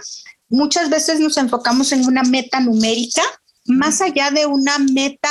muchas 0.49 0.91
veces 0.91 1.21
nos 1.21 1.37
enfocamos 1.37 1.93
en 1.93 2.07
una 2.07 2.23
meta 2.23 2.61
numérica 2.61 3.23
más 3.67 4.01
allá 4.01 4.31
de 4.31 4.47
una 4.47 4.79
meta 4.79 5.31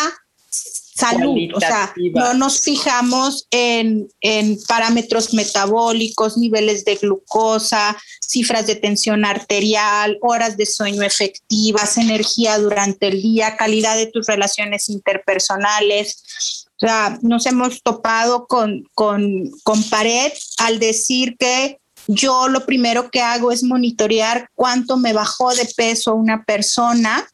salud, 0.98 1.38
o 1.54 1.60
sea, 1.60 1.94
no 2.14 2.34
nos 2.34 2.62
fijamos 2.62 3.48
en, 3.52 4.08
en, 4.22 4.58
parámetros 4.68 5.34
metabólicos, 5.34 6.38
niveles 6.38 6.86
de 6.86 6.96
glucosa, 6.96 7.96
cifras 8.20 8.66
de 8.66 8.76
tensión 8.76 9.24
arterial, 9.24 10.18
horas 10.22 10.58
de 10.58 10.66
sueño 10.66 11.04
efectivas, 11.04 11.98
energía 11.98 12.58
durante 12.58 13.10
el 13.10 13.22
día, 13.22 13.58
calidad 13.58 13.96
de 13.96 14.08
tus 14.08 14.26
relaciones 14.26 14.90
interpersonales. 14.90 16.66
O 16.78 16.86
sea, 16.86 17.20
nos 17.22 17.46
hemos 17.46 17.84
topado 17.84 18.48
con, 18.48 18.84
con, 18.94 19.52
con 19.64 19.84
pared 19.84 20.32
al 20.58 20.80
decir 20.80 21.36
que 21.38 21.80
yo 22.08 22.48
lo 22.48 22.66
primero 22.66 23.10
que 23.12 23.22
hago 23.22 23.52
es 23.52 23.64
monitorear 23.64 24.50
cuánto 24.56 24.98
me 24.98 25.14
bajó 25.14 25.54
de 25.54 25.66
peso 25.76 26.16
una 26.16 26.44
persona 26.44 27.28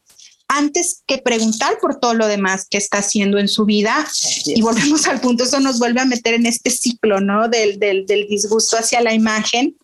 antes 0.48 1.02
que 1.06 1.18
preguntar 1.18 1.78
por 1.80 1.98
todo 1.98 2.14
lo 2.14 2.26
demás 2.26 2.66
que 2.68 2.78
está 2.78 2.98
haciendo 2.98 3.38
en 3.38 3.48
su 3.48 3.64
vida. 3.64 4.06
Y 4.44 4.60
volvemos 4.62 5.06
al 5.06 5.20
punto, 5.20 5.44
eso 5.44 5.60
nos 5.60 5.78
vuelve 5.78 6.00
a 6.00 6.04
meter 6.04 6.34
en 6.34 6.46
este 6.46 6.70
ciclo, 6.70 7.20
¿no? 7.20 7.48
Del, 7.48 7.78
del, 7.78 8.06
del, 8.06 8.26
disgusto 8.28 8.76
hacia 8.76 9.00
la 9.00 9.14
imagen 9.14 9.76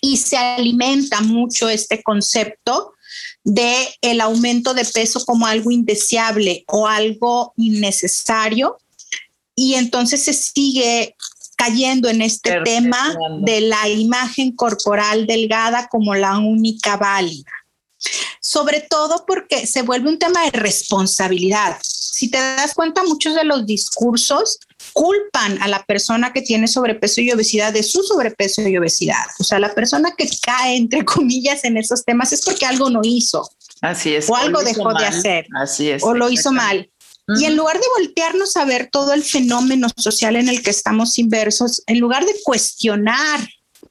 y 0.00 0.16
se 0.16 0.36
alimenta 0.36 1.20
mucho 1.20 1.68
este 1.68 2.02
concepto 2.02 2.92
de 3.44 3.74
el 4.00 4.20
aumento 4.20 4.74
de 4.74 4.84
peso 4.84 5.24
como 5.24 5.46
algo 5.46 5.70
indeseable 5.70 6.64
o 6.66 6.86
algo 6.86 7.52
innecesario. 7.56 8.78
Y 9.54 9.74
entonces 9.74 10.22
se 10.24 10.34
sigue 10.34 11.16
cayendo 11.56 12.08
en 12.08 12.22
este 12.22 12.60
tema 12.62 13.16
de 13.40 13.62
la 13.62 13.88
imagen 13.88 14.54
corporal 14.54 15.26
delgada 15.26 15.88
como 15.88 16.14
la 16.14 16.38
única 16.38 16.96
válida 16.96 17.50
sobre 18.40 18.80
todo 18.80 19.24
porque 19.26 19.66
se 19.66 19.82
vuelve 19.82 20.08
un 20.08 20.18
tema 20.18 20.44
de 20.44 20.50
responsabilidad. 20.50 21.78
Si 21.82 22.30
te 22.30 22.38
das 22.38 22.74
cuenta, 22.74 23.02
muchos 23.02 23.34
de 23.34 23.44
los 23.44 23.66
discursos 23.66 24.60
culpan 24.92 25.60
a 25.60 25.68
la 25.68 25.84
persona 25.84 26.32
que 26.32 26.42
tiene 26.42 26.68
sobrepeso 26.68 27.20
y 27.20 27.32
obesidad 27.32 27.72
de 27.72 27.82
su 27.82 28.02
sobrepeso 28.02 28.62
y 28.62 28.76
obesidad. 28.76 29.26
O 29.38 29.44
sea, 29.44 29.58
la 29.58 29.74
persona 29.74 30.14
que 30.16 30.28
cae, 30.40 30.76
entre 30.76 31.04
comillas, 31.04 31.64
en 31.64 31.76
esos 31.76 32.04
temas 32.04 32.32
es 32.32 32.44
porque 32.44 32.66
algo 32.66 32.88
no 32.88 33.00
hizo. 33.02 33.50
Así 33.82 34.14
es. 34.14 34.30
O 34.30 34.36
algo 34.36 34.62
dejó 34.62 34.94
de 34.94 35.06
hacer. 35.06 35.46
Así 35.54 35.90
es. 35.90 36.02
O 36.02 36.14
lo 36.14 36.30
hizo 36.30 36.52
mal. 36.52 36.88
Y 37.28 37.44
en 37.44 37.56
lugar 37.56 37.76
de 37.76 37.86
voltearnos 37.98 38.56
a 38.56 38.64
ver 38.64 38.88
todo 38.90 39.12
el 39.12 39.24
fenómeno 39.24 39.88
social 39.96 40.36
en 40.36 40.48
el 40.48 40.62
que 40.62 40.70
estamos 40.70 41.18
inversos, 41.18 41.82
en 41.86 41.98
lugar 41.98 42.24
de 42.24 42.36
cuestionar 42.44 43.40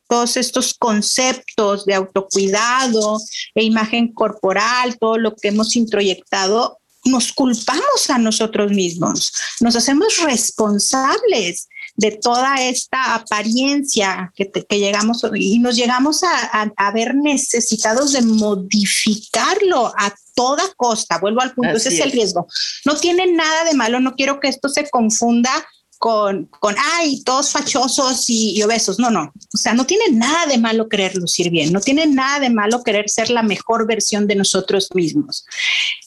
todos 0.08 0.38
estos 0.38 0.74
conceptos 0.74 1.86
de 1.86 1.96
autocuidado 1.96 3.20
e 3.54 3.64
imagen 3.64 4.14
corporal, 4.14 4.98
todo 4.98 5.18
lo 5.18 5.36
que 5.36 5.50
hemos 5.50 5.76
introyectado, 5.76 6.80
nos 7.04 7.34
culpamos 7.34 8.10
a 8.10 8.18
nosotros 8.18 8.72
mismos, 8.72 9.34
nos 9.60 9.76
hacemos 9.76 10.18
responsables 10.18 11.68
de 11.98 12.12
toda 12.12 12.62
esta 12.62 13.16
apariencia 13.16 14.34
que, 14.36 14.52
llegamos 14.70 15.26
y 15.34 15.60
nos 15.60 15.76
llegamos 15.76 16.22
a, 16.24 16.92
ver 16.92 17.16
necesitados 17.16 18.12
de 18.12 18.22
modificarlo 18.22 19.88
a 19.98 20.14
toda 20.36 20.64
costa. 20.76 21.20
Vuelvo 21.20 21.42
al 21.42 21.54
punto, 21.54 21.78
ese 21.78 21.90
es 21.90 22.00
el 22.00 22.12
riesgo. 22.12 22.48
No 22.86 22.96
tiene 22.96 23.28
nada 23.28 23.64
de 23.64 23.74
malo, 23.74 24.00
no 24.00 24.16
quiero 24.16 24.40
que 24.40 24.50
esto 24.50 24.68
se 24.70 24.90
confunda 24.90 25.52
con, 25.98 26.46
con, 26.60 26.76
ay, 26.96 27.24
todos 27.24 27.52
fachosos 27.52 28.26
y, 28.28 28.62
obesos. 28.64 29.00
No, 29.00 29.10
no. 29.10 29.32
O 29.54 29.58
sea, 29.58 29.74
no 29.74 29.86
tiene 29.86 30.12
nada 30.12 30.46
de 30.46 30.58
malo 30.58 30.90
querer 30.90 31.16
lucir 31.16 31.50
bien, 31.50 31.72
no 31.72 31.80
tiene 31.80 32.06
nada 32.06 32.40
de 32.40 32.50
malo 32.50 32.84
querer 32.84 33.10
ser 33.10 33.30
la 33.30 33.44
mejor 33.44 33.88
versión 33.88 34.28
de 34.28 34.36
nosotros 34.36 34.90
mismos. 34.94 35.46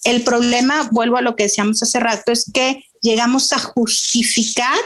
El 0.05 0.23
problema, 0.23 0.89
vuelvo 0.93 1.17
a 1.17 1.23
lo 1.23 1.35
que 1.35 1.45
decíamos 1.45 1.83
hace 1.83 1.99
rato, 1.99 2.31
es 2.31 2.51
que 2.53 2.85
llegamos 3.01 3.53
a 3.53 3.59
justificar 3.59 4.79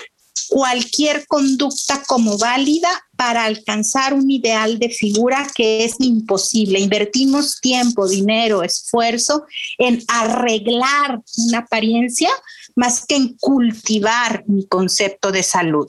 cualquier 0.48 1.26
conducta 1.26 2.02
como 2.06 2.36
válida 2.36 2.88
para 3.16 3.44
alcanzar 3.44 4.14
un 4.14 4.30
ideal 4.30 4.78
de 4.78 4.90
figura 4.90 5.46
que 5.54 5.84
es 5.84 5.94
imposible. 6.00 6.80
Invertimos 6.80 7.60
tiempo, 7.60 8.08
dinero, 8.08 8.62
esfuerzo 8.62 9.44
en 9.78 10.02
arreglar 10.08 11.20
una 11.38 11.58
apariencia 11.58 12.30
más 12.74 13.04
que 13.06 13.16
en 13.16 13.36
cultivar 13.38 14.44
mi 14.46 14.66
concepto 14.66 15.30
de 15.30 15.42
salud. 15.42 15.88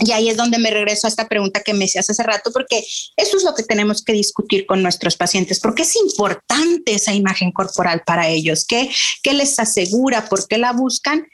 Y 0.00 0.12
ahí 0.12 0.28
es 0.28 0.36
donde 0.36 0.58
me 0.58 0.70
regreso 0.70 1.06
a 1.06 1.10
esta 1.10 1.28
pregunta 1.28 1.62
que 1.62 1.74
me 1.74 1.84
hacías 1.84 2.08
hace 2.08 2.22
rato, 2.22 2.50
porque 2.52 2.84
eso 3.16 3.36
es 3.36 3.44
lo 3.44 3.54
que 3.54 3.62
tenemos 3.62 4.02
que 4.02 4.12
discutir 4.12 4.66
con 4.66 4.82
nuestros 4.82 5.16
pacientes, 5.16 5.60
porque 5.60 5.82
es 5.82 5.96
importante 5.96 6.94
esa 6.94 7.12
imagen 7.12 7.52
corporal 7.52 8.02
para 8.04 8.28
ellos, 8.28 8.64
qué, 8.66 8.90
qué 9.22 9.34
les 9.34 9.58
asegura, 9.58 10.28
por 10.28 10.46
qué 10.48 10.58
la 10.58 10.72
buscan. 10.72 11.26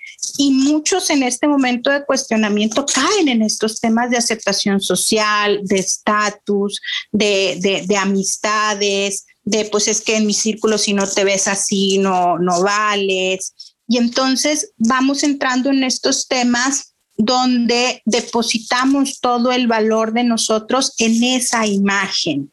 Y 0.43 0.53
muchos 0.53 1.11
en 1.11 1.23
este 1.23 1.47
momento 1.47 1.91
de 1.91 2.03
cuestionamiento 2.03 2.87
caen 2.87 3.29
en 3.29 3.43
estos 3.43 3.79
temas 3.79 4.09
de 4.09 4.17
aceptación 4.17 4.81
social, 4.81 5.61
de 5.65 5.81
estatus, 5.81 6.81
de, 7.13 7.59
de, 7.61 7.85
de 7.87 7.97
amistades, 7.99 9.27
de 9.45 9.67
pues 9.67 9.87
es 9.87 10.01
que 10.01 10.17
en 10.17 10.27
mi 10.27 10.33
círculo 10.33 10.79
si 10.79 10.95
no 10.95 11.07
te 11.07 11.25
ves 11.25 11.47
así 11.47 11.99
no, 11.99 12.39
no 12.39 12.63
vales. 12.63 13.53
Y 13.87 13.99
entonces 13.99 14.73
vamos 14.79 15.25
entrando 15.25 15.69
en 15.69 15.85
estos 15.85 16.27
temas 16.27 16.95
donde 17.19 18.01
depositamos 18.07 19.21
todo 19.21 19.53
el 19.53 19.67
valor 19.67 20.15
de 20.15 20.25
nosotros 20.25 20.95
en 20.97 21.23
esa 21.23 21.67
imagen. 21.67 22.51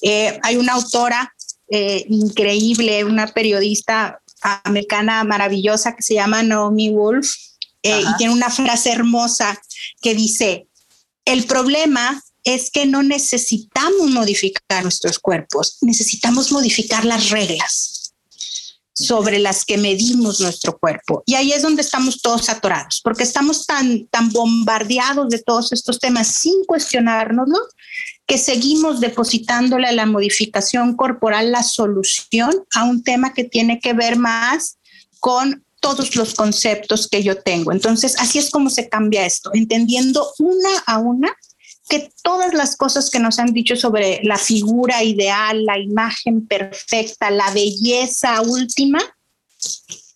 Eh, 0.00 0.40
hay 0.42 0.56
una 0.56 0.72
autora 0.72 1.34
eh, 1.68 2.06
increíble, 2.08 3.04
una 3.04 3.26
periodista 3.26 4.22
americana 4.64 5.24
maravillosa 5.24 5.94
que 5.94 6.02
se 6.02 6.14
llama 6.14 6.42
Naomi 6.42 6.90
Wolf 6.90 7.34
eh, 7.82 8.02
y 8.02 8.16
tiene 8.16 8.32
una 8.32 8.50
frase 8.50 8.90
hermosa 8.90 9.60
que 10.00 10.14
dice, 10.14 10.68
el 11.24 11.44
problema 11.44 12.22
es 12.44 12.70
que 12.70 12.86
no 12.86 13.02
necesitamos 13.02 14.10
modificar 14.10 14.82
nuestros 14.82 15.18
cuerpos, 15.18 15.78
necesitamos 15.82 16.52
modificar 16.52 17.04
las 17.04 17.30
reglas 17.30 18.14
sobre 18.96 19.38
las 19.38 19.64
que 19.64 19.76
medimos 19.76 20.40
nuestro 20.40 20.78
cuerpo. 20.78 21.22
Y 21.26 21.34
ahí 21.34 21.52
es 21.52 21.62
donde 21.62 21.82
estamos 21.82 22.22
todos 22.22 22.48
atorados, 22.48 23.00
porque 23.04 23.24
estamos 23.24 23.66
tan, 23.66 24.06
tan 24.06 24.30
bombardeados 24.30 25.28
de 25.28 25.38
todos 25.38 25.72
estos 25.72 25.98
temas 25.98 26.28
sin 26.28 26.64
cuestionárnoslo, 26.64 27.58
que 28.26 28.38
seguimos 28.38 29.00
depositándole 29.00 29.86
a 29.86 29.92
la 29.92 30.06
modificación 30.06 30.96
corporal 30.96 31.52
la 31.52 31.62
solución 31.62 32.52
a 32.74 32.84
un 32.84 33.02
tema 33.02 33.32
que 33.32 33.44
tiene 33.44 33.78
que 33.78 33.92
ver 33.92 34.18
más 34.18 34.78
con 35.20 35.64
todos 35.80 36.16
los 36.16 36.34
conceptos 36.34 37.08
que 37.08 37.22
yo 37.22 37.40
tengo. 37.40 37.70
Entonces, 37.70 38.16
así 38.18 38.38
es 38.38 38.50
como 38.50 38.70
se 38.70 38.88
cambia 38.88 39.24
esto, 39.24 39.50
entendiendo 39.54 40.28
una 40.38 40.78
a 40.86 40.98
una 40.98 41.36
que 41.88 42.10
todas 42.22 42.52
las 42.54 42.76
cosas 42.76 43.10
que 43.10 43.20
nos 43.20 43.38
han 43.38 43.52
dicho 43.52 43.76
sobre 43.76 44.20
la 44.24 44.38
figura 44.38 45.04
ideal, 45.04 45.64
la 45.64 45.78
imagen 45.78 46.46
perfecta, 46.46 47.30
la 47.30 47.50
belleza 47.52 48.40
última, 48.40 48.98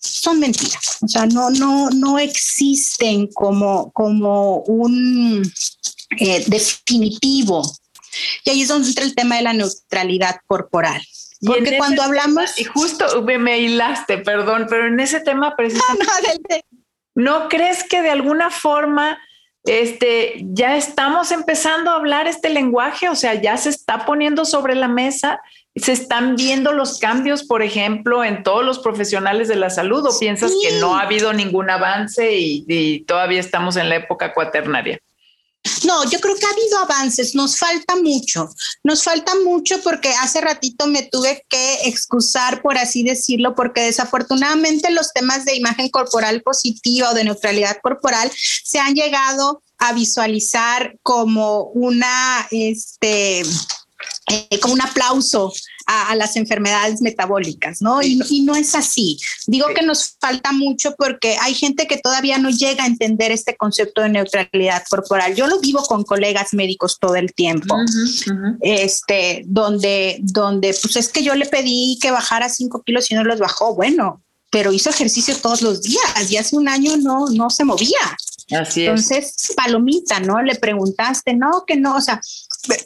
son 0.01 0.41
mentiras. 0.41 0.99
O 1.01 1.09
sea, 1.09 1.27
no, 1.27 1.51
no, 1.51 1.91
no 1.91 2.19
existen 2.19 3.29
como, 3.29 3.93
como 3.93 4.59
un 4.63 5.43
eh, 6.19 6.45
definitivo. 6.49 7.63
Y 8.45 8.51
ahí 8.51 8.63
es 8.63 8.69
donde 8.69 8.89
entra 8.89 9.05
el 9.05 9.15
tema 9.15 9.37
de 9.37 9.43
la 9.43 9.53
neutralidad 9.53 10.37
corporal. 10.47 11.03
Porque 11.45 11.79
cuando 11.79 12.03
hablamos... 12.03 12.59
y 12.59 12.65
justo 12.65 13.23
me 13.23 13.59
hilaste, 13.59 14.19
perdón, 14.19 14.67
pero 14.69 14.87
en 14.87 15.01
ese 15.01 15.21
tema 15.21 15.57
precisamente... 15.57 16.65
no, 17.15 17.41
¿No 17.41 17.49
crees 17.49 17.85
que 17.85 18.03
de 18.03 18.11
alguna 18.11 18.51
forma 18.51 19.19
este, 19.65 20.41
ya 20.41 20.77
estamos 20.77 21.33
empezando 21.33 21.91
a 21.91 21.97
hablar 21.97 22.27
este 22.27 22.49
lenguaje, 22.49 23.09
o 23.09 23.15
sea, 23.15 23.35
ya 23.35 23.57
se 23.57 23.69
está 23.69 24.07
poniendo 24.07 24.45
sobre 24.45 24.75
la 24.75 24.89
mesa, 24.89 25.41
se 25.77 25.93
están 25.93 26.37
viendo 26.37 26.73
los 26.73 26.99
cambios, 26.99 27.45
por 27.45 27.63
ejemplo, 27.63 28.25
en 28.25 28.43
todos 28.43 28.65
los 28.65 28.79
profesionales 28.79 29.49
de 29.49 29.57
la 29.57 29.71
salud, 29.71 30.07
o 30.07 30.19
piensas 30.19 30.53
que 30.63 30.79
no 30.79 30.97
ha 30.97 31.03
habido 31.03 31.33
ningún 31.33 31.71
avance 31.71 32.33
y 32.33 33.05
todavía 33.07 33.41
estamos 33.41 33.77
en 33.77 33.89
la 33.89 33.97
época 33.97 34.33
cuaternaria. 34.33 35.01
No, 35.85 36.09
yo 36.09 36.21
creo 36.21 36.37
que 36.37 36.47
ha 36.47 36.51
habido 36.51 36.79
avances, 36.79 37.35
nos 37.35 37.59
falta 37.59 37.97
mucho, 37.97 38.49
nos 38.83 39.03
falta 39.03 39.33
mucho 39.45 39.81
porque 39.83 40.09
hace 40.09 40.41
ratito 40.41 40.87
me 40.87 41.03
tuve 41.03 41.45
que 41.49 41.81
excusar, 41.85 42.63
por 42.63 42.79
así 42.79 43.03
decirlo, 43.03 43.55
porque 43.55 43.83
desafortunadamente 43.83 44.91
los 44.91 45.13
temas 45.13 45.45
de 45.45 45.57
imagen 45.57 45.91
corporal 45.91 46.43
positiva 46.43 47.11
o 47.11 47.15
de 47.15 47.25
neutralidad 47.25 47.79
corporal 47.83 48.31
se 48.65 48.79
han 48.79 48.95
llegado 48.95 49.63
a 49.79 49.93
visualizar 49.93 50.97
como 51.03 51.65
una, 51.75 52.47
este, 52.51 53.41
eh, 53.41 54.61
como 54.61 54.75
un 54.75 54.83
aplauso 54.83 55.53
a, 55.91 56.15
las 56.15 56.37
enfermedades 56.37 57.03
metabólicas, 57.03 57.83
¿no? 57.83 58.01
Y, 58.03 58.43
no 58.43 58.55
es 58.55 58.75
así. 58.75 59.19
Digo 59.47 59.67
que 59.75 59.85
nos 59.85 60.17
falta 60.21 60.53
mucho 60.53 60.95
porque 60.97 61.37
hay 61.41 61.55
gente 61.55 61.87
que 61.87 61.99
todavía 61.99 62.39
no 62.39 62.51
llega 62.51 62.85
a 62.85 62.87
entender 62.87 63.33
este 63.33 63.57
concepto 63.57 64.01
de 64.03 64.09
neutralidad 64.09 64.85
corporal. 64.89 65.35
Yo 65.35 65.47
lo 65.47 65.61
vivo 65.61 65.83
con 65.83 66.05
colegas 66.05 66.53
médicos 66.53 66.99
todo 67.01 67.17
el 67.17 67.35
tiempo, 67.35 67.77
este, 68.61 69.43
donde, 69.47 70.19
donde, 70.21 70.77
pues 70.81 70.97
es 70.97 71.09
que 71.09 71.23
yo 71.23 71.35
le 71.35 71.47
pedí 71.47 71.99
que 72.01 72.11
bajara 72.11 72.49
cinco 72.49 72.83
kilos 72.83 73.11
y 73.11 73.15
no 73.15 73.25
los 73.25 73.39
bajó. 73.41 73.75
Bueno, 73.75 74.23
pero 74.51 74.73
hizo 74.73 74.91
ejercicio 74.91 75.37
todos 75.37 75.63
los 75.63 75.83
días 75.83 76.31
y 76.31 76.37
hace 76.37 76.57
un 76.57 76.69
año 76.69 76.97
no, 76.97 77.27
no 77.31 77.51
se 77.51 77.65
movía. 77.65 78.17
Así 78.51 78.85
Entonces, 78.85 79.53
palomita, 79.55 80.19
¿no? 80.21 80.43
Le 80.43 80.57
preguntaste, 80.57 81.35
no, 81.35 81.65
que 81.67 81.77
no, 81.77 81.97
o 81.97 82.01
sea, 82.01 82.21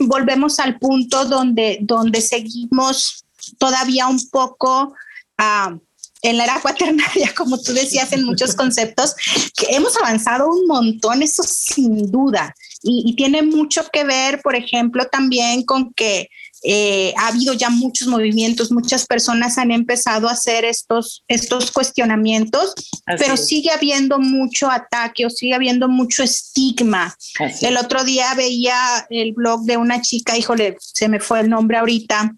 volvemos 0.01 0.59
al 0.59 0.79
punto 0.79 1.25
donde, 1.25 1.79
donde 1.81 2.20
seguimos 2.20 3.25
todavía 3.59 4.07
un 4.09 4.20
poco 4.31 4.95
ah, 5.39 5.77
en 6.22 6.39
la 6.39 6.45
era 6.45 6.61
cuaternaria, 6.61 7.33
como 7.37 7.61
tú 7.61 7.72
decías, 7.72 8.12
en 8.12 8.25
muchos 8.25 8.55
conceptos, 8.57 9.14
que 9.57 9.75
hemos 9.75 9.97
avanzado 9.97 10.49
un 10.49 10.66
montón, 10.66 11.22
eso 11.22 11.43
sin 11.43 12.11
duda. 12.11 12.55
Y, 12.83 13.05
y 13.07 13.16
tiene 13.16 13.43
mucho 13.43 13.83
que 13.93 14.05
ver, 14.05 14.41
por 14.43 14.57
ejemplo, 14.57 15.07
también 15.07 15.64
con 15.64 15.93
que 15.95 16.29
eh, 16.67 17.12
ha 17.19 17.29
habido 17.29 17.53
ya 17.53 17.69
muchos 17.69 18.09
movimientos, 18.09 18.73
muchas 18.73 19.07
personas 19.07 19.59
han 19.59 19.71
empezado 19.71 20.29
a 20.29 20.33
hacer 20.33 20.65
estos, 20.65 21.23
estos 21.29 21.71
cuestionamientos, 21.71 22.73
pero 23.19 23.37
sigue 23.37 23.71
habiendo 23.71 24.19
mucho 24.19 24.71
ataque 24.71 25.27
o 25.27 25.31
sigue 25.31 25.55
habiendo 25.55 25.89
mucho 25.89 26.23
estigma. 26.23 27.15
el 27.61 27.77
otro 27.77 28.03
día 28.03 28.33
veía 28.33 29.07
el 29.11 29.35
blog 29.35 29.65
de 29.65 29.77
una 29.77 30.01
chica, 30.01 30.39
híjole, 30.39 30.79
se 30.81 31.09
me 31.09 31.21
fue 31.21 31.41
el 31.41 31.51
nombre 31.51 31.77
ahorita, 31.77 32.35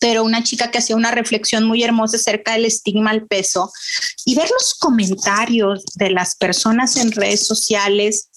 pero 0.00 0.24
una 0.24 0.42
chica 0.42 0.72
que 0.72 0.78
hacía 0.78 0.96
una 0.96 1.12
reflexión 1.12 1.62
muy 1.64 1.84
hermosa 1.84 2.16
acerca 2.16 2.54
del 2.54 2.64
estigma 2.64 3.10
al 3.10 3.26
peso 3.26 3.72
y 4.24 4.34
ver 4.34 4.50
los 4.50 4.74
comentarios 4.74 5.84
de 5.94 6.10
las 6.10 6.34
personas 6.34 6.96
en 6.96 7.12
redes 7.12 7.46
sociales 7.46 8.30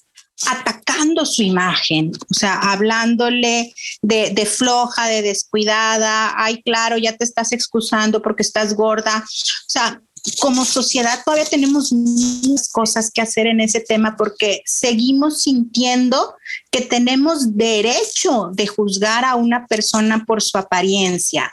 atacando 0.46 1.26
su 1.26 1.42
imagen, 1.42 2.12
o 2.30 2.34
sea, 2.34 2.60
hablándole 2.60 3.74
de, 4.02 4.46
floja, 4.46 5.08
de 5.08 5.22
descuidada, 5.22 6.34
ay, 6.36 6.62
claro, 6.62 6.98
ya 6.98 7.16
te 7.16 7.24
estás 7.24 7.52
excusando 7.52 8.22
porque 8.22 8.44
estás 8.44 8.76
gorda, 8.76 9.18
o 9.18 9.70
sea, 9.70 10.02
como 10.40 10.66
sociedad 10.66 11.22
todavía 11.24 11.46
tenemos 11.46 11.92
muchas 11.92 12.70
cosas 12.70 13.10
que 13.12 13.22
hacer 13.22 13.48
en 13.48 13.62
ese 13.62 13.80
tema 13.80 14.16
porque 14.18 14.62
seguimos 14.66 15.42
sintiendo 15.42 16.36
que 16.70 16.82
tenemos 16.82 17.56
derecho 17.56 18.50
de 18.54 18.68
juzgar 18.68 19.24
a 19.24 19.36
una 19.36 19.66
persona 19.68 20.26
por 20.26 20.42
su 20.42 20.58
apariencia. 20.58 21.50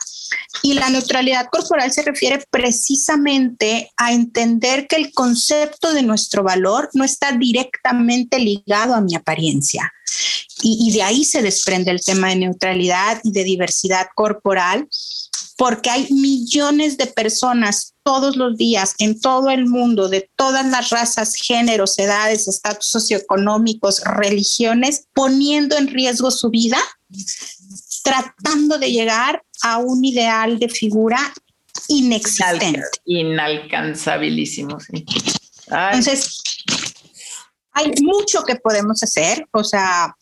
Y 0.63 0.75
la 0.75 0.89
neutralidad 0.89 1.47
corporal 1.51 1.93
se 1.93 2.03
refiere 2.03 2.45
precisamente 2.51 3.91
a 3.97 4.13
entender 4.13 4.87
que 4.87 4.97
el 4.97 5.13
concepto 5.13 5.93
de 5.93 6.03
nuestro 6.03 6.43
valor 6.43 6.89
no 6.95 7.05
está 7.05 7.33
directamente 7.33 8.39
ligado 8.39 8.95
a 8.95 9.01
mi 9.01 9.15
apariencia. 9.15 9.93
Y, 10.63 10.93
de 10.93 11.03
ahí 11.03 11.25
se 11.25 11.43
desprende 11.43 11.91
el 11.91 12.01
tema 12.01 12.29
de 12.29 12.37
neutralidad 12.37 13.21
y 13.23 13.33
de 13.33 13.45
diversidad 13.45 14.07
corporal, 14.15 14.89
porque 15.57 15.91
hay 15.91 16.11
millones 16.11 16.97
de 16.97 17.07
personas 17.07 17.95
todos 18.03 18.37
los 18.37 18.57
días 18.57 18.95
en 18.99 19.21
todo 19.21 19.51
el 19.51 19.67
mundo, 19.67 20.09
de 20.09 20.31
todas 20.37 20.67
las 20.67 20.91
razas, 20.91 21.35
géneros, 21.35 21.99
edades, 21.99 22.49
estatus 22.49 22.87
socioeconómicos, 22.87 24.03
religiones, 24.05 25.07
poniendo 25.13 25.77
en 25.77 25.89
riesgo 25.89 26.31
su 26.31 26.51
vida, 26.51 26.79
tratando 28.05 28.79
de 28.79 28.93
llegar 28.93 29.43
a 29.63 29.79
un 29.79 30.05
ideal 30.05 30.59
de 30.59 30.69
figura 30.69 31.19
inexistente. 31.89 32.83
Inalcanzabilísimo, 33.07 34.79
sí. 34.79 35.05
Entonces, 35.67 36.43
hay 37.73 37.91
mucho 38.03 38.45
que 38.45 38.57
podemos 38.57 39.03
hacer, 39.03 39.49
o 39.53 39.65
sea, 39.65 40.15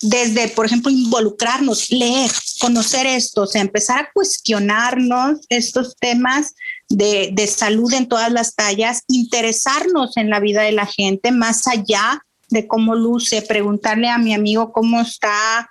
desde, 0.00 0.48
por 0.48 0.64
ejemplo, 0.64 0.90
involucrarnos, 0.90 1.90
leer, 1.90 2.30
conocer 2.58 3.06
esto, 3.06 3.42
o 3.42 3.46
sea, 3.46 3.60
empezar 3.60 4.00
a 4.00 4.10
cuestionarnos 4.14 5.40
estos 5.50 5.94
temas 5.96 6.54
de, 6.88 7.30
de, 7.34 7.46
salud 7.46 7.92
en 7.92 8.08
todas 8.08 8.32
las 8.32 8.54
tallas, 8.54 9.02
interesarnos 9.08 10.16
en 10.16 10.30
la 10.30 10.40
vida 10.40 10.62
de 10.62 10.72
la 10.72 10.86
gente 10.86 11.32
más 11.32 11.66
allá 11.66 12.22
de 12.48 12.66
cómo 12.66 12.94
luce, 12.94 13.42
preguntarle 13.42 14.08
a 14.08 14.16
mi 14.16 14.32
amigo 14.32 14.72
cómo 14.72 15.02
está 15.02 15.70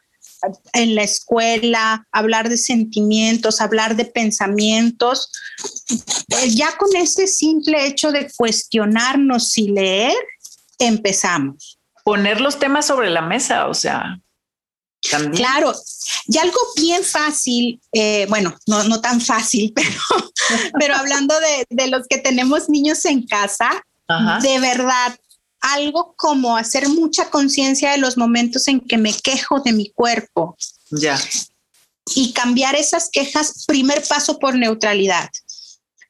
en 0.74 0.96
la 0.96 1.04
escuela, 1.04 2.08
hablar 2.12 2.50
de 2.50 2.58
sentimientos, 2.58 3.62
hablar 3.62 3.96
de 3.96 4.06
pensamientos. 4.06 5.32
Eh, 6.30 6.50
ya 6.50 6.76
con 6.78 6.96
ese 6.96 7.28
simple 7.28 7.86
hecho 7.86 8.12
de 8.12 8.32
cuestionarnos 8.36 9.58
y 9.58 9.70
leer, 9.70 10.16
empezamos 10.80 11.80
poner 12.04 12.42
los 12.42 12.60
temas 12.60 12.86
sobre 12.86 13.10
la 13.10 13.22
mesa, 13.22 13.68
o 13.68 13.74
sea, 13.74 14.20
también. 15.10 15.34
Claro, 15.34 15.74
y 16.28 16.38
algo 16.38 16.58
bien 16.76 17.04
fácil, 17.04 17.82
eh, 17.92 18.26
bueno, 18.30 18.56
no, 18.68 18.84
no, 18.84 19.02
tan 19.02 19.22
fácil, 19.22 19.74
pero, 19.76 20.00
pero 20.80 20.96
hablando 20.96 21.34
de, 21.40 21.66
de, 21.70 21.88
los 21.88 22.08
que 22.08 22.18
tenemos 22.18 22.70
niños 22.70 23.04
en 23.06 23.26
casa, 23.26 23.70
de 24.42 24.60
verdad, 24.60 25.18
algo 25.64 26.14
como 26.18 26.58
hacer 26.58 26.90
mucha 26.90 27.30
conciencia 27.30 27.92
de 27.92 27.98
los 27.98 28.18
momentos 28.18 28.68
en 28.68 28.82
que 28.82 28.98
me 28.98 29.14
quejo 29.14 29.62
de 29.62 29.72
mi 29.72 29.90
cuerpo. 29.90 30.58
Ya. 30.92 31.20
Y 32.16 32.34
cambiar 32.34 32.76
esas 32.76 33.10
quejas, 33.10 33.64
primer 33.66 34.04
paso 34.04 34.38
por 34.38 34.56
neutralidad. 34.56 35.30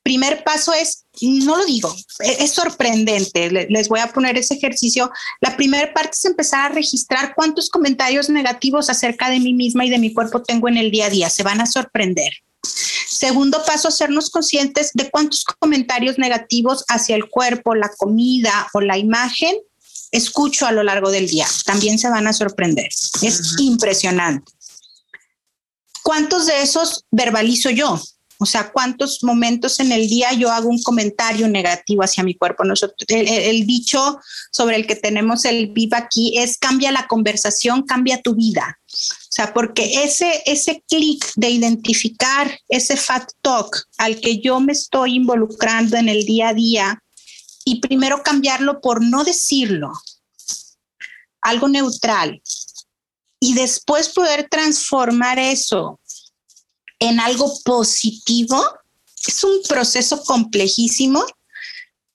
Primer 0.02 0.44
paso 0.44 0.74
es, 0.74 1.06
no 1.22 1.56
lo 1.56 1.66
digo, 1.66 1.96
e-, 2.20 2.44
es 2.44 2.52
sorprendente, 2.52 3.50
les 3.70 3.88
voy 3.88 4.00
a 4.00 4.12
poner 4.12 4.38
ese 4.38 4.56
ejercicio. 4.56 5.12
La 5.40 5.56
primera 5.56 5.94
parte 5.94 6.16
es 6.16 6.26
empezar 6.26 6.72
a 6.72 6.74
registrar 6.74 7.34
cuántos 7.36 7.70
comentarios 7.70 8.30
negativos 8.30 8.90
acerca 8.90 9.30
de 9.30 9.40
mí 9.40 9.54
misma 9.54 9.86
y 9.86 9.92
de 9.92 10.00
mi 10.00 10.12
cuerpo 10.14 10.42
tengo 10.42 10.68
en 10.68 10.78
el 10.78 10.90
día 10.90 11.06
a 11.06 11.10
día. 11.12 11.30
Se 11.30 11.44
van 11.44 11.62
a 11.62 11.68
sorprender. 11.68 12.34
Segundo 12.64 13.64
paso, 13.66 13.88
hacernos 13.88 14.30
conscientes 14.30 14.92
de 14.94 15.10
cuántos 15.10 15.44
comentarios 15.44 16.18
negativos 16.18 16.84
hacia 16.88 17.16
el 17.16 17.30
cuerpo, 17.30 17.76
la 17.76 17.90
comida 17.98 18.68
o 18.74 18.82
la 18.82 18.98
imagen 18.98 19.56
escucho 20.12 20.66
a 20.66 20.72
lo 20.72 20.84
largo 20.84 21.10
del 21.10 21.28
día. 21.28 21.48
También 21.66 21.98
se 21.98 22.10
van 22.10 22.28
a 22.28 22.34
sorprender. 22.34 22.88
Es 23.22 23.56
impresionante. 23.60 24.52
¿Cuántos 26.04 26.46
de 26.48 26.62
esos 26.62 27.06
verbalizo 27.12 27.70
yo? 27.70 28.02
O 28.44 28.46
sea, 28.46 28.74
cuántos 28.74 29.24
momentos 29.24 29.80
en 29.80 29.94
el 29.94 30.10
día 30.10 30.34
yo 30.34 30.52
hago 30.52 30.68
un 30.68 30.84
comentario 30.84 31.48
negativo 31.48 32.04
hacia 32.04 32.26
mi 32.26 32.36
cuerpo. 32.36 32.66
Nosotros, 32.66 32.98
el, 33.08 33.66
dicho 33.66 34.20
sobre 34.52 34.76
el 34.76 34.86
que 34.86 34.98
tenemos 34.98 35.46
el 35.46 35.68
viva 35.72 35.98
aquí 35.98 36.38
es 36.38 36.58
cambia 36.58 36.92
la 36.92 37.08
conversación, 37.08 37.84
cambia 37.84 38.22
tu 38.22 38.36
vida. 38.36 38.82
O 38.92 39.30
sea, 39.30 39.54
porque 39.54 40.04
ese, 40.04 40.44
ese 40.46 40.84
clic 40.90 41.26
de 41.38 41.52
identificar 41.52 42.60
ese 42.68 42.98
fat 42.98 43.32
talk 43.42 43.88
al 43.98 44.20
que 44.20 44.42
yo 44.42 44.60
me 44.60 44.74
estoy 44.74 45.16
involucrando 45.16 45.96
en 45.96 46.10
el 46.10 46.26
día 46.26 46.50
a 46.50 46.54
día 46.54 47.02
y 47.64 47.80
primero 47.80 48.24
cambiarlo 48.24 48.82
por 48.82 49.02
no 49.02 49.24
decirlo, 49.24 49.94
algo 51.40 51.70
neutral, 51.70 52.42
y 53.40 53.54
después 53.54 54.10
poder 54.10 54.50
transformar 54.50 55.40
eso 55.40 56.02
en 57.04 57.20
algo 57.20 57.54
positivo, 57.64 58.64
es 59.28 59.44
un 59.44 59.62
proceso 59.68 60.24
complejísimo, 60.24 61.24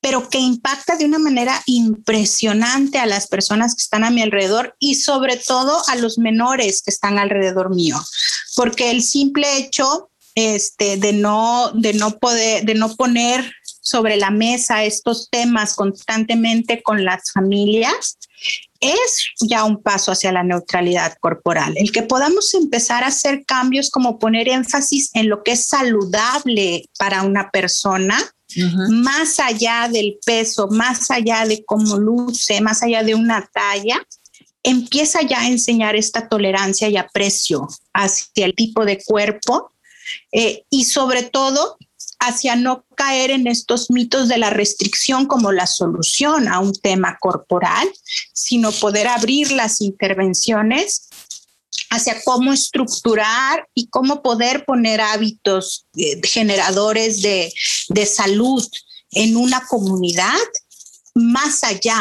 pero 0.00 0.28
que 0.28 0.38
impacta 0.38 0.96
de 0.96 1.04
una 1.04 1.18
manera 1.18 1.60
impresionante 1.66 2.98
a 2.98 3.06
las 3.06 3.26
personas 3.26 3.74
que 3.74 3.82
están 3.82 4.04
a 4.04 4.10
mi 4.10 4.22
alrededor 4.22 4.76
y 4.78 4.94
sobre 4.94 5.36
todo 5.36 5.82
a 5.88 5.96
los 5.96 6.18
menores 6.18 6.82
que 6.82 6.90
están 6.90 7.18
alrededor 7.18 7.74
mío, 7.74 8.00
porque 8.56 8.90
el 8.90 9.02
simple 9.02 9.58
hecho 9.58 10.10
este, 10.34 10.96
de 10.96 11.12
no 11.12 11.72
de 11.74 11.94
no 11.94 12.18
poder 12.18 12.64
de 12.64 12.74
no 12.74 12.94
poner 12.94 13.52
sobre 13.64 14.16
la 14.16 14.30
mesa 14.30 14.84
estos 14.84 15.28
temas 15.30 15.74
constantemente 15.74 16.82
con 16.82 17.04
las 17.04 17.32
familias 17.32 18.18
es 18.80 19.28
ya 19.40 19.64
un 19.64 19.82
paso 19.82 20.12
hacia 20.12 20.32
la 20.32 20.42
neutralidad 20.42 21.16
corporal. 21.20 21.74
El 21.76 21.92
que 21.92 22.02
podamos 22.02 22.54
empezar 22.54 23.04
a 23.04 23.08
hacer 23.08 23.44
cambios 23.44 23.90
como 23.90 24.18
poner 24.18 24.48
énfasis 24.48 25.10
en 25.14 25.28
lo 25.28 25.42
que 25.42 25.52
es 25.52 25.66
saludable 25.66 26.88
para 26.98 27.22
una 27.22 27.50
persona, 27.50 28.18
más 28.88 29.40
allá 29.40 29.88
del 29.92 30.18
peso, 30.24 30.68
más 30.68 31.10
allá 31.10 31.44
de 31.44 31.64
cómo 31.66 31.98
luce, 31.98 32.60
más 32.60 32.82
allá 32.82 33.02
de 33.02 33.14
una 33.14 33.46
talla, 33.52 34.00
empieza 34.62 35.22
ya 35.22 35.40
a 35.40 35.48
enseñar 35.48 35.96
esta 35.96 36.28
tolerancia 36.28 36.88
y 36.88 36.96
aprecio 36.96 37.68
hacia 37.92 38.46
el 38.46 38.54
tipo 38.54 38.84
de 38.84 39.02
cuerpo 39.04 39.70
eh, 40.32 40.64
y 40.70 40.84
sobre 40.84 41.22
todo 41.22 41.76
hacia 42.18 42.56
no 42.56 42.84
caer 42.96 43.30
en 43.30 43.46
estos 43.46 43.90
mitos 43.90 44.28
de 44.28 44.38
la 44.38 44.50
restricción 44.50 45.26
como 45.26 45.52
la 45.52 45.66
solución 45.66 46.48
a 46.48 46.58
un 46.58 46.72
tema 46.72 47.16
corporal, 47.20 47.88
sino 48.32 48.72
poder 48.72 49.06
abrir 49.06 49.52
las 49.52 49.80
intervenciones 49.80 51.08
hacia 51.90 52.20
cómo 52.24 52.52
estructurar 52.52 53.68
y 53.74 53.88
cómo 53.88 54.22
poder 54.22 54.64
poner 54.64 55.00
hábitos 55.00 55.86
eh, 55.96 56.20
generadores 56.24 57.22
de, 57.22 57.52
de, 57.88 58.06
salud 58.06 58.66
en 59.12 59.36
una 59.36 59.64
comunidad 59.66 60.38
más 61.14 61.62
allá 61.62 61.98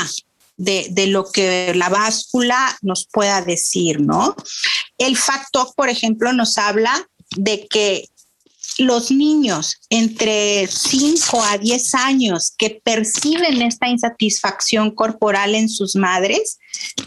de, 0.57 0.87
de, 0.89 1.07
lo 1.07 1.31
que 1.31 1.73
la 1.75 1.89
báscula 1.89 2.77
nos 2.81 3.07
pueda 3.11 3.41
decir, 3.41 4.01
¿no? 4.01 4.35
El 4.97 5.15
factor, 5.15 5.71
por 5.75 5.89
ejemplo, 5.89 6.33
nos 6.33 6.57
habla 6.57 7.07
de 7.35 7.67
que 7.67 8.09
los 8.79 9.11
niños 9.11 9.79
entre 9.89 10.67
5 10.67 11.43
a 11.43 11.57
10 11.57 11.95
años 11.95 12.53
que 12.57 12.81
perciben 12.83 13.61
esta 13.61 13.87
insatisfacción 13.87 14.91
corporal 14.91 15.55
en 15.55 15.69
sus 15.69 15.95
madres 15.95 16.59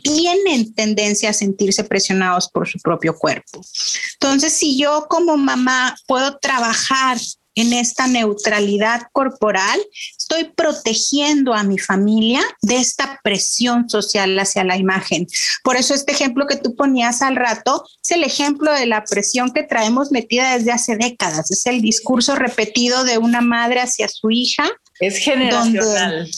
tienen 0.02 0.74
tendencia 0.74 1.30
a 1.30 1.34
sentirse 1.34 1.84
presionados 1.84 2.48
por 2.50 2.68
su 2.68 2.78
propio 2.78 3.14
cuerpo. 3.16 3.60
Entonces, 4.14 4.52
si 4.52 4.78
yo 4.78 5.06
como 5.08 5.36
mamá 5.36 5.96
puedo 6.06 6.38
trabajar 6.38 7.18
en 7.54 7.72
esta 7.72 8.06
neutralidad 8.06 9.02
corporal, 9.12 9.80
estoy 10.16 10.44
protegiendo 10.54 11.54
a 11.54 11.62
mi 11.62 11.78
familia 11.78 12.40
de 12.62 12.76
esta 12.76 13.20
presión 13.22 13.88
social 13.88 14.38
hacia 14.38 14.64
la 14.64 14.76
imagen. 14.76 15.26
Por 15.62 15.76
eso 15.76 15.94
este 15.94 16.12
ejemplo 16.12 16.46
que 16.46 16.56
tú 16.56 16.74
ponías 16.76 17.22
al 17.22 17.36
rato 17.36 17.84
es 18.02 18.10
el 18.12 18.24
ejemplo 18.24 18.72
de 18.72 18.86
la 18.86 19.04
presión 19.04 19.52
que 19.52 19.62
traemos 19.62 20.10
metida 20.10 20.56
desde 20.56 20.72
hace 20.72 20.96
décadas. 20.96 21.50
Es 21.50 21.66
el 21.66 21.80
discurso 21.80 22.36
repetido 22.36 23.04
de 23.04 23.18
una 23.18 23.40
madre 23.40 23.80
hacia 23.80 24.08
su 24.08 24.30
hija. 24.30 24.70
Es 25.00 25.18
generacional. 25.18 26.30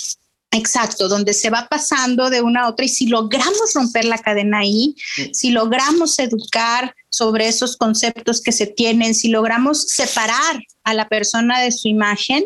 Exacto, 0.54 1.08
donde 1.08 1.32
se 1.32 1.48
va 1.48 1.66
pasando 1.68 2.28
de 2.28 2.42
una 2.42 2.64
a 2.64 2.68
otra 2.68 2.84
y 2.84 2.88
si 2.90 3.06
logramos 3.06 3.72
romper 3.74 4.04
la 4.04 4.18
cadena 4.18 4.58
ahí, 4.58 4.94
si 5.32 5.50
logramos 5.50 6.18
educar 6.18 6.94
sobre 7.08 7.48
esos 7.48 7.78
conceptos 7.78 8.42
que 8.42 8.52
se 8.52 8.66
tienen, 8.66 9.14
si 9.14 9.28
logramos 9.28 9.88
separar 9.88 10.62
a 10.84 10.92
la 10.92 11.08
persona 11.08 11.60
de 11.60 11.72
su 11.72 11.88
imagen, 11.88 12.44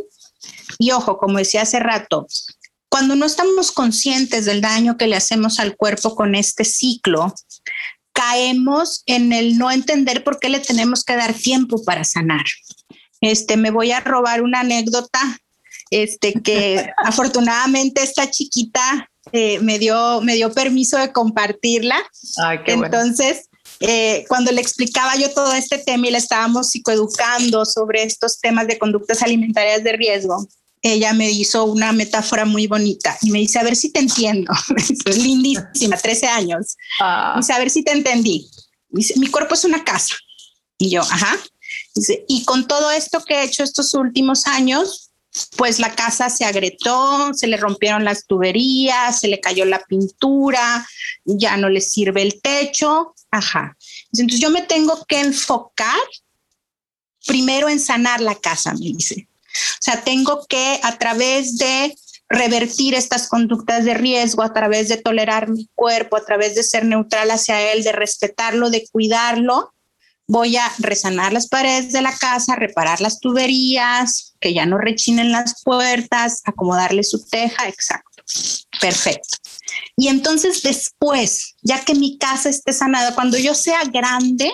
y 0.78 0.92
ojo, 0.92 1.18
como 1.18 1.38
decía 1.38 1.62
hace 1.62 1.80
rato, 1.80 2.28
cuando 2.88 3.16
no 3.16 3.26
estamos 3.26 3.72
conscientes 3.72 4.44
del 4.44 4.60
daño 4.60 4.96
que 4.96 5.08
le 5.08 5.16
hacemos 5.16 5.58
al 5.58 5.76
cuerpo 5.76 6.14
con 6.14 6.36
este 6.36 6.64
ciclo, 6.64 7.34
caemos 8.12 9.02
en 9.06 9.32
el 9.32 9.58
no 9.58 9.72
entender 9.72 10.22
por 10.22 10.38
qué 10.38 10.48
le 10.48 10.60
tenemos 10.60 11.02
que 11.02 11.16
dar 11.16 11.34
tiempo 11.34 11.82
para 11.84 12.04
sanar. 12.04 12.44
Este, 13.20 13.56
me 13.56 13.72
voy 13.72 13.90
a 13.90 14.00
robar 14.00 14.42
una 14.42 14.60
anécdota 14.60 15.40
este, 15.90 16.34
que 16.42 16.90
afortunadamente 16.96 18.02
esta 18.02 18.30
chiquita 18.30 19.08
eh, 19.32 19.58
me, 19.60 19.78
dio, 19.78 20.20
me 20.20 20.34
dio 20.34 20.52
permiso 20.52 20.98
de 20.98 21.12
compartirla. 21.12 21.96
Entonces, 22.66 23.48
eh, 23.80 24.24
cuando 24.28 24.52
le 24.52 24.60
explicaba 24.60 25.16
yo 25.16 25.30
todo 25.32 25.52
este 25.52 25.78
tema 25.78 26.06
y 26.06 26.10
le 26.10 26.18
estábamos 26.18 26.70
psicoeducando 26.70 27.64
sobre 27.64 28.04
estos 28.04 28.38
temas 28.40 28.66
de 28.66 28.78
conductas 28.78 29.22
alimentarias 29.22 29.84
de 29.84 29.92
riesgo, 29.92 30.46
ella 30.82 31.12
me 31.12 31.30
hizo 31.30 31.64
una 31.64 31.92
metáfora 31.92 32.44
muy 32.44 32.66
bonita 32.66 33.16
y 33.22 33.30
me 33.30 33.40
dice, 33.40 33.58
a 33.58 33.64
ver 33.64 33.76
si 33.76 33.90
te 33.90 34.00
entiendo. 34.00 34.52
es 35.04 35.18
lindísima, 35.18 35.96
13 35.96 36.26
años. 36.28 36.76
Ah. 37.00 37.34
Dice, 37.36 37.52
a 37.52 37.58
ver 37.58 37.70
si 37.70 37.82
te 37.82 37.92
entendí. 37.92 38.48
Dice, 38.88 39.18
mi 39.18 39.26
cuerpo 39.26 39.54
es 39.54 39.64
una 39.64 39.82
casa. 39.82 40.14
Y 40.78 40.90
yo, 40.90 41.02
ajá. 41.02 41.36
Dice, 41.94 42.24
y 42.28 42.44
con 42.44 42.68
todo 42.68 42.90
esto 42.90 43.22
que 43.24 43.34
he 43.34 43.44
hecho 43.44 43.64
estos 43.64 43.94
últimos 43.94 44.46
años, 44.46 45.05
pues 45.56 45.78
la 45.78 45.94
casa 45.94 46.30
se 46.30 46.44
agrietó, 46.44 47.32
se 47.34 47.46
le 47.46 47.56
rompieron 47.56 48.04
las 48.04 48.26
tuberías, 48.26 49.20
se 49.20 49.28
le 49.28 49.40
cayó 49.40 49.64
la 49.64 49.80
pintura, 49.80 50.86
ya 51.24 51.56
no 51.56 51.68
le 51.68 51.80
sirve 51.80 52.22
el 52.22 52.40
techo, 52.40 53.14
ajá. 53.30 53.76
Entonces 54.12 54.40
yo 54.40 54.50
me 54.50 54.62
tengo 54.62 55.04
que 55.06 55.20
enfocar 55.20 55.98
primero 57.26 57.68
en 57.68 57.80
sanar 57.80 58.20
la 58.20 58.34
casa, 58.34 58.72
me 58.74 58.86
dice. 58.86 59.28
O 59.56 59.82
sea, 59.82 60.02
tengo 60.02 60.44
que 60.48 60.80
a 60.82 60.98
través 60.98 61.58
de 61.58 61.94
revertir 62.28 62.94
estas 62.94 63.28
conductas 63.28 63.84
de 63.84 63.94
riesgo, 63.94 64.42
a 64.42 64.52
través 64.52 64.88
de 64.88 64.96
tolerar 64.96 65.48
mi 65.48 65.68
cuerpo, 65.74 66.16
a 66.16 66.24
través 66.24 66.54
de 66.54 66.62
ser 66.62 66.84
neutral 66.84 67.30
hacia 67.30 67.72
él, 67.72 67.84
de 67.84 67.92
respetarlo, 67.92 68.70
de 68.70 68.86
cuidarlo, 68.90 69.72
voy 70.28 70.56
a 70.56 70.72
resanar 70.78 71.32
las 71.32 71.48
paredes 71.48 71.92
de 71.92 72.02
la 72.02 72.16
casa, 72.16 72.56
reparar 72.56 73.00
las 73.00 73.20
tuberías, 73.20 74.34
que 74.40 74.52
ya 74.52 74.66
no 74.66 74.78
rechinen 74.78 75.32
las 75.32 75.62
puertas, 75.62 76.42
acomodarle 76.44 77.04
su 77.04 77.24
teja, 77.26 77.68
exacto. 77.68 78.22
Perfecto. 78.80 79.36
Y 79.96 80.08
entonces 80.08 80.62
después, 80.62 81.54
ya 81.62 81.84
que 81.84 81.94
mi 81.94 82.18
casa 82.18 82.48
esté 82.48 82.72
sanada, 82.72 83.14
cuando 83.14 83.38
yo 83.38 83.54
sea 83.54 83.84
grande, 83.84 84.52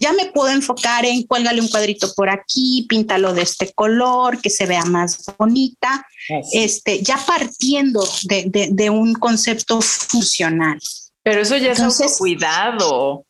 ya 0.00 0.12
me 0.12 0.26
puedo 0.26 0.50
enfocar 0.50 1.04
en 1.04 1.24
cuélgale 1.24 1.60
un 1.60 1.68
cuadrito 1.68 2.12
por 2.14 2.30
aquí, 2.30 2.86
píntalo 2.88 3.34
de 3.34 3.42
este 3.42 3.72
color, 3.72 4.40
que 4.40 4.50
se 4.50 4.66
vea 4.66 4.84
más 4.84 5.24
bonita, 5.38 6.06
este, 6.52 7.02
ya 7.02 7.18
partiendo 7.26 8.06
de, 8.24 8.90
un 8.90 9.14
concepto 9.14 9.80
funcional. 9.80 10.78
Pero 11.22 11.42
eso 11.42 11.56
ya 11.56 11.72
es 11.72 12.00
es 12.00 12.18
cuidado. 12.18 13.24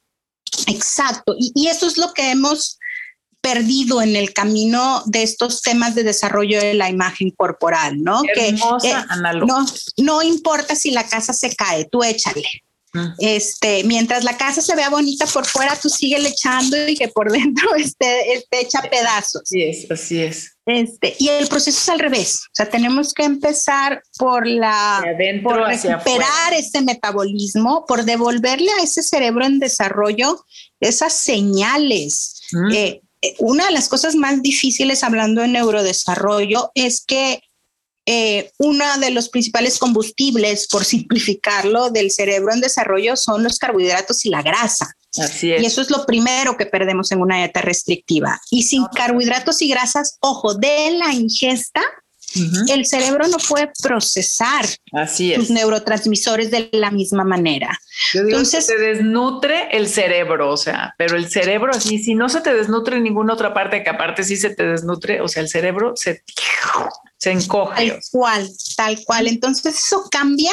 Exacto. 0.66 1.34
Y, 1.38 1.68
eso 1.68 1.86
es 1.86 1.98
lo 1.98 2.12
que 2.12 2.30
hemos 2.30 2.78
perdido 3.40 4.00
en 4.03 4.14
el 4.14 4.32
camino 4.32 5.03
de 5.07 5.22
estos 5.22 5.62
temas 5.62 5.94
de 5.94 6.05
desarrollo 6.05 6.61
de 6.61 6.74
la 6.74 6.88
imagen 6.88 7.30
corporal, 7.30 8.00
¿no? 8.00 8.22
que 8.22 8.50
eh, 8.50 8.57
no, 9.44 9.66
no 9.96 10.22
importa 10.22 10.76
si 10.76 10.92
la 10.92 11.07
casa 11.09 11.32
se 11.32 11.55
cae, 11.55 11.88
tú 11.90 12.05
échale. 12.05 12.48
Este, 13.18 13.84
mientras 13.84 14.22
la 14.22 14.36
casa 14.36 14.61
se 14.61 14.76
vea 14.76 14.90
bonita 14.90 15.26
por 15.26 15.46
fuera, 15.46 15.78
tú 15.80 15.88
sigue 15.88 16.16
echando 16.28 16.88
y 16.88 16.94
que 16.94 17.09
por 17.09 17.32
dentro 17.32 17.74
esté, 17.74 18.34
esté 18.34 18.61
hecha 18.61 18.82
pedazos. 18.82 19.42
Así 19.42 19.62
es, 19.62 19.90
así 19.90 20.20
es. 20.20 20.51
Este, 20.65 21.17
y 21.19 21.29
el 21.29 21.49
proceso 21.49 21.79
es 21.79 21.89
al 21.89 21.99
revés. 21.99 22.43
O 22.47 22.55
sea, 22.55 22.71
tenemos 22.71 23.13
que 23.13 23.25
empezar 23.25 24.03
por 24.17 24.47
la 24.47 25.03
por 25.43 25.57
recuperar 25.57 26.55
ese 26.55 26.83
metabolismo, 26.83 27.85
por 27.87 28.05
devolverle 28.05 28.71
a 28.79 28.83
ese 28.83 29.03
cerebro 29.03 29.45
en 29.45 29.59
desarrollo 29.59 30.45
esas 30.81 31.15
señales. 31.15 32.43
Eh, 32.73 33.01
eh, 33.23 33.35
una 33.39 33.67
de 33.67 33.73
las 33.73 33.89
cosas 33.89 34.15
más 34.15 34.43
difíciles 34.43 35.03
hablando 35.03 35.41
de 35.41 35.49
neurodesarrollo 35.49 36.71
es 36.75 37.05
que 37.05 37.41
eh, 38.07 38.50
uno 38.59 38.84
de 38.98 39.11
los 39.11 39.28
principales 39.28 39.78
combustibles, 39.78 40.66
por 40.68 40.84
simplificarlo, 40.84 41.90
del 41.90 42.11
cerebro 42.11 42.53
en 42.53 42.61
desarrollo 42.61 43.16
son 43.16 43.44
los 43.44 43.59
carbohidratos 43.59 44.24
y 44.24 44.30
la 44.30 44.42
grasa. 44.42 44.94
Así 45.18 45.53
es. 45.53 45.62
Y 45.62 45.66
eso 45.66 45.82
es 45.82 45.90
lo 45.90 46.07
primero 46.07 46.57
que 46.57 46.66
perdemos 46.66 47.12
en 47.12 47.20
una 47.20 47.36
dieta 47.38 47.61
restrictiva. 47.61 48.40
Y 48.50 48.64
sin 48.64 48.86
carbohidratos 48.86 49.61
y 49.62 49.68
grasas, 49.68 50.16
ojo, 50.20 50.55
de 50.55 50.92
la 50.98 51.12
ingesta, 51.12 51.82
el 52.68 52.86
cerebro 52.86 53.28
no 53.28 53.36
puede 53.36 53.70
procesar 53.82 54.64
Así 54.92 55.34
sus 55.34 55.50
neurotransmisores 55.50 56.50
de 56.50 56.70
la 56.72 56.90
misma 56.90 57.24
manera. 57.24 57.78
Entonces 58.14 58.66
se 58.66 58.78
desnutre 58.78 59.68
el 59.76 59.88
cerebro, 59.88 60.50
o 60.50 60.57
sea, 60.57 60.94
pero 60.96 61.16
el 61.16 61.28
cerebro 61.28 61.72
así, 61.72 61.98
si 61.98 62.14
no 62.14 62.28
se 62.28 62.40
te 62.40 62.55
desnutre 62.55 62.96
en 62.96 63.03
ninguna 63.03 63.34
otra 63.34 63.53
parte, 63.53 63.82
que 63.82 63.90
aparte 63.90 64.24
sí 64.24 64.36
se 64.36 64.50
te 64.50 64.64
desnutre, 64.64 65.20
o 65.20 65.28
sea, 65.28 65.42
el 65.42 65.48
cerebro 65.48 65.92
se, 65.94 66.22
se 67.23 67.31
encoge. 67.31 67.89
Tal 67.89 68.01
cual, 68.11 68.51
tal 68.77 69.05
cual. 69.05 69.29
Entonces 69.29 69.79
eso 69.79 70.09
cambia 70.11 70.51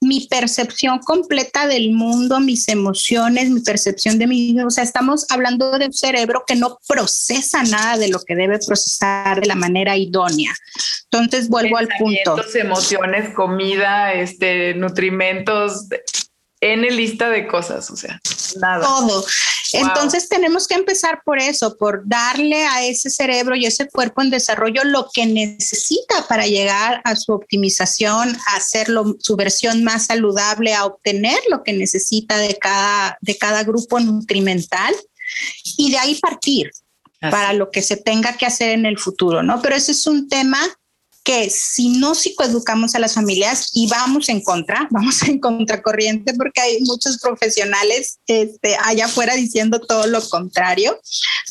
mi 0.00 0.28
percepción 0.28 1.00
completa 1.00 1.66
del 1.66 1.90
mundo, 1.90 2.38
mis 2.38 2.68
emociones, 2.68 3.50
mi 3.50 3.60
percepción 3.60 4.18
de 4.18 4.28
mí. 4.28 4.56
O 4.64 4.70
sea, 4.70 4.84
estamos 4.84 5.26
hablando 5.28 5.76
de 5.76 5.86
un 5.86 5.92
cerebro 5.92 6.44
que 6.46 6.54
no 6.54 6.78
procesa 6.86 7.64
nada 7.64 7.98
de 7.98 8.10
lo 8.10 8.20
que 8.20 8.36
debe 8.36 8.60
procesar 8.64 9.40
de 9.40 9.46
la 9.48 9.56
manera 9.56 9.96
idónea. 9.96 10.52
Entonces 11.10 11.48
vuelvo 11.48 11.78
al 11.78 11.88
punto. 11.98 12.36
emociones, 12.54 13.34
comida, 13.34 14.12
este, 14.12 14.74
nutrimentos, 14.74 15.88
en 16.72 16.80
lista 16.96 17.28
de 17.28 17.46
cosas, 17.46 17.90
o 17.90 17.96
sea, 17.96 18.20
nada. 18.60 18.84
Todo. 18.84 19.24
Entonces 19.74 20.28
tenemos 20.28 20.66
que 20.66 20.74
empezar 20.74 21.20
por 21.24 21.38
eso, 21.38 21.76
por 21.76 22.02
darle 22.06 22.64
a 22.64 22.84
ese 22.84 23.10
cerebro 23.10 23.56
y 23.56 23.66
ese 23.66 23.88
cuerpo 23.88 24.22
en 24.22 24.30
desarrollo 24.30 24.84
lo 24.84 25.08
que 25.12 25.26
necesita 25.26 26.26
para 26.28 26.46
llegar 26.46 27.02
a 27.04 27.16
su 27.16 27.32
optimización, 27.32 28.36
a 28.46 28.56
hacerlo 28.56 29.16
su 29.18 29.36
versión 29.36 29.84
más 29.84 30.06
saludable, 30.06 30.74
a 30.74 30.86
obtener 30.86 31.38
lo 31.50 31.62
que 31.62 31.72
necesita 31.72 32.38
de 32.38 32.56
cada, 32.56 33.18
de 33.20 33.36
cada 33.36 33.64
grupo 33.64 34.00
nutrimental 34.00 34.94
y 35.76 35.90
de 35.90 35.98
ahí 35.98 36.14
partir 36.20 36.70
para 37.20 37.52
lo 37.52 37.70
que 37.70 37.82
se 37.82 37.96
tenga 37.96 38.36
que 38.36 38.46
hacer 38.46 38.70
en 38.70 38.84
el 38.86 38.98
futuro, 38.98 39.42
¿no? 39.42 39.60
Pero 39.62 39.76
ese 39.76 39.92
es 39.92 40.06
un 40.06 40.28
tema 40.28 40.60
que 41.24 41.48
si 41.48 41.88
no 41.88 42.14
psicoeducamos 42.14 42.94
a 42.94 42.98
las 42.98 43.14
familias 43.14 43.70
y 43.72 43.88
vamos 43.88 44.28
en 44.28 44.42
contra, 44.42 44.86
vamos 44.90 45.22
en 45.22 45.40
contracorriente 45.40 46.34
porque 46.34 46.60
hay 46.60 46.82
muchos 46.82 47.18
profesionales 47.18 48.18
este, 48.26 48.76
allá 48.84 49.06
afuera 49.06 49.34
diciendo 49.34 49.80
todo 49.80 50.06
lo 50.06 50.20
contrario. 50.28 51.00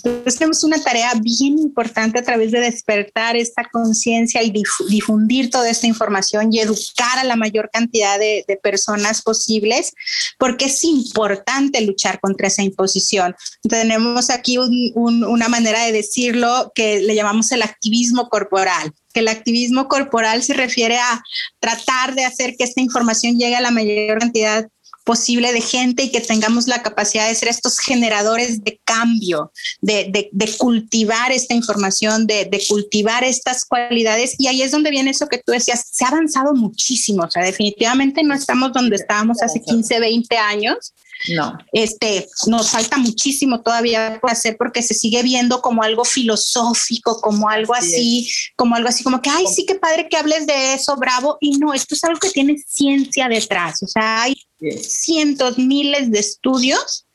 Entonces 0.04 0.36
tenemos 0.36 0.64
una 0.64 0.82
tarea 0.82 1.14
bien 1.16 1.58
importante 1.58 2.20
a 2.20 2.24
través 2.24 2.52
de 2.52 2.60
despertar 2.60 3.36
esta 3.36 3.64
conciencia 3.72 4.44
y 4.44 4.54
difundir 4.90 5.50
toda 5.50 5.70
esta 5.70 5.88
información 5.88 6.54
y 6.54 6.60
educar 6.60 7.18
a 7.18 7.24
la 7.24 7.36
mayor 7.36 7.70
cantidad 7.74 8.20
de, 8.20 8.46
personas 8.62 9.24
posibles 9.24 9.94
porque 10.38 10.66
es 10.66 10.84
importante 10.84 11.82
luchar 11.82 12.20
contra 12.20 12.48
esa 12.48 12.62
imposición. 12.62 13.36
Tenemos 13.68 14.30
aquí 14.30 14.58
una 14.58 15.48
manera 15.50 15.86
de 15.86 15.92
decirlo 15.92 16.72
que 16.76 17.02
le 17.02 17.16
llamamos 17.16 17.52
el 17.52 17.64
activismo 17.64 18.30
corporal 18.30 18.94
que 19.14 19.22
el 19.22 19.28
activismo 19.28 19.88
corporal 19.88 20.44
se 20.44 20.54
refiere 20.54 20.98
a 20.98 21.24
tratar 21.60 22.16
de 22.16 22.26
hacer 22.26 22.56
que 22.58 22.64
esta 22.64 22.82
información 22.82 23.38
llegue 23.38 23.56
a 23.56 23.62
la 23.62 23.72
mayor 23.72 24.20
cantidad 24.20 24.68
posible 25.04 25.52
de 25.52 25.62
gente 25.62 26.04
y 26.04 26.12
que 26.12 26.22
tengamos 26.22 26.68
la 26.68 26.82
capacidad 26.82 27.28
de 27.28 27.36
ser 27.36 27.50
estos 27.50 27.80
generadores 27.80 28.64
de 28.64 28.80
cambio, 28.84 29.52
de, 29.82 30.32
cultivar 30.58 31.32
esta 31.32 31.54
información, 31.54 32.26
de, 32.26 32.46
de, 32.46 32.64
cultivar 32.68 33.24
estas 33.24 33.66
cualidades. 33.66 34.36
Y 34.38 34.48
ahí 34.48 34.62
es 34.62 34.72
donde 34.72 34.92
viene 34.92 35.12
eso 35.12 35.28
que 35.28 35.40
tú 35.40 35.52
decías, 35.52 35.86
se 35.92 36.06
ha 36.06 36.10
avanzado 36.10 36.54
muchísimo, 36.54 37.24
o 37.24 37.32
sea, 37.32 37.44
definitivamente 37.44 38.24
no 38.24 38.34
estamos 38.34 38.72
donde 38.72 38.96
estábamos 38.96 39.42
hace 39.42 39.62
15, 39.62 40.00
20 40.00 40.38
años, 40.38 40.94
No. 41.30 41.58
Este, 41.72 42.28
nos 42.48 42.72
falta 42.72 42.98
muchísimo 42.98 43.62
todavía 43.62 44.20
por 44.22 44.32
hacer 44.32 44.58
porque 44.58 44.84
se 44.84 44.94
sigue 44.94 45.24
viendo 45.24 45.62
como 45.62 45.84
algo 45.84 46.04
filosófico, 46.04 47.22
como 47.22 47.50
algo 47.50 47.74
así, 47.74 48.30
como 48.56 48.76
algo 48.76 48.90
así 48.90 49.04
como 49.04 49.22
que, 49.22 49.30
ay, 49.30 49.46
sí, 49.48 49.66
qué 49.66 49.76
padre 49.76 50.10
que 50.10 50.18
hables 50.18 50.46
de 50.48 50.74
eso, 50.74 50.96
bravo. 50.98 51.38
Y 51.40 51.58
no, 51.58 51.74
esto 51.74 51.96
es 51.96 52.04
algo 52.04 52.20
que 52.20 52.32
tiene 52.32 52.58
ciencia 52.68 53.28
detrás. 53.28 53.82
O 53.84 53.88
sea, 53.88 54.24
hay 54.24 54.36
cientos, 54.82 55.58
miles 55.58 56.12
de 56.12 56.20
estudios 56.20 57.06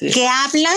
que 0.00 0.28
hablan 0.28 0.76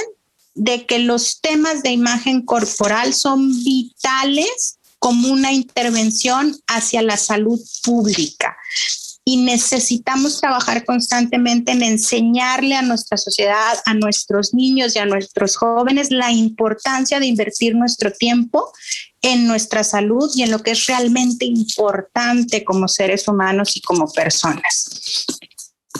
de 0.55 0.85
que 0.85 0.99
los 0.99 1.39
temas 1.41 1.83
de 1.83 1.91
imagen 1.91 2.43
corporal 2.43 3.13
son 3.13 3.63
vitales 3.63 4.77
como 4.99 5.29
una 5.29 5.51
intervención 5.53 6.57
hacia 6.67 7.01
la 7.01 7.17
salud 7.17 7.59
pública. 7.83 8.57
Y 9.29 9.35
necesitamos 9.35 10.39
trabajar 10.39 10.85
constantemente 10.85 11.73
en 11.73 11.83
enseñarle 11.83 12.75
a 12.75 12.81
nuestra 12.81 13.17
sociedad, 13.17 13.77
a 13.85 13.93
nuestros 13.93 14.53
niños 14.53 14.95
y 14.95 14.99
a 14.99 15.05
nuestros 15.05 15.57
jóvenes 15.57 16.11
la 16.11 16.31
importancia 16.31 17.19
de 17.19 17.25
invertir 17.25 17.75
nuestro 17.75 18.13
tiempo 18.13 18.71
en 19.21 19.45
nuestra 19.45 19.83
salud 19.83 20.31
y 20.33 20.43
en 20.43 20.51
lo 20.51 20.59
que 20.59 20.71
es 20.71 20.85
realmente 20.85 21.43
importante 21.43 22.63
como 22.63 22.87
seres 22.87 23.27
humanos 23.27 23.75
y 23.75 23.81
como 23.81 24.09
personas. 24.13 25.25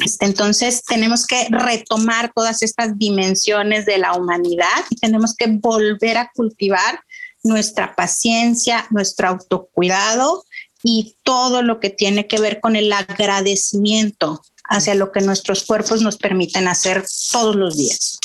Este, 0.06 0.26
entonces 0.26 0.86
tenemos 0.86 1.28
que 1.28 1.50
retomar 1.50 2.32
todas 2.34 2.64
estas 2.64 2.98
dimensiones 2.98 3.86
de 3.86 3.98
la 3.98 4.14
humanidad 4.14 4.86
y 4.90 4.96
tenemos 4.96 5.36
que 5.36 5.48
volver 5.48 6.18
a 6.18 6.32
cultivar 6.34 7.02
nuestra 7.44 7.94
paciencia, 7.94 8.88
nuestro 8.90 9.28
autocuidado 9.28 10.46
y 10.84 11.16
todo 11.24 11.62
lo 11.62 11.80
que 11.80 11.90
tiene 11.90 12.28
que 12.28 12.40
ver 12.40 12.60
con 12.60 12.76
el 12.76 12.92
agradecimiento 12.94 14.42
hacia 14.64 14.96
lo 14.96 15.12
que 15.12 15.22
nuestros 15.22 15.66
cuerpos 15.66 16.02
nos 16.02 16.18
permiten 16.18 16.68
hacer 16.68 17.04
todos 17.32 17.56
los 17.56 17.78
días. 17.78 18.20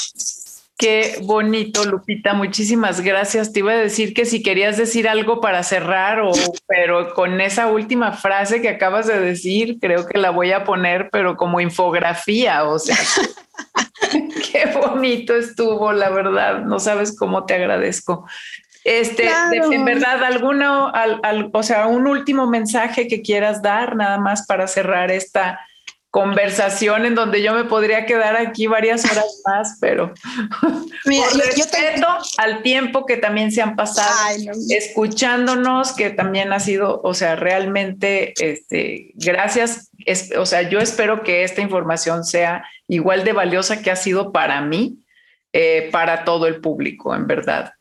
Qué 0.82 1.20
bonito, 1.22 1.84
Lupita. 1.84 2.34
Muchísimas 2.34 3.02
gracias. 3.02 3.52
Te 3.52 3.60
iba 3.60 3.70
a 3.70 3.76
decir 3.76 4.14
que 4.14 4.24
si 4.24 4.42
querías 4.42 4.76
decir 4.76 5.08
algo 5.08 5.40
para 5.40 5.62
cerrar, 5.62 6.18
o, 6.20 6.32
pero 6.66 7.14
con 7.14 7.40
esa 7.40 7.68
última 7.68 8.10
frase 8.10 8.60
que 8.60 8.68
acabas 8.68 9.06
de 9.06 9.20
decir, 9.20 9.78
creo 9.80 10.06
que 10.06 10.18
la 10.18 10.30
voy 10.30 10.50
a 10.50 10.64
poner, 10.64 11.08
pero 11.12 11.36
como 11.36 11.60
infografía. 11.60 12.64
O 12.64 12.80
sea, 12.80 12.96
qué 14.52 14.72
bonito 14.74 15.36
estuvo, 15.36 15.92
la 15.92 16.10
verdad. 16.10 16.64
No 16.64 16.80
sabes 16.80 17.16
cómo 17.16 17.44
te 17.46 17.54
agradezco. 17.54 18.26
Este, 18.84 19.30
en 19.52 19.84
verdad, 19.84 20.24
alguno, 20.24 20.92
o 21.52 21.62
sea, 21.62 21.86
un 21.86 22.06
último 22.06 22.46
mensaje 22.48 23.06
que 23.06 23.22
quieras 23.22 23.62
dar, 23.62 23.96
nada 23.96 24.18
más 24.18 24.46
para 24.46 24.66
cerrar 24.66 25.10
esta 25.10 25.60
conversación 26.12 27.06
en 27.06 27.14
donde 27.14 27.42
yo 27.42 27.54
me 27.54 27.64
podría 27.64 28.04
quedar 28.04 28.36
aquí 28.36 28.66
varias 28.66 29.02
horas 29.10 29.40
más, 29.46 29.78
pero 29.80 30.12
Mira, 31.06 31.26
yo, 31.32 31.38
respeto 31.38 32.06
al 32.36 32.62
tiempo 32.62 33.06
que 33.06 33.16
también 33.16 33.50
se 33.50 33.62
han 33.62 33.76
pasado 33.76 34.12
escuchándonos, 34.68 35.92
que 35.92 36.10
también 36.10 36.52
ha 36.52 36.60
sido, 36.60 37.00
o 37.02 37.14
sea, 37.14 37.34
realmente, 37.34 38.34
este, 38.38 39.12
gracias, 39.14 39.90
o 40.36 40.44
sea, 40.44 40.68
yo 40.68 40.80
espero 40.80 41.22
que 41.22 41.44
esta 41.44 41.62
información 41.62 42.24
sea 42.24 42.66
igual 42.88 43.24
de 43.24 43.32
valiosa 43.32 43.80
que 43.80 43.90
ha 43.90 43.96
sido 43.96 44.32
para 44.32 44.60
mí, 44.60 44.98
eh, 45.54 45.88
para 45.92 46.24
todo 46.24 46.46
el 46.46 46.60
público, 46.60 47.14
en 47.14 47.26
verdad. 47.26 47.72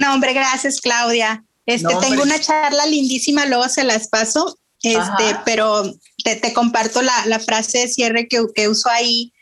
No, 0.00 0.14
hombre, 0.14 0.32
gracias, 0.32 0.80
Claudia. 0.80 1.44
Este, 1.66 1.94
tengo 2.00 2.22
una 2.22 2.40
charla 2.40 2.86
lindísima, 2.86 3.44
luego 3.44 3.68
se 3.68 3.84
las 3.84 4.08
paso, 4.08 4.58
este, 4.82 5.36
pero 5.44 5.94
te, 6.24 6.52
comparto 6.54 7.02
la, 7.02 7.38
frase 7.38 7.80
de 7.80 7.88
cierre 7.88 8.26
que, 8.26 8.42
que 8.54 8.68
uso 8.68 8.88
ahí 8.88 9.32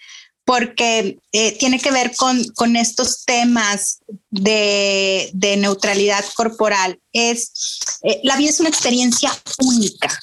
porque 0.44 1.18
eh, 1.32 1.52
tiene 1.59 1.78
que 1.78 1.92
ver 1.92 2.14
con, 2.16 2.42
con 2.54 2.74
estos 2.74 3.24
temas 3.24 4.00
de, 4.30 5.30
de, 5.32 5.56
neutralidad 5.59 6.24
corporal. 6.34 6.98
Es, 7.12 7.78
eh, 8.02 8.20
la 8.24 8.36
vida 8.36 8.50
es 8.50 8.59
una 8.59 8.70
experiencia 8.70 9.30
única 9.59 10.18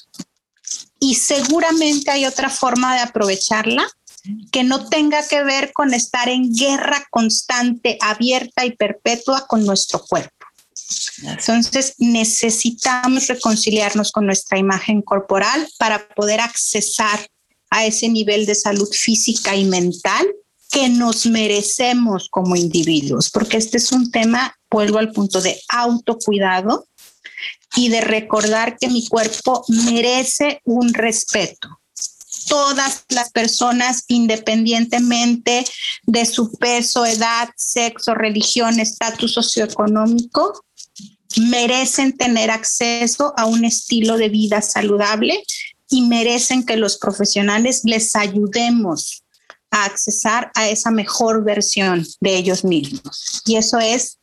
y 1.00 1.16
seguramente 1.16 2.12
hay 2.12 2.26
otra 2.26 2.50
forma 2.50 2.96
de 2.96 3.02
aprovecharla 3.02 3.88
que 4.52 4.64
no 4.64 4.88
tenga 4.88 5.26
que 5.28 5.44
ver 5.44 5.72
con 5.74 5.94
estar 5.94 6.30
en 6.30 6.54
guerra 6.54 7.06
constante, 7.10 7.98
abierta 8.02 8.66
y 8.66 8.76
perpetua 8.76 9.46
con 9.48 9.66
nuestro 9.66 10.00
cuerpo. 10.00 10.32
Entonces 11.24 11.96
necesitamos 11.98 13.28
reconciliarnos 13.28 14.12
con 14.12 14.26
nuestra 14.26 14.58
imagen 14.58 15.02
corporal 15.02 15.68
para 15.80 16.08
poder 16.10 16.42
accesar 16.42 17.28
a 17.70 17.86
ese 17.86 18.10
nivel 18.10 18.46
de 18.46 18.56
salud 18.56 18.90
física 18.92 19.56
y 19.56 19.66
mental 19.66 20.28
que 20.72 20.90
nos 20.90 21.26
merecemos 21.26 22.28
como 22.30 22.56
individuos, 22.56 23.30
porque 23.30 23.58
este 23.58 23.78
es 23.78 23.92
un 23.92 24.12
tema, 24.12 24.56
vuelvo 24.70 24.98
al 24.98 25.12
punto 25.12 25.42
de 25.42 25.60
autocuidado 25.70 26.88
y 27.76 27.90
de 27.90 28.02
recordar 28.02 28.78
que 28.78 28.90
mi 28.90 29.08
cuerpo 29.08 29.64
merece 29.68 30.62
un 30.66 30.94
respeto. 30.94 31.80
Todas 32.48 33.06
las 33.10 33.32
personas, 33.32 34.04
independientemente 34.08 35.66
de 36.04 36.26
su 36.26 36.52
peso, 36.54 37.06
edad, 37.06 37.50
sexo, 37.56 38.14
religión, 38.14 38.80
estatus 38.80 39.34
socioeconómico, 39.34 40.66
merecen 41.38 42.16
tener 42.18 42.52
acceso 42.52 43.34
a 43.38 43.46
un 43.46 43.66
estilo 43.66 44.18
de 44.18 44.30
vida 44.30 44.62
saludable 44.62 45.44
y 45.90 46.04
merecen 46.04 46.66
que 46.66 46.78
los 46.78 46.98
profesionales 46.98 47.82
les 47.84 48.16
ayudemos 48.16 49.24
a 49.72 49.86
accesar 49.86 50.52
a 50.56 50.70
esa 50.70 50.92
mejor 50.92 51.44
versión 51.44 52.06
de 52.22 52.38
ellos 52.38 52.64
mismos. 52.64 53.42
Y 53.46 53.58
eso 53.58 53.80
es 53.80 54.20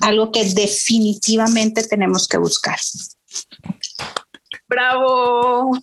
algo 0.00 0.32
que 0.32 0.44
definitivamente 0.44 1.82
tenemos 1.82 2.26
que 2.28 2.38
buscar. 2.38 2.78
Bravo. 4.70 5.72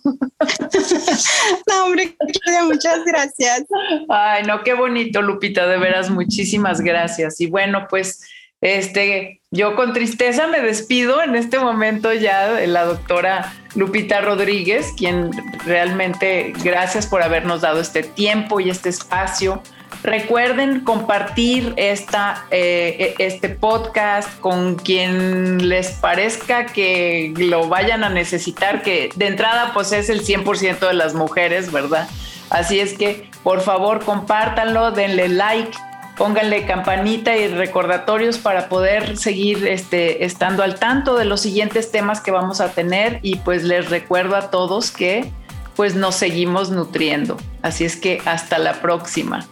no, 1.68 1.84
hombre, 1.84 2.16
muchas 2.64 3.04
gracias. 3.04 3.64
Ay, 4.08 4.44
no, 4.44 4.62
qué 4.62 4.72
bonito, 4.72 5.20
Lupita, 5.20 5.66
de 5.66 5.76
veras, 5.76 6.08
muchísimas 6.08 6.80
gracias. 6.80 7.38
Y 7.42 7.48
bueno, 7.48 7.86
pues 7.90 8.22
este, 8.62 9.42
yo 9.50 9.76
con 9.76 9.92
tristeza 9.92 10.46
me 10.46 10.60
despido 10.60 11.22
en 11.22 11.36
este 11.36 11.58
momento 11.58 12.14
ya 12.14 12.54
de 12.54 12.66
la 12.66 12.86
doctora 12.86 13.52
Lupita 13.74 14.22
Rodríguez, 14.22 14.94
quien 14.96 15.32
realmente 15.66 16.54
gracias 16.64 17.06
por 17.06 17.22
habernos 17.22 17.60
dado 17.60 17.80
este 17.80 18.02
tiempo 18.02 18.58
y 18.58 18.70
este 18.70 18.88
espacio. 18.88 19.62
Recuerden 20.02 20.80
compartir 20.80 21.74
esta, 21.76 22.46
eh, 22.50 23.14
este 23.18 23.48
podcast 23.48 24.38
con 24.40 24.76
quien 24.76 25.68
les 25.68 25.90
parezca 25.90 26.66
que 26.66 27.34
lo 27.36 27.68
vayan 27.68 28.04
a 28.04 28.08
necesitar, 28.08 28.82
que 28.82 29.10
de 29.16 29.26
entrada 29.26 29.72
pues 29.74 29.92
es 29.92 30.08
el 30.08 30.22
100% 30.22 30.86
de 30.86 30.94
las 30.94 31.14
mujeres, 31.14 31.72
¿verdad? 31.72 32.08
Así 32.48 32.78
es 32.78 32.96
que 32.96 33.28
por 33.42 33.60
favor 33.60 34.04
compártanlo, 34.04 34.92
denle 34.92 35.28
like 35.28 35.76
pónganle 36.18 36.66
campanita 36.66 37.36
y 37.36 37.46
recordatorios 37.46 38.38
para 38.38 38.68
poder 38.68 39.16
seguir 39.16 39.66
este, 39.66 40.24
estando 40.24 40.64
al 40.64 40.78
tanto 40.78 41.16
de 41.16 41.24
los 41.24 41.40
siguientes 41.40 41.92
temas 41.92 42.20
que 42.20 42.32
vamos 42.32 42.60
a 42.60 42.72
tener 42.72 43.20
y 43.22 43.36
pues 43.36 43.62
les 43.62 43.88
recuerdo 43.88 44.36
a 44.36 44.50
todos 44.50 44.90
que 44.90 45.30
pues 45.76 45.94
nos 45.94 46.16
seguimos 46.16 46.70
nutriendo. 46.70 47.36
Así 47.62 47.84
es 47.84 47.94
que 47.94 48.20
hasta 48.26 48.58
la 48.58 48.82
próxima. 48.82 49.46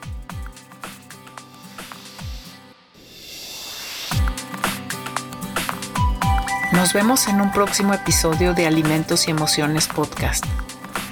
Nos 6.87 6.93
vemos 6.93 7.27
en 7.27 7.41
un 7.41 7.51
próximo 7.51 7.95
episodio 7.95 8.55
de 8.55 8.65
Alimentos 8.65 9.27
y 9.27 9.33
Emociones 9.33 9.89
Podcast. 9.89 10.45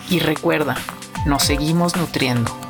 Y 0.09 0.21
recuerda, 0.21 0.77
nos 1.27 1.43
seguimos 1.43 1.97
nutriendo. 1.97 2.64